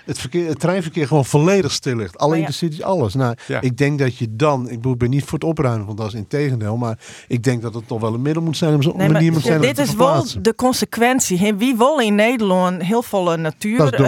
het, 0.04 0.18
verkeer, 0.18 0.48
het 0.48 0.60
treinverkeer 0.60 1.06
gewoon 1.06 1.24
volledig 1.24 1.72
stil 1.72 1.96
ligt. 1.96 2.18
Alle 2.18 2.28
Maar 2.28 2.38
ja. 2.38 2.44
intercities, 2.46 2.82
alles. 2.82 3.14
Nou, 3.14 3.34
Ja. 3.46 3.60
ik 3.60 3.76
denk 3.76 3.98
dat 3.98 4.16
je 4.16 4.26
dan, 4.36 4.70
ik 4.70 4.98
ben 4.98 5.10
niet 5.10 5.24
voor 5.24 5.38
het 5.38 5.44
opruimen 5.48 5.86
van 5.86 5.96
das, 5.96 6.14
in 6.14 6.26
tegendeel, 6.26 6.76
maar 6.76 6.98
ik 7.28 7.42
denk 7.42 7.62
dat 7.62 7.74
het 7.74 7.86
toch 7.88 8.00
wel 8.00 8.14
een 8.14 8.22
middel 8.22 8.42
moet 8.42 8.56
zijn 8.56 8.74
om 8.74 8.82
zo'n 8.82 8.96
Nee, 8.96 9.08
manier 9.08 9.24
maar 9.24 9.32
moet 9.32 9.42
zijn 9.42 9.56
om 9.60 9.62
dit 9.66 9.74
te 9.74 9.82
is 9.82 9.94
wel 9.94 10.24
de 10.42 10.54
consequentie. 10.54 11.54
Wie 11.56 11.76
wil 11.76 11.98
in 12.00 12.14
Nederland 12.14 12.82
heel 12.82 13.02
veel 13.02 13.36
natuur 13.36 13.78
Dat 13.78 13.92
is 13.92 14.00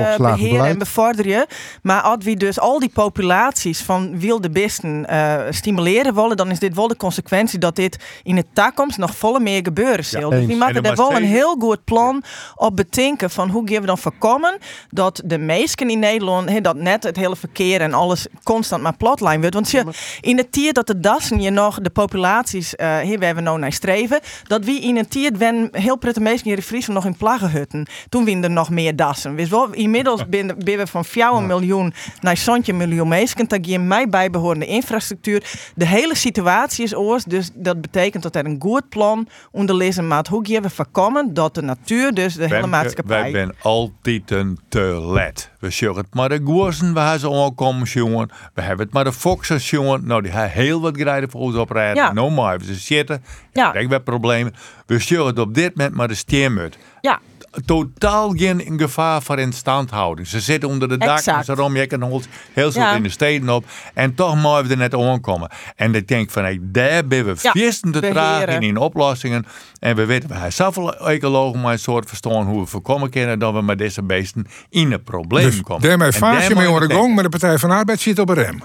eh, 0.50 0.56
beleid. 0.56 0.72
en 0.72 0.78
bevorderen. 0.78 1.46
Maar 1.82 2.00
als 2.00 2.24
we 2.24 2.36
dus 2.36 2.60
al 2.60 2.78
die 2.78 2.90
populaties 2.92 3.80
van 3.80 4.18
wilde 4.18 4.50
beesten 4.50 5.06
eh, 5.06 5.38
stimuleren 5.50 6.14
willen, 6.14 6.36
dan 6.36 6.50
is 6.50 6.58
dit 6.58 6.74
wel 6.74 6.88
de 6.88 6.96
consequentie 6.96 7.58
dat 7.58 7.76
dit 7.76 7.98
in 8.22 8.34
de 8.34 8.44
toekomst 8.52 8.98
nog 8.98 9.16
volle 9.16 9.40
meer 9.40 9.60
gebeuren 9.62 10.04
zal. 10.04 10.30
dus 10.30 10.46
we 10.46 10.52
En 10.52 10.58
moeten 10.58 10.76
er 10.76 10.82
daar 10.82 10.96
wel 10.96 11.16
een 11.16 11.24
heel 11.24 11.56
goed 11.58 11.84
plan 11.84 12.22
op 12.54 12.76
bedenken 12.76 13.30
van 13.30 13.48
hoe 13.48 13.68
gaan 13.68 13.80
we 13.80 13.86
dan 13.86 13.98
voorkomen 13.98 14.58
dat 14.88 15.22
de 15.24 15.38
meesten 15.38 15.90
in 15.90 15.98
Nederland, 15.98 16.64
dat 16.64 16.76
net 16.76 17.02
het 17.02 17.16
hele 17.16 17.36
verkeer 17.36 17.80
en 17.80 17.94
alles 17.94 18.26
constant 18.42 18.82
maar 18.82 18.96
platlijn 18.96 19.40
wordt. 19.40 19.54
Want 19.54 19.70
je, 19.70 19.84
in 20.20 20.36
het 20.36 20.52
tier 20.52 20.72
dat 20.72 20.86
de 20.86 21.00
dassen 21.00 21.40
je 21.40 21.50
nog 21.50 21.80
de 21.80 21.90
populaties, 21.90 22.76
eh 22.76 22.98
hier 22.98 23.18
waar 23.18 23.34
we 23.34 23.40
nou 23.40 23.58
naar 23.58 23.72
streven, 23.72 24.20
dat 24.42 24.64
wie 24.64 24.80
in 24.80 24.96
het 24.96 25.10
tier 25.10 25.32
wen 25.36 25.68
heel 25.72 25.96
prettig 25.96 26.22
meesten 26.22 26.48
hier 26.48 26.56
in 26.56 26.62
Friesland 26.62 27.02
nog 27.02 27.12
in 27.12 27.18
plaggenhutten. 27.18 27.86
Toen 28.08 28.24
winnen 28.24 28.44
er 28.44 28.50
nog 28.50 28.70
meer 28.70 28.96
dassen. 28.96 29.34
Wist 29.34 29.50
wel, 29.50 29.72
inmiddels 29.72 30.22
we 30.46 30.86
van 30.86 31.04
4 31.04 31.42
miljoen 31.42 31.92
naar 32.20 32.36
zo'n 32.36 32.64
miljoen 32.72 33.08
meesten. 33.08 33.48
Dat 33.48 33.66
je 33.66 33.78
mij 33.78 34.08
bijbehorende 34.08 34.66
infrastructuur. 34.66 35.42
De 35.74 35.86
hele 35.86 36.16
situatie 36.16 36.84
is 36.84 36.94
oors, 36.94 37.24
dus 37.24 37.50
dat 37.54 37.80
betekent 37.80 38.22
dat 38.22 38.36
er 38.36 38.44
een 38.44 38.56
goed 38.58 38.88
plan 38.88 39.28
onder 39.50 39.74
lezen 39.74 40.08
maat. 40.08 40.28
Hoe 40.28 40.46
gaan 40.48 40.62
we 40.62 40.70
voorkomen 40.70 41.34
dat 41.34 41.54
de 41.54 41.62
natuur, 41.62 42.14
dus 42.14 42.34
de 42.34 42.42
hele 42.42 42.60
Wij 42.60 42.66
maatschappij. 42.66 43.30
zijn 43.30 43.54
altijd 43.62 44.30
een 44.30 44.58
te 44.68 45.00
let. 45.06 45.50
We 45.60 45.70
zeggen 45.70 45.98
het 45.98 46.14
maar 46.14 46.28
de 46.28 46.40
goersen, 46.44 46.94
we 46.94 47.00
hebben 47.00 47.86
ze 47.86 47.98
jongen. 47.98 48.30
We 48.54 48.62
hebben 48.62 48.84
het 48.84 48.94
maar 48.94 49.04
de 49.04 49.12
foxen, 49.12 49.56
jongen. 49.56 50.06
Nou, 50.06 50.22
die 50.22 50.30
hebben 50.30 50.50
heel 50.50 50.80
wat 50.80 50.96
grijden 50.96 51.30
voor 51.30 51.40
ons 51.40 51.56
oprijden. 51.56 52.02
Ja. 52.02 52.12
Nou, 52.12 52.30
maar 52.30 52.60
ze 52.62 52.74
zitten. 52.74 53.24
Ja. 53.52 53.74
Ik 53.74 53.90
heb 53.90 54.04
problemen. 54.04 54.54
We 54.86 54.98
zeggen 54.98 55.26
het 55.26 55.38
op 55.38 55.54
dit 55.54 55.76
moment 55.76 55.94
maar 55.94 56.08
de 56.08 56.14
stiermut. 56.14 56.78
Ja, 57.00 57.20
Totaal 57.64 58.30
geen 58.36 58.62
gevaar 58.76 59.22
voor 59.22 59.38
instandhouding. 59.38 60.28
Ze 60.28 60.40
zitten 60.40 60.68
onder 60.68 60.88
de 60.88 60.96
dak, 60.96 61.16
Exact. 61.18 61.44
ze 61.44 61.54
romjekken 61.54 62.02
ons 62.02 62.26
heel 62.52 62.72
veel 62.72 62.82
Ja. 62.82 62.94
in 62.94 63.02
de 63.02 63.08
steden 63.08 63.48
op. 63.48 63.64
En 63.94 64.14
toch 64.14 64.42
mogen 64.42 64.64
we 64.64 64.70
er 64.70 64.76
net 64.76 64.94
aankomen. 64.94 65.50
En 65.76 65.94
ik 65.94 66.08
denk 66.08 66.30
van, 66.30 66.42
hey, 66.42 66.58
daar 66.62 67.06
ben 67.06 67.24
we 67.24 67.34
Ja, 67.42 67.52
te 67.52 67.80
beheren. 67.90 68.10
traag 68.12 68.46
in, 68.46 68.62
in 68.62 68.76
oplossingen. 68.76 69.46
En 69.78 69.96
we 69.96 70.04
weten, 70.04 70.28
we 70.28 70.34
hebben 70.34 70.52
zoveel 70.52 70.96
ecologen 70.96 71.60
maar 71.60 71.72
een 71.72 71.78
soort 71.78 72.08
verstaan 72.08 72.46
hoe 72.46 72.60
we 72.60 72.66
voorkomen 72.66 73.10
kunnen 73.10 73.38
dat 73.38 73.52
we 73.54 73.62
met 73.62 73.78
deze 73.78 74.02
beesten 74.02 74.46
in 74.68 74.92
een 74.92 75.02
probleem 75.02 75.44
Dus 75.50 75.60
komen. 75.60 75.88
daarmee 75.88 76.06
En 76.06 76.12
vaas 76.14 76.46
je 76.46 76.54
mee 76.54 76.66
gang, 76.88 77.14
maar 77.14 77.22
de 77.22 77.28
Partij 77.28 77.58
van 77.58 77.68
de 77.68 77.74
Arbeid 77.74 78.00
zit 78.00 78.18
op 78.18 78.28
een 78.28 78.34
rem. 78.34 78.62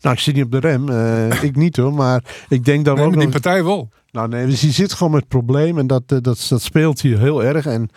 Nou, 0.00 0.14
ik 0.14 0.20
zit 0.20 0.34
niet 0.34 0.44
op 0.44 0.50
de 0.52 0.58
rem. 0.58 0.88
eh, 0.88 1.42
ik 1.48 1.56
niet 1.56 1.76
hoor, 1.76 1.92
maar 1.94 2.22
ik 2.48 2.64
denk 2.64 2.84
dat 2.84 2.94
we 2.94 3.00
Nee, 3.00 3.08
ook 3.08 3.14
maar 3.16 3.24
die 3.24 3.32
nog- 3.32 3.42
partij 3.42 3.64
wel. 3.64 3.90
Nou 4.10 4.28
nee, 4.28 4.46
dus 4.46 4.60
je 4.60 4.70
zit 4.70 4.92
gewoon 4.92 5.12
met 5.12 5.20
het 5.20 5.28
probleem 5.28 5.78
en 5.78 5.86
dat, 5.86 6.02
eh, 6.06 6.18
dat, 6.20 6.46
dat 6.48 6.62
speelt 6.62 7.00
hier 7.00 7.18
heel 7.18 7.44
erg. 7.44 7.66
En 7.66 7.90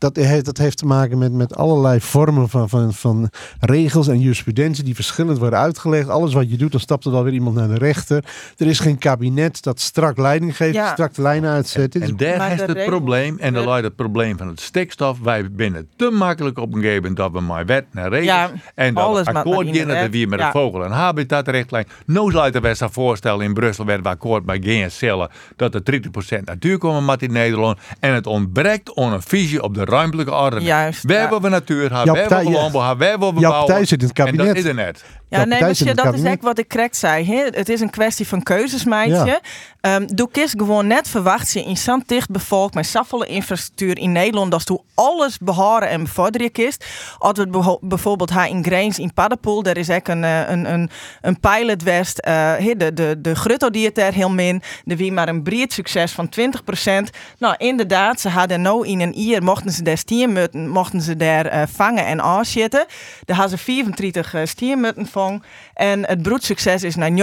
dat 0.00 0.16
heeft, 0.16 0.44
dat 0.44 0.58
heeft 0.58 0.76
te 0.78 0.86
maken 0.86 1.18
met, 1.18 1.32
met 1.32 1.56
allerlei 1.56 2.00
vormen 2.00 2.48
van, 2.48 2.68
van, 2.68 2.92
van 2.94 3.30
regels 3.60 4.08
en 4.08 4.20
jurisprudentie 4.20 4.84
die 4.84 4.94
verschillend 4.94 5.38
worden 5.38 5.58
uitgelegd. 5.58 6.08
Alles 6.08 6.32
wat 6.32 6.50
je 6.50 6.56
doet, 6.56 6.70
dan 6.72 6.80
stapt 6.80 7.04
er 7.04 7.10
wel 7.10 7.24
weer 7.24 7.32
iemand 7.32 7.56
naar 7.56 7.68
de 7.68 7.78
rechter. 7.78 8.24
Er 8.56 8.66
is 8.66 8.78
geen 8.78 8.98
kabinet 8.98 9.62
dat 9.62 9.80
strak 9.80 10.18
leiding 10.18 10.56
geeft, 10.56 10.74
Ja. 10.74 10.92
strak 10.92 11.14
de 11.14 11.22
lijnen 11.22 11.50
uitzet. 11.50 11.92
Dit 11.92 12.02
is 12.02 12.08
En 12.08 12.16
daar 12.16 12.38
Maar 12.38 12.52
is 12.52 12.58
de 12.58 12.64
het 12.72 12.84
probleem. 12.84 13.38
En 13.38 13.52
dan 13.52 13.62
de- 13.62 13.68
luidt 13.68 13.86
het 13.86 13.96
probleem 13.96 14.36
van 14.38 14.48
het 14.48 14.60
stikstof. 14.60 15.18
Wij 15.20 15.50
binnen 15.50 15.88
te 15.96 16.10
makkelijk 16.10 16.58
op 16.58 16.68
een 16.74 16.80
gegeven 16.80 16.96
moment 17.00 17.16
dat 17.16 17.32
we 17.32 17.40
maar 17.40 17.66
wet 17.66 17.84
naar 17.92 18.08
regels. 18.08 18.26
Ja, 18.26 18.50
en 18.74 18.94
dat 18.94 19.04
alles 19.04 19.26
akkoord 19.26 19.66
de 19.66 19.72
dat 19.86 20.10
we 20.10 20.26
met 20.28 20.38
Ja. 20.38 20.46
de 20.46 20.52
vogel- 20.52 20.84
en 20.84 20.90
habitatrichtlijn. 20.90 21.86
Nou 22.06 22.32
luidt 22.32 22.54
er 22.54 22.60
best 22.60 22.80
een 22.80 22.92
voorstel 22.92 23.40
in 23.40 23.54
Brussel 23.54 23.84
werd 23.84 24.02
we 24.02 24.08
akkoord 24.08 24.44
bij 24.44 24.58
geen 24.62 24.90
cellen 24.90 25.28
dat 25.56 25.74
er 25.74 25.84
30% 25.84 26.44
natuur 26.44 26.78
komen 26.78 27.04
met 27.04 27.22
in 27.22 27.32
Nederland. 27.32 27.78
En 28.00 28.14
het 28.14 28.26
ontbreekt 28.26 28.94
aan 28.94 29.12
een 29.12 29.22
visie 29.22 29.62
op 29.62 29.74
de 29.74 29.84
ruimtelijke 29.90 30.32
ordening. 30.34 30.68
Juist, 30.68 31.04
Waar 31.04 31.16
ja. 31.16 31.24
willen 31.28 31.42
we 31.42 31.48
natuur 31.48 31.92
hebben, 31.96 32.28
waar 32.28 32.28
willen 32.44 32.52
landbouw 32.52 32.86
hebben, 32.86 33.08
waar 33.08 33.18
willen 33.18 33.40
bouwen. 33.40 33.66
partij 33.66 33.84
zit 33.84 34.02
in 34.02 34.08
het 34.08 34.18
En 34.18 34.24
kabinet. 34.24 34.46
dat 34.46 34.56
is 34.56 34.64
er 34.64 34.74
net. 34.74 35.04
Ja, 35.28 35.44
nee, 35.44 35.60
dat 35.94 36.14
is 36.14 36.22
echt 36.22 36.42
wat 36.42 36.58
ik 36.58 36.68
correct 36.68 36.96
zei. 36.96 37.24
Hè? 37.26 37.44
Het 37.50 37.68
is 37.68 37.80
een 37.80 37.90
kwestie 37.90 38.26
van 38.28 38.42
keuzes, 38.42 38.84
meidje. 38.84 39.24
Ja. 39.24 39.40
Ehm, 39.80 40.06
doe 40.06 40.28
kist 40.30 40.54
gewoon 40.58 40.86
net 40.86 41.08
verwacht 41.08 41.52
je 41.52 41.62
in 41.62 41.76
zo'n 41.76 42.02
dicht 42.06 42.30
bevolkt 42.30 42.74
met 42.74 42.86
zoveel 42.86 43.24
infrastructuur 43.24 43.98
in 43.98 44.12
Nederland 44.12 44.50
dat 44.50 44.62
je 44.68 44.80
alles 44.94 45.38
behouden 45.38 45.88
en 45.88 46.02
bevorderen 46.02 46.52
kist. 46.52 46.84
Als 47.18 47.38
we 47.38 47.78
bijvoorbeeld 47.80 48.30
haar 48.30 48.48
in 48.48 48.64
Grains 48.64 48.98
in 48.98 49.14
Paddenpoel, 49.14 49.62
daar 49.62 49.76
is 49.76 49.90
ook 49.90 50.08
een, 50.08 50.24
eh, 50.24 50.48
een, 50.48 50.72
een, 50.72 50.90
een 51.20 51.40
pilot 51.40 51.82
west. 51.82 52.18
eh, 52.18 52.32
hè, 52.56 52.76
de, 52.76 52.92
de, 52.94 53.16
de 53.20 53.34
grutto 53.34 53.70
die 53.70 53.86
het 53.86 53.98
er 53.98 54.12
heel 54.12 54.30
min. 54.30 54.62
De 54.84 54.96
wie 54.96 55.12
maar 55.12 55.28
een 55.28 55.42
breed 55.42 55.72
succes 55.72 56.12
van 56.12 56.28
20%. 56.28 57.10
Nou, 57.38 57.54
inderdaad, 57.58 58.20
ze 58.20 58.28
hadden 58.28 58.60
nou 58.60 58.86
in 58.86 59.00
een 59.00 59.12
jaar 59.22 59.42
mochten 59.42 59.70
ze 59.72 59.79
daar 59.82 59.98
stiermutten, 59.98 60.68
mochten 60.68 61.00
ze 61.00 61.16
daar 61.16 61.46
eh, 61.46 61.62
vangen 61.74 62.06
en 62.06 62.22
aanzitten. 62.22 62.86
Daar 63.24 63.36
hadden 63.36 63.58
ze 63.58 63.64
34 63.64 64.34
uh, 64.34 64.40
stiermutten 64.44 65.06
vangen. 65.06 65.42
En 65.74 66.06
het 66.06 66.22
broedsucces 66.22 66.82
is 66.82 66.94
naar 66.96 67.10
90% 67.10 67.14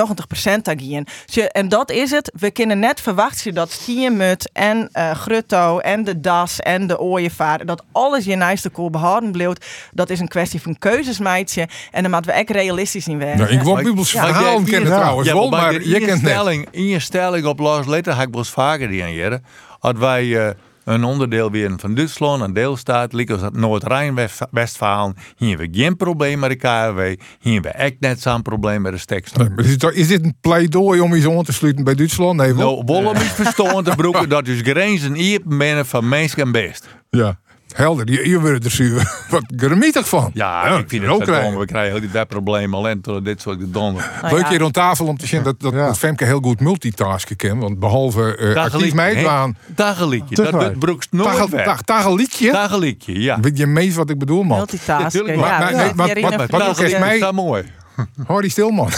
agien. 0.63 1.07
En 1.51 1.69
dat 1.69 1.91
is 1.91 2.11
het. 2.11 2.31
We 2.39 2.51
kunnen 2.51 2.79
net 2.79 3.01
verwachten 3.01 3.53
dat 3.53 3.71
stiermut 3.71 4.49
en 4.53 4.89
eh 4.91 5.11
grutto 5.11 5.79
en 5.79 6.03
de 6.03 6.19
das 6.19 6.59
en 6.59 6.87
de 6.87 6.99
ooievaar, 6.99 7.65
dat 7.65 7.83
alles 7.91 8.25
je 8.25 8.35
naast 8.35 8.71
kool 8.71 8.89
behouden 8.89 9.31
blijft. 9.31 9.65
Dat 9.91 10.09
is 10.09 10.19
een 10.19 10.27
kwestie 10.27 10.61
van 10.61 10.77
keuzes, 10.77 11.19
meidje. 11.19 11.67
En 11.91 12.01
dan 12.03 12.11
moeten 12.11 12.31
we 12.31 12.37
echt 12.37 12.49
realistisch 12.49 13.07
in 13.07 13.17
werken. 13.17 13.37
Nou, 13.39 13.51
ik 13.51 13.61
wil 13.61 13.73
Maar- 13.73 13.83
Bibelse 13.83 14.15
Ja, 14.17 14.25
verhalen 14.25 14.61
jij- 14.61 14.69
kennen 14.71 14.89
ja. 14.89 14.95
trouwens 14.97 15.27
Ja, 15.27 15.33
wel, 15.33 15.49
maar 15.49 15.73
in 15.73 15.89
je 15.89 15.97
kent 15.99 16.21
net. 16.21 16.31
stelling, 16.31 16.67
in 16.71 16.85
je 16.85 16.99
stelling 16.99 17.45
op 17.45 17.59
Lars 17.59 17.87
Letter 17.87 18.15
heb 18.17 18.27
ik 18.27 18.29
wel 18.33 18.39
eens 18.41 18.49
vaker 18.51 18.87
die 18.87 19.03
aan 19.03 19.13
jaren. 19.13 19.43
Als 19.79 19.93
wij 19.97 20.47
eh, 20.47 20.53
een 20.87 21.03
onderdeel 21.03 21.51
weer 21.51 21.73
van 21.77 21.95
Duitsland, 21.95 22.41
een 22.41 22.53
deelstaat, 22.53 23.29
als 23.31 23.41
Noord-Rijn-Westfalen, 23.51 25.15
hier 25.37 25.49
hebben 25.49 25.71
we 25.71 25.77
geen 25.77 25.95
probleem 25.95 26.39
met 26.39 26.49
de 26.49 26.55
KRW, 26.55 26.99
hier 27.39 27.53
hebben 27.53 27.71
we 27.71 27.77
echt 27.77 27.95
net 27.99 28.21
zo'n 28.21 28.41
probleem 28.41 28.81
met 28.81 29.07
de. 29.07 29.37
Nee, 29.37 29.49
maar 29.49 29.65
is, 29.65 29.77
dit, 29.77 29.93
is 29.93 30.11
een 30.11 30.37
pleidooi 30.41 30.99
om 30.99 31.13
iets 31.13 31.27
aan 31.27 31.43
te 31.43 31.53
sluiten 31.53 31.83
bij 31.83 31.95
Duitsland? 31.95 32.37
Nee, 32.37 32.53
wel. 32.53 32.71
Nou, 32.73 32.83
wollen 32.85 33.13
niet 33.13 33.23
verstaan 33.23 33.83
te 33.83 33.95
broeken 33.95 34.29
dat 34.35 34.45
dus 34.45 34.61
grenzen 34.61 35.13
hier 35.13 35.41
binnen 35.45 35.85
van 35.85 36.09
mensen 36.09 36.41
en 36.41 36.51
best. 36.51 36.87
Ja. 37.09 37.39
Helder, 37.73 38.11
je, 38.11 38.29
je 38.29 38.39
wordt 38.39 38.65
er 38.65 38.71
zuur 38.71 38.95
wat 39.29 39.43
gemietig 39.57 40.07
van. 40.09 40.31
Ja, 40.33 40.63
ik 40.77 40.89
vind 40.89 41.05
ook 41.05 41.19
het 41.19 41.29
krijgen. 41.29 41.49
wel. 41.51 41.59
We 41.59 41.65
krijgen 41.65 42.01
heel 42.01 42.11
dat 42.11 42.27
probleem 42.27 42.73
alleen 42.73 42.99
door 43.01 43.23
dit 43.23 43.41
soort 43.41 43.59
gedonder. 43.59 44.11
Nou 44.21 44.33
Leuk 44.33 44.43
ja. 44.43 44.49
hier 44.49 44.63
aan 44.63 44.71
tafel 44.71 45.05
om 45.05 45.17
te 45.17 45.27
zien 45.27 45.43
dat, 45.43 45.55
dat, 45.59 45.73
Ja. 45.73 45.85
dat 45.85 45.97
Femke 45.97 46.25
heel 46.25 46.39
goed 46.41 46.59
multitasken 46.59 47.35
kan. 47.35 47.59
Want 47.59 47.79
behalve 47.79 48.37
uh, 48.39 48.55
actief 48.55 48.93
meegaan, 48.93 49.57
Dageliedje. 49.65 50.35
Dat 50.35 50.51
doet 50.51 50.79
broekst 50.79 51.11
nooit 51.11 51.49
weg. 51.49 51.65
dag, 51.65 51.81
dageliedje. 51.83 52.51
Dageliedje, 52.51 53.21
ja. 53.21 53.39
Weet 53.39 53.57
je 53.57 53.67
meest 53.67 53.95
wat 53.95 54.09
ik 54.09 54.19
bedoel, 54.19 54.43
man? 54.43 54.57
Multitasken. 54.57 55.25
Ja, 55.25 55.35
maar- 55.37 55.95
wat- 55.95 56.09
een 56.09 56.21
wat- 56.21 56.49
wat 56.49 57.76
ook 58.05 58.07
verkeerde- 58.15 58.15
is 58.15 58.15
mij- 58.15 58.15
is 58.15 58.15
dat 58.15 58.15
mooi. 58.15 58.27
Hoor 58.27 58.41
die 58.41 58.51
stil, 58.51 58.69
man. 58.69 58.89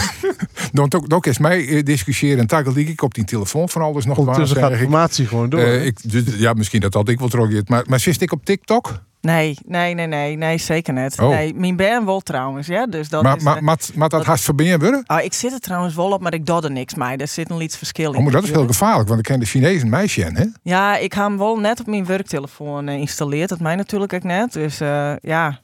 Dan 0.72 0.92
ook, 0.92 1.14
ook 1.14 1.26
eens 1.26 1.38
mij 1.38 1.68
eh, 1.68 1.84
discussiëren 1.84 2.38
en 2.38 2.46
tageliek 2.46 2.88
ik 2.88 3.02
op 3.02 3.14
die 3.14 3.24
telefoon 3.24 3.68
van 3.68 3.82
alles 3.82 4.04
nog 4.04 4.16
waar. 4.16 4.26
Ondertussen 4.26 4.56
gaat 4.60 4.70
de 4.70 4.74
zeg 4.76 4.84
ik. 4.84 4.90
formatie 4.90 5.26
gewoon 5.26 5.48
door. 5.48 5.60
Eh, 5.60 5.86
ik, 5.86 6.10
dus, 6.10 6.22
ja, 6.36 6.52
misschien 6.52 6.80
dat 6.80 6.92
dat 6.92 7.08
ik 7.08 7.18
wel 7.18 7.28
trok. 7.28 7.68
Maar, 7.68 7.84
maar 7.86 8.00
zit 8.00 8.22
ik 8.22 8.32
op 8.32 8.44
TikTok? 8.44 9.00
Nee, 9.20 9.58
nee, 9.66 9.94
nee, 9.94 10.06
nee, 10.06 10.36
nee, 10.36 10.58
zeker 10.58 10.94
niet. 10.94 11.18
Oh. 11.20 11.28
Nee, 11.28 11.54
mijn 11.54 11.76
ben 11.76 12.04
wel 12.04 12.20
trouwens, 12.20 12.66
ja. 12.66 12.86
Dus 12.86 13.08
dat 13.08 13.22
maar, 13.22 13.36
is, 13.36 13.42
maar, 13.42 13.56
eh, 13.56 13.62
maar, 13.62 13.78
maar 13.94 14.08
dat 14.08 14.24
haast 14.24 14.44
verbinden 14.44 14.80
worden? 14.80 15.02
ah, 15.06 15.24
ik 15.24 15.32
zit 15.32 15.52
er 15.52 15.60
trouwens 15.60 15.94
wel 15.94 16.10
op, 16.10 16.20
maar 16.20 16.34
ik 16.34 16.46
doe 16.46 16.62
er 16.62 16.70
niks 16.70 16.94
mee. 16.94 17.16
Er 17.16 17.28
zit 17.28 17.50
een 17.50 17.60
iets 17.60 17.76
verschil 17.76 18.12
in. 18.12 18.16
Oh, 18.18 18.22
maar 18.22 18.32
dat 18.32 18.42
is 18.42 18.50
heel 18.50 18.66
gevaarlijk, 18.66 19.08
want 19.08 19.20
ik 19.20 19.26
ken 19.26 19.40
de 19.40 19.46
Chinezen 19.46 19.88
meisje 19.88 20.20
hè? 20.22 20.44
Ja, 20.62 20.96
ik 20.96 21.12
heb 21.12 21.24
hem 21.24 21.38
wel 21.38 21.58
net 21.58 21.80
op 21.80 21.86
mijn 21.86 22.06
werktelefoon 22.06 22.88
installeerd. 22.88 23.48
Dat 23.48 23.60
mij 23.60 23.76
natuurlijk 23.76 24.12
ook 24.12 24.22
net. 24.22 24.52
Dus 24.52 24.80
eh, 24.80 25.12
ja. 25.20 25.60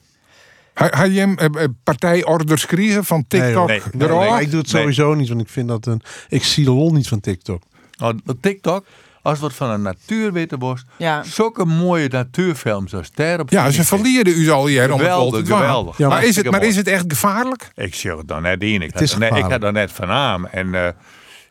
Had 0.77 0.93
had 0.93 1.13
je 1.13 1.19
hem 1.19 1.37
eh, 1.37 1.45
eh, 1.63 1.69
partijorders 1.83 2.65
kregen 2.65 3.05
van 3.05 3.25
TikTok? 3.27 3.67
nee, 3.67 3.81
Nee, 3.91 4.07
erop? 4.07 4.19
nee, 4.29 4.41
ik 4.41 4.51
doe 4.51 4.59
het 4.61 4.71
Nee. 4.71 4.81
sowieso 4.81 5.13
niet, 5.13 5.29
want 5.29 5.41
ik 5.41 5.49
vind 5.49 5.67
dat 5.67 5.85
een. 5.85 6.01
Ik 6.29 6.43
zie 6.43 6.63
de 6.65 6.71
lol 6.71 6.91
niet 6.93 7.07
van 7.07 7.19
TikTok. 7.19 7.61
Nou, 7.97 8.19
TikTok, 8.41 8.85
als 9.21 9.39
wat 9.39 9.53
van 9.53 9.69
een 9.69 9.81
natuurwetenborst, 9.81 10.85
Ja. 10.97 11.23
zulke 11.23 11.65
mooie 11.65 12.07
natuurfilms 12.09 12.93
als 12.93 13.11
daar 13.11 13.39
op 13.39 13.49
Ja, 13.49 13.69
ze 13.71 13.83
verliezen 13.83 14.27
u 14.27 14.49
al 14.49 14.65
hier 14.67 14.91
om 14.91 14.99
Geweldig, 14.99 15.47
geweldig. 15.47 15.97
Ja, 15.97 16.07
maar, 16.07 16.23
is 16.23 16.35
het, 16.35 16.51
maar 16.51 16.63
is 16.63 16.75
het 16.75 16.87
echt 16.87 17.05
gevaarlijk? 17.07 17.69
Ik 17.75 17.95
zie 17.95 18.11
het 18.11 18.27
dan 18.27 18.41
net 18.41 18.61
in. 18.61 18.81
Ik 18.81 18.93
Het 18.93 19.01
is 19.01 19.11
had, 19.11 19.19
net, 19.19 19.35
ik 19.35 19.43
had 19.43 19.63
er 19.63 19.71
net 19.73 19.91
van 19.91 20.09
aan. 20.09 20.49
En 20.49 20.75
eh, 20.75 20.87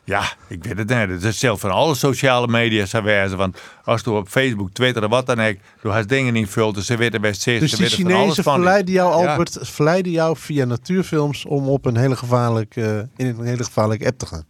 ja, 0.07 0.23
ik 0.47 0.63
weet 0.63 0.77
het 0.77 0.87
niet. 0.89 1.09
Het 1.09 1.23
is 1.23 1.39
zelf 1.39 1.59
van 1.59 1.71
alle 1.71 1.95
sociale 1.95 2.47
media 2.47 3.01
wijzen. 3.03 3.37
Want 3.37 3.57
als 3.83 4.01
je 4.01 4.11
op 4.11 4.27
Facebook, 4.27 4.71
Twitter 4.71 5.03
en 5.03 5.09
wat 5.09 5.25
dan 5.25 5.39
ook, 5.39 5.55
je 5.83 5.89
hebt 5.91 6.09
dingen 6.09 6.35
invult, 6.35 6.75
dus 6.75 6.85
ze 6.85 6.97
weten 6.97 7.21
best 7.21 7.41
zes, 7.41 7.59
Dus 7.59 7.69
ze 7.71 7.77
die 7.77 7.87
Chinezen 7.87 8.43
verleiden 8.43 8.93
jou, 8.93 9.23
Ja. 9.23 9.29
Albert, 9.31 9.57
verleiden 9.61 10.11
jou 10.11 10.37
via 10.37 10.65
natuurfilms 10.65 11.45
om 11.45 11.69
op 11.69 11.85
een 11.85 11.97
hele 11.97 12.15
gevaarlijke, 12.15 13.09
in 13.15 13.25
een 13.25 13.45
hele 13.45 13.63
gevaarlijke 13.63 14.05
app 14.05 14.17
te 14.17 14.25
gaan. 14.25 14.45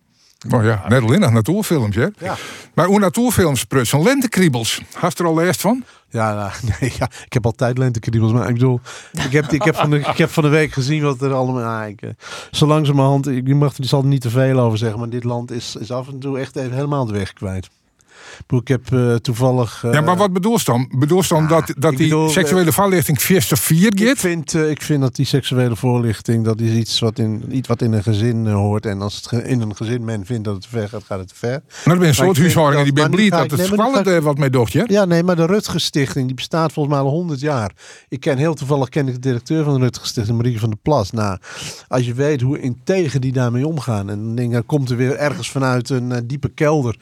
Oh 0.55 0.63
ja, 0.63 0.83
net 0.87 1.01
alleen 1.01 1.19
nog 1.19 1.31
natuurfilms, 1.31 1.95
hè? 1.95 2.07
Ja. 2.17 2.35
Maar 2.73 2.85
hoe 2.85 2.99
natuurfilms 2.99 3.63
prutsen? 3.63 4.03
Lentekriebels. 4.03 4.81
Hast 4.93 5.19
er 5.19 5.25
al 5.25 5.41
eerst 5.41 5.61
van? 5.61 5.83
Ja, 6.09 6.33
nou, 6.33 6.51
nee, 6.79 6.93
ja, 6.97 7.09
ik 7.25 7.33
heb 7.33 7.45
altijd 7.45 7.77
lentekriebels, 7.77 8.31
maar 8.31 8.47
ik 8.47 8.53
bedoel, 8.53 8.79
ik 9.11 9.31
heb, 9.31 9.51
ik 9.51 9.63
heb, 9.63 9.75
van, 9.75 9.89
de, 9.89 9.99
ik 9.99 10.17
heb 10.17 10.29
van 10.29 10.43
de 10.43 10.49
week 10.49 10.71
gezien 10.71 11.03
wat 11.03 11.21
er 11.21 11.33
allemaal... 11.33 11.81
Ah, 11.81 11.87
ik, 11.87 12.01
eh, 12.01 12.09
zo 12.51 12.67
langzamerhand, 12.67 13.27
ik 13.27 13.55
mag 13.55 13.77
er 13.77 13.85
zal 13.85 14.01
er 14.01 14.07
niet 14.07 14.21
te 14.21 14.29
veel 14.29 14.59
over 14.59 14.77
zeggen, 14.77 14.99
maar 14.99 15.09
dit 15.09 15.23
land 15.23 15.51
is, 15.51 15.75
is 15.75 15.91
af 15.91 16.07
en 16.07 16.19
toe 16.19 16.39
echt 16.39 16.55
even 16.55 16.73
helemaal 16.73 17.05
de 17.05 17.13
weg 17.13 17.33
kwijt. 17.33 17.69
Ik, 18.47 18.59
ik 18.61 18.67
heb 18.67 18.91
eh, 18.93 19.15
toevallig... 19.15 19.83
eh, 19.85 19.93
ja, 19.93 20.01
maar 20.01 20.17
wat 20.17 20.33
bedoel 20.33 20.53
je 20.57 20.63
dan? 20.63 20.91
Bedoel 20.97 21.21
je 21.21 21.27
dan 21.27 21.47
dat, 21.47 21.73
dat 21.77 21.91
ik 21.91 21.97
die 21.97 22.07
bedoel, 22.07 22.29
seksuele 22.29 22.71
voorlichting 22.71 23.21
4 23.21 23.47
of 23.51 23.59
4 23.59 23.87
Ik 23.93 24.07
gaat? 24.07 24.17
vind, 24.17 24.53
eh, 24.53 24.69
ik 24.69 24.81
vind 24.81 25.01
dat 25.01 25.15
die 25.15 25.25
seksuele 25.25 25.75
voorlichting, 25.75 26.45
dat 26.45 26.61
is 26.61 26.71
iets 26.73 26.99
wat 26.99 27.19
in, 27.19 27.43
iets 27.55 27.67
wat 27.67 27.81
in 27.81 27.93
een 27.93 28.03
gezin 28.03 28.47
eh, 28.47 28.53
hoort. 28.53 28.85
En 28.85 29.01
als 29.01 29.15
het 29.29 29.43
in 29.45 29.61
een 29.61 29.75
gezin 29.75 30.05
men 30.05 30.25
vindt 30.25 30.43
dat 30.43 30.53
het 30.53 30.63
te 30.63 30.69
ver 30.69 30.89
gaat, 30.89 31.03
gaat 31.03 31.19
het 31.19 31.27
te 31.27 31.35
ver. 31.35 31.49
Nou, 31.49 31.59
er 31.85 31.95
zijn 31.95 32.07
een 32.07 32.13
soort 32.15 32.27
ik 32.29 32.35
vind 32.35 32.37
huishoudingen 32.45 32.83
die 32.83 32.93
ben 32.93 33.11
blij 33.11 33.29
dat 33.29 33.43
ik- 33.43 33.51
het 33.51 33.65
squallen 33.67 34.05
er 34.05 34.21
wat 34.21 34.37
mee 34.37 34.49
docht, 34.49 34.73
hè? 34.73 34.83
Ja, 34.87 35.05
nee, 35.05 35.23
maar 35.23 35.35
de 35.35 35.45
Rutger 35.45 35.79
Stichting, 35.81 36.25
die 36.25 36.35
bestaat 36.35 36.71
volgens 36.73 36.95
mij 36.95 37.03
al 37.05 37.09
100 37.11 37.39
jaar. 37.39 37.71
Ik 38.09 38.19
ken 38.19 38.37
heel 38.37 38.53
toevallig 38.53 38.89
ken 38.89 39.07
ik 39.07 39.13
de 39.13 39.19
directeur 39.19 39.63
van 39.63 39.73
de 39.73 39.79
Rutger 39.79 40.07
Stichting, 40.07 40.37
Marieke 40.37 40.59
van 40.59 40.69
der 40.69 40.79
Plas. 40.81 41.11
Nou, 41.11 41.37
als 41.87 42.05
je 42.05 42.13
weet 42.13 42.41
hoe 42.41 42.59
integer 42.59 43.19
die 43.19 43.31
daarmee 43.31 43.67
omgaan. 43.67 44.09
En 44.09 44.17
dan 44.23 44.35
denk 44.35 44.47
ik, 44.47 44.53
dan 44.53 44.65
komt 44.65 44.89
er 44.89 44.97
weer 44.97 45.15
ergens 45.15 45.49
vanuit 45.51 45.89
een 45.89 46.11
eh, 46.11 46.21
diepe 46.25 46.49
kelder, 46.49 46.97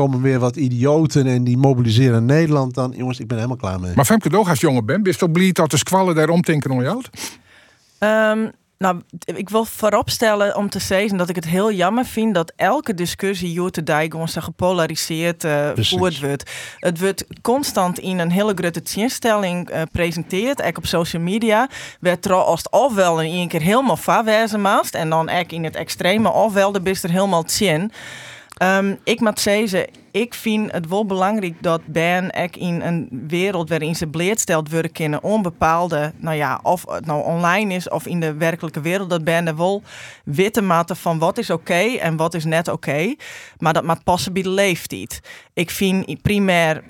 komen 0.00 0.22
weer 0.22 0.38
wat 0.38 0.56
idioten 0.56 1.26
en 1.26 1.44
die 1.44 1.56
mobiliseren 1.56 2.24
Nederland. 2.24 2.74
Dan, 2.74 2.92
jongens, 2.96 3.20
ik 3.20 3.26
ben 3.26 3.36
helemaal 3.36 3.56
klaar 3.58 3.80
mee. 3.80 3.92
Maar 3.94 4.04
Femke 4.04 4.28
Doog, 4.28 4.48
als 4.48 4.60
jongen 4.60 4.84
ben, 4.86 5.02
je 5.02 5.16
toch 5.16 5.32
blij 5.32 5.52
dat 5.52 5.70
de 5.70 5.76
squallen 5.76 6.14
daar 6.14 6.28
omtinken 6.28 6.70
om 6.70 6.82
jou? 6.82 7.02
Ehm, 7.98 8.48
nou, 8.78 9.00
ik 9.24 9.48
wil 9.48 9.64
vooropstellen 9.64 10.56
om 10.56 10.68
te 10.68 10.78
zeggen 10.78 11.16
dat 11.16 11.28
ik 11.28 11.34
het 11.34 11.46
heel 11.46 11.72
jammer 11.72 12.04
vind 12.04 12.34
dat 12.34 12.52
elke 12.56 12.94
discussie 12.94 13.48
hier 13.48 13.70
te 13.70 13.82
zo 14.28 14.40
gepolariseerd 14.40 15.44
eh 15.44 15.70
voerd 15.74 16.20
wordt. 16.20 16.50
Het 16.76 17.00
wordt 17.00 17.24
constant 17.42 17.98
in 17.98 18.18
een 18.18 18.30
hele 18.30 18.52
grote 18.54 18.82
tegenstelling 18.82 19.68
eh 19.68 19.82
presenteerd, 19.92 20.62
ook 20.62 20.76
op 20.76 20.86
social 20.86 21.22
media. 21.22 21.68
Werd 22.00 22.24
er 22.24 22.34
als 22.34 22.62
het 22.62 22.72
ofwel 22.72 23.20
in 23.20 23.32
één 23.32 23.48
keer 23.48 23.62
helemaal 23.62 23.96
vaarwezen 23.96 24.60
maast 24.60 24.94
en 24.94 25.10
dan 25.10 25.30
ook 25.30 25.52
in 25.52 25.64
het 25.64 25.76
extreme 25.76 26.32
ofwel 26.32 26.72
de 26.72 26.80
bist 26.80 27.04
er 27.04 27.10
helemaal 27.10 27.42
tjen. 27.44 27.92
Ehm, 28.60 28.94
ik 29.04 29.20
moet 29.20 29.40
zeggen, 29.40 29.86
ik 30.10 30.34
vind 30.34 30.72
het 30.72 30.88
wel 30.88 31.06
belangrijk 31.06 31.62
dat 31.62 31.80
Ben 31.86 32.34
ook 32.34 32.56
in 32.56 32.80
een 32.80 33.24
wereld 33.28 33.68
waarin 33.68 33.96
ze 33.96 34.06
bleedsteld 34.06 34.70
worden 34.70 34.92
kunnen 34.92 35.22
onbepaalde, 35.22 36.12
nou 36.16 36.36
ja, 36.36 36.60
of 36.62 36.84
het 36.88 37.06
nou 37.06 37.24
online 37.24 37.74
is 37.74 37.88
of 37.88 38.06
in 38.06 38.20
de 38.20 38.34
werkelijke 38.34 38.80
wereld, 38.80 39.10
dat 39.10 39.24
Ben 39.24 39.46
er 39.46 39.56
wel 39.56 39.82
witte 40.24 40.60
maten 40.60 40.96
van 40.96 41.18
wat 41.18 41.38
is 41.38 41.50
oké 41.50 41.96
en 42.00 42.16
wat 42.16 42.34
is 42.34 42.44
net 42.44 42.68
oké. 42.68 43.14
Maar 43.58 43.72
dat 43.72 43.84
moet 43.84 44.04
passen 44.04 44.32
bij 44.32 44.42
de 44.42 44.50
leeftijd. 44.50 45.20
Ik 45.54 45.70
vind 45.70 46.22
primair 46.22 46.82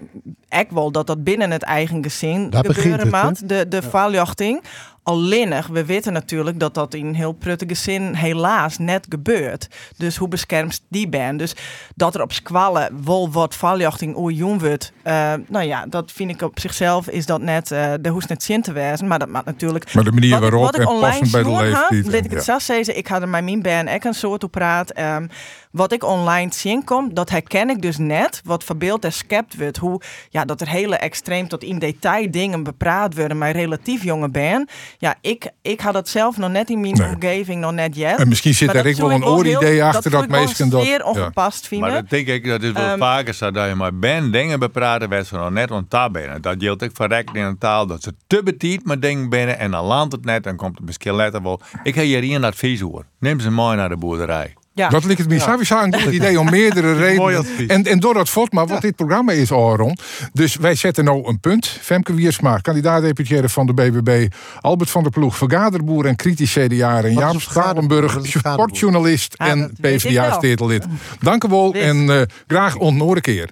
ook 0.48 0.70
wel 0.70 0.92
dat 0.92 1.06
dat 1.06 1.24
binnen 1.24 1.50
het 1.50 1.62
eigen 1.62 2.02
gezin 2.02 2.50
Daar 2.50 2.64
gebeuren 2.64 3.14
het, 3.14 3.24
moet. 3.24 3.48
De, 3.48 3.68
de 3.68 3.82
valjachting. 3.82 4.62
Alleenig, 5.10 5.66
we 5.66 5.84
weten 5.84 6.12
natuurlijk 6.12 6.60
dat 6.60 6.74
dat 6.74 6.94
in 6.94 7.12
heel 7.14 7.32
pruttige 7.32 7.74
zin 7.74 8.14
helaas 8.14 8.78
net 8.78 9.06
gebeurt. 9.08 9.68
Dus 9.96 10.16
hoe 10.16 10.28
beschermd 10.28 10.82
die 10.88 11.08
ben. 11.08 11.36
Dus 11.36 11.54
dat 11.94 12.14
er 12.14 12.22
op 12.22 12.32
squallen 12.32 13.04
wel 13.04 13.30
wat 13.30 13.54
valjachting 13.54 14.16
oer 14.16 14.30
jong 14.32 14.60
wordt. 14.60 14.92
eh, 15.02 15.32
nou 15.48 15.64
ja, 15.66 15.86
dat 15.86 16.12
vind 16.12 16.30
ik 16.30 16.42
op 16.42 16.60
zichzelf 16.60 17.08
is 17.08 17.26
dat 17.26 17.40
net, 17.40 17.70
eh 17.70 17.92
de 18.00 18.08
hoest 18.08 18.28
net 18.28 18.42
zin 18.42 18.62
te 18.62 18.72
wijzen. 18.72 19.06
Maar 19.06 19.18
dat 19.18 19.28
maakt 19.28 19.46
natuurlijk 19.46 19.94
Maar 19.94 20.04
de 20.04 20.12
manier 20.12 20.30
wat, 20.30 20.42
ik- 20.42 20.50
waarop 20.50 20.66
wat 20.66 20.74
ik 20.74 20.80
en 20.80 20.86
online 20.86 21.30
bij 21.30 21.42
de 21.42 21.50
leeftijd. 21.50 22.24
Ik 22.24 22.30
het 22.30 22.44
Ja. 22.44 22.58
zo 22.58 22.58
zeggen. 22.58 22.96
Ik 22.96 23.06
had 23.06 23.22
er 23.22 23.28
met 23.28 23.44
mijn 23.44 23.62
band 23.62 23.88
ook 23.90 24.04
een 24.04 24.14
soort 24.14 24.44
op 24.44 24.50
praat. 24.50 24.90
ehm, 24.90 25.26
wat 25.70 25.92
ik 25.92 26.04
online 26.04 26.52
zien 26.54 26.84
kom, 26.84 27.14
dat 27.14 27.30
herken 27.30 27.70
ik 27.70 27.82
dus 27.82 27.98
net. 27.98 28.40
Wat 28.44 28.64
verbeeld 28.64 29.04
en 29.04 29.12
skept 29.12 29.56
wordt. 29.58 29.76
Hoe, 29.76 30.00
ja, 30.30 30.44
dat 30.44 30.60
er 30.60 30.68
hele 30.68 30.96
extreem 30.96 31.48
tot 31.48 31.62
in 31.62 31.78
detail 31.78 32.30
dingen 32.30 32.62
bepraat 32.62 33.14
worden. 33.14 33.38
Maar 33.38 33.50
relatief 33.50 34.02
jonge 34.04 34.28
ben. 34.30 34.68
Ja, 34.98 35.14
ik, 35.20 35.50
ik 35.62 35.80
had 35.80 35.92
dat 35.92 36.08
zelf 36.08 36.36
nog 36.36 36.50
net 36.50 36.70
in 36.70 36.80
mijn 36.80 36.94
Nee. 36.94 37.08
omgeving, 37.08 37.60
nog 37.60 37.72
net 37.72 37.96
yet. 37.96 38.18
En 38.18 38.28
misschien 38.28 38.54
zit 38.54 38.68
er 38.68 38.74
dat 38.74 38.86
ook 38.86 38.98
wel 38.98 39.10
een 39.10 39.16
ik 39.22 39.26
ooridee 39.28 39.84
achter 39.84 40.10
dat 40.10 40.22
ik 40.24 40.30
wel 40.30 40.40
mensen 40.40 40.70
dat. 40.70 40.84
zeer 40.84 40.98
ja. 40.98 41.04
ongepast 41.04 41.68
vinden. 41.68 41.90
Maar 41.90 42.00
dat 42.00 42.10
denk 42.10 42.26
ik, 42.26 42.46
dat 42.46 42.62
is 42.62 42.72
wel 42.72 42.82
Ehm, 42.84 42.98
vaker 42.98 43.34
zo 43.34 43.50
dat 43.50 43.68
je 43.68 43.74
maar 43.74 43.94
ben 43.98 44.32
dingen 44.32 44.58
bepraten 44.58 45.08
waar 45.08 45.24
ze 45.24 45.34
nog 45.36 45.50
net 45.50 45.70
ontaal 45.70 46.10
binnen. 46.10 46.42
Dat 46.42 46.54
geldt 46.58 46.84
ook 46.84 46.90
voor 46.94 47.06
recht 47.06 47.34
in 47.34 47.42
een 47.42 47.58
taal 47.58 47.86
dat 47.86 48.02
ze 48.02 48.14
te 48.26 48.42
betiet 48.42 48.84
met 48.86 49.02
dingen 49.02 49.28
binnen 49.28 49.58
en 49.58 49.70
dan 49.70 49.84
landt 49.84 50.12
het 50.12 50.24
net 50.24 50.46
en 50.46 50.56
komt 50.56 50.76
het 50.76 50.86
misschien 50.86 51.12
later 51.12 51.42
wel. 51.42 51.60
Ik 51.82 51.94
heb 51.94 52.04
hier 52.04 52.22
een 52.34 52.44
advies 52.44 52.80
hoor. 52.80 53.04
Neem 53.18 53.40
ze 53.40 53.50
mooi 53.50 53.76
naar 53.76 53.88
de 53.88 53.96
boerderij. 53.96 54.54
Ja. 54.72 54.88
Dat 54.88 55.04
ligt 55.04 55.18
het 55.18 55.28
me 55.28 55.38
sowieso 55.38 55.82
een 55.82 56.00
goed 56.00 56.12
idee 56.12 56.40
om 56.40 56.50
meerdere 56.60 56.94
redenen. 56.94 57.46
En, 57.68 57.84
en 57.84 58.00
door 58.00 58.14
dat 58.14 58.28
fort, 58.28 58.52
maar 58.52 58.66
wat 58.66 58.80
dit 58.80 58.96
programma 58.96 59.32
is, 59.32 59.52
Aaron. 59.52 59.96
Dus 60.32 60.56
wij 60.56 60.74
zetten 60.74 61.04
nou 61.04 61.28
een 61.28 61.40
punt. 61.40 61.66
Femke 61.66 62.14
Wiersma, 62.14 62.56
kandidaat-deputaire 62.56 63.48
van 63.48 63.66
de 63.66 63.74
BBB. 63.74 64.26
Albert 64.60 64.90
van 64.90 65.02
der 65.02 65.12
Ploeg, 65.12 65.36
vergaderboer 65.36 66.06
en 66.06 66.16
kritisch 66.16 66.52
CDA. 66.52 67.02
En 67.02 67.12
Jaap 67.12 67.40
vergaderboer? 67.40 68.20
sportjournalist 68.22 69.34
Ah, 69.38 69.48
en. 69.48 69.72
PvdA-stedelid. 69.80 70.84
Dank 71.20 71.44
u 71.44 71.48
wel 71.48 71.72
en 71.74 72.10
eh, 72.10 72.22
graag 72.46 72.76
ontnoor 72.76 73.16
een 73.16 73.22
keer. 73.22 73.50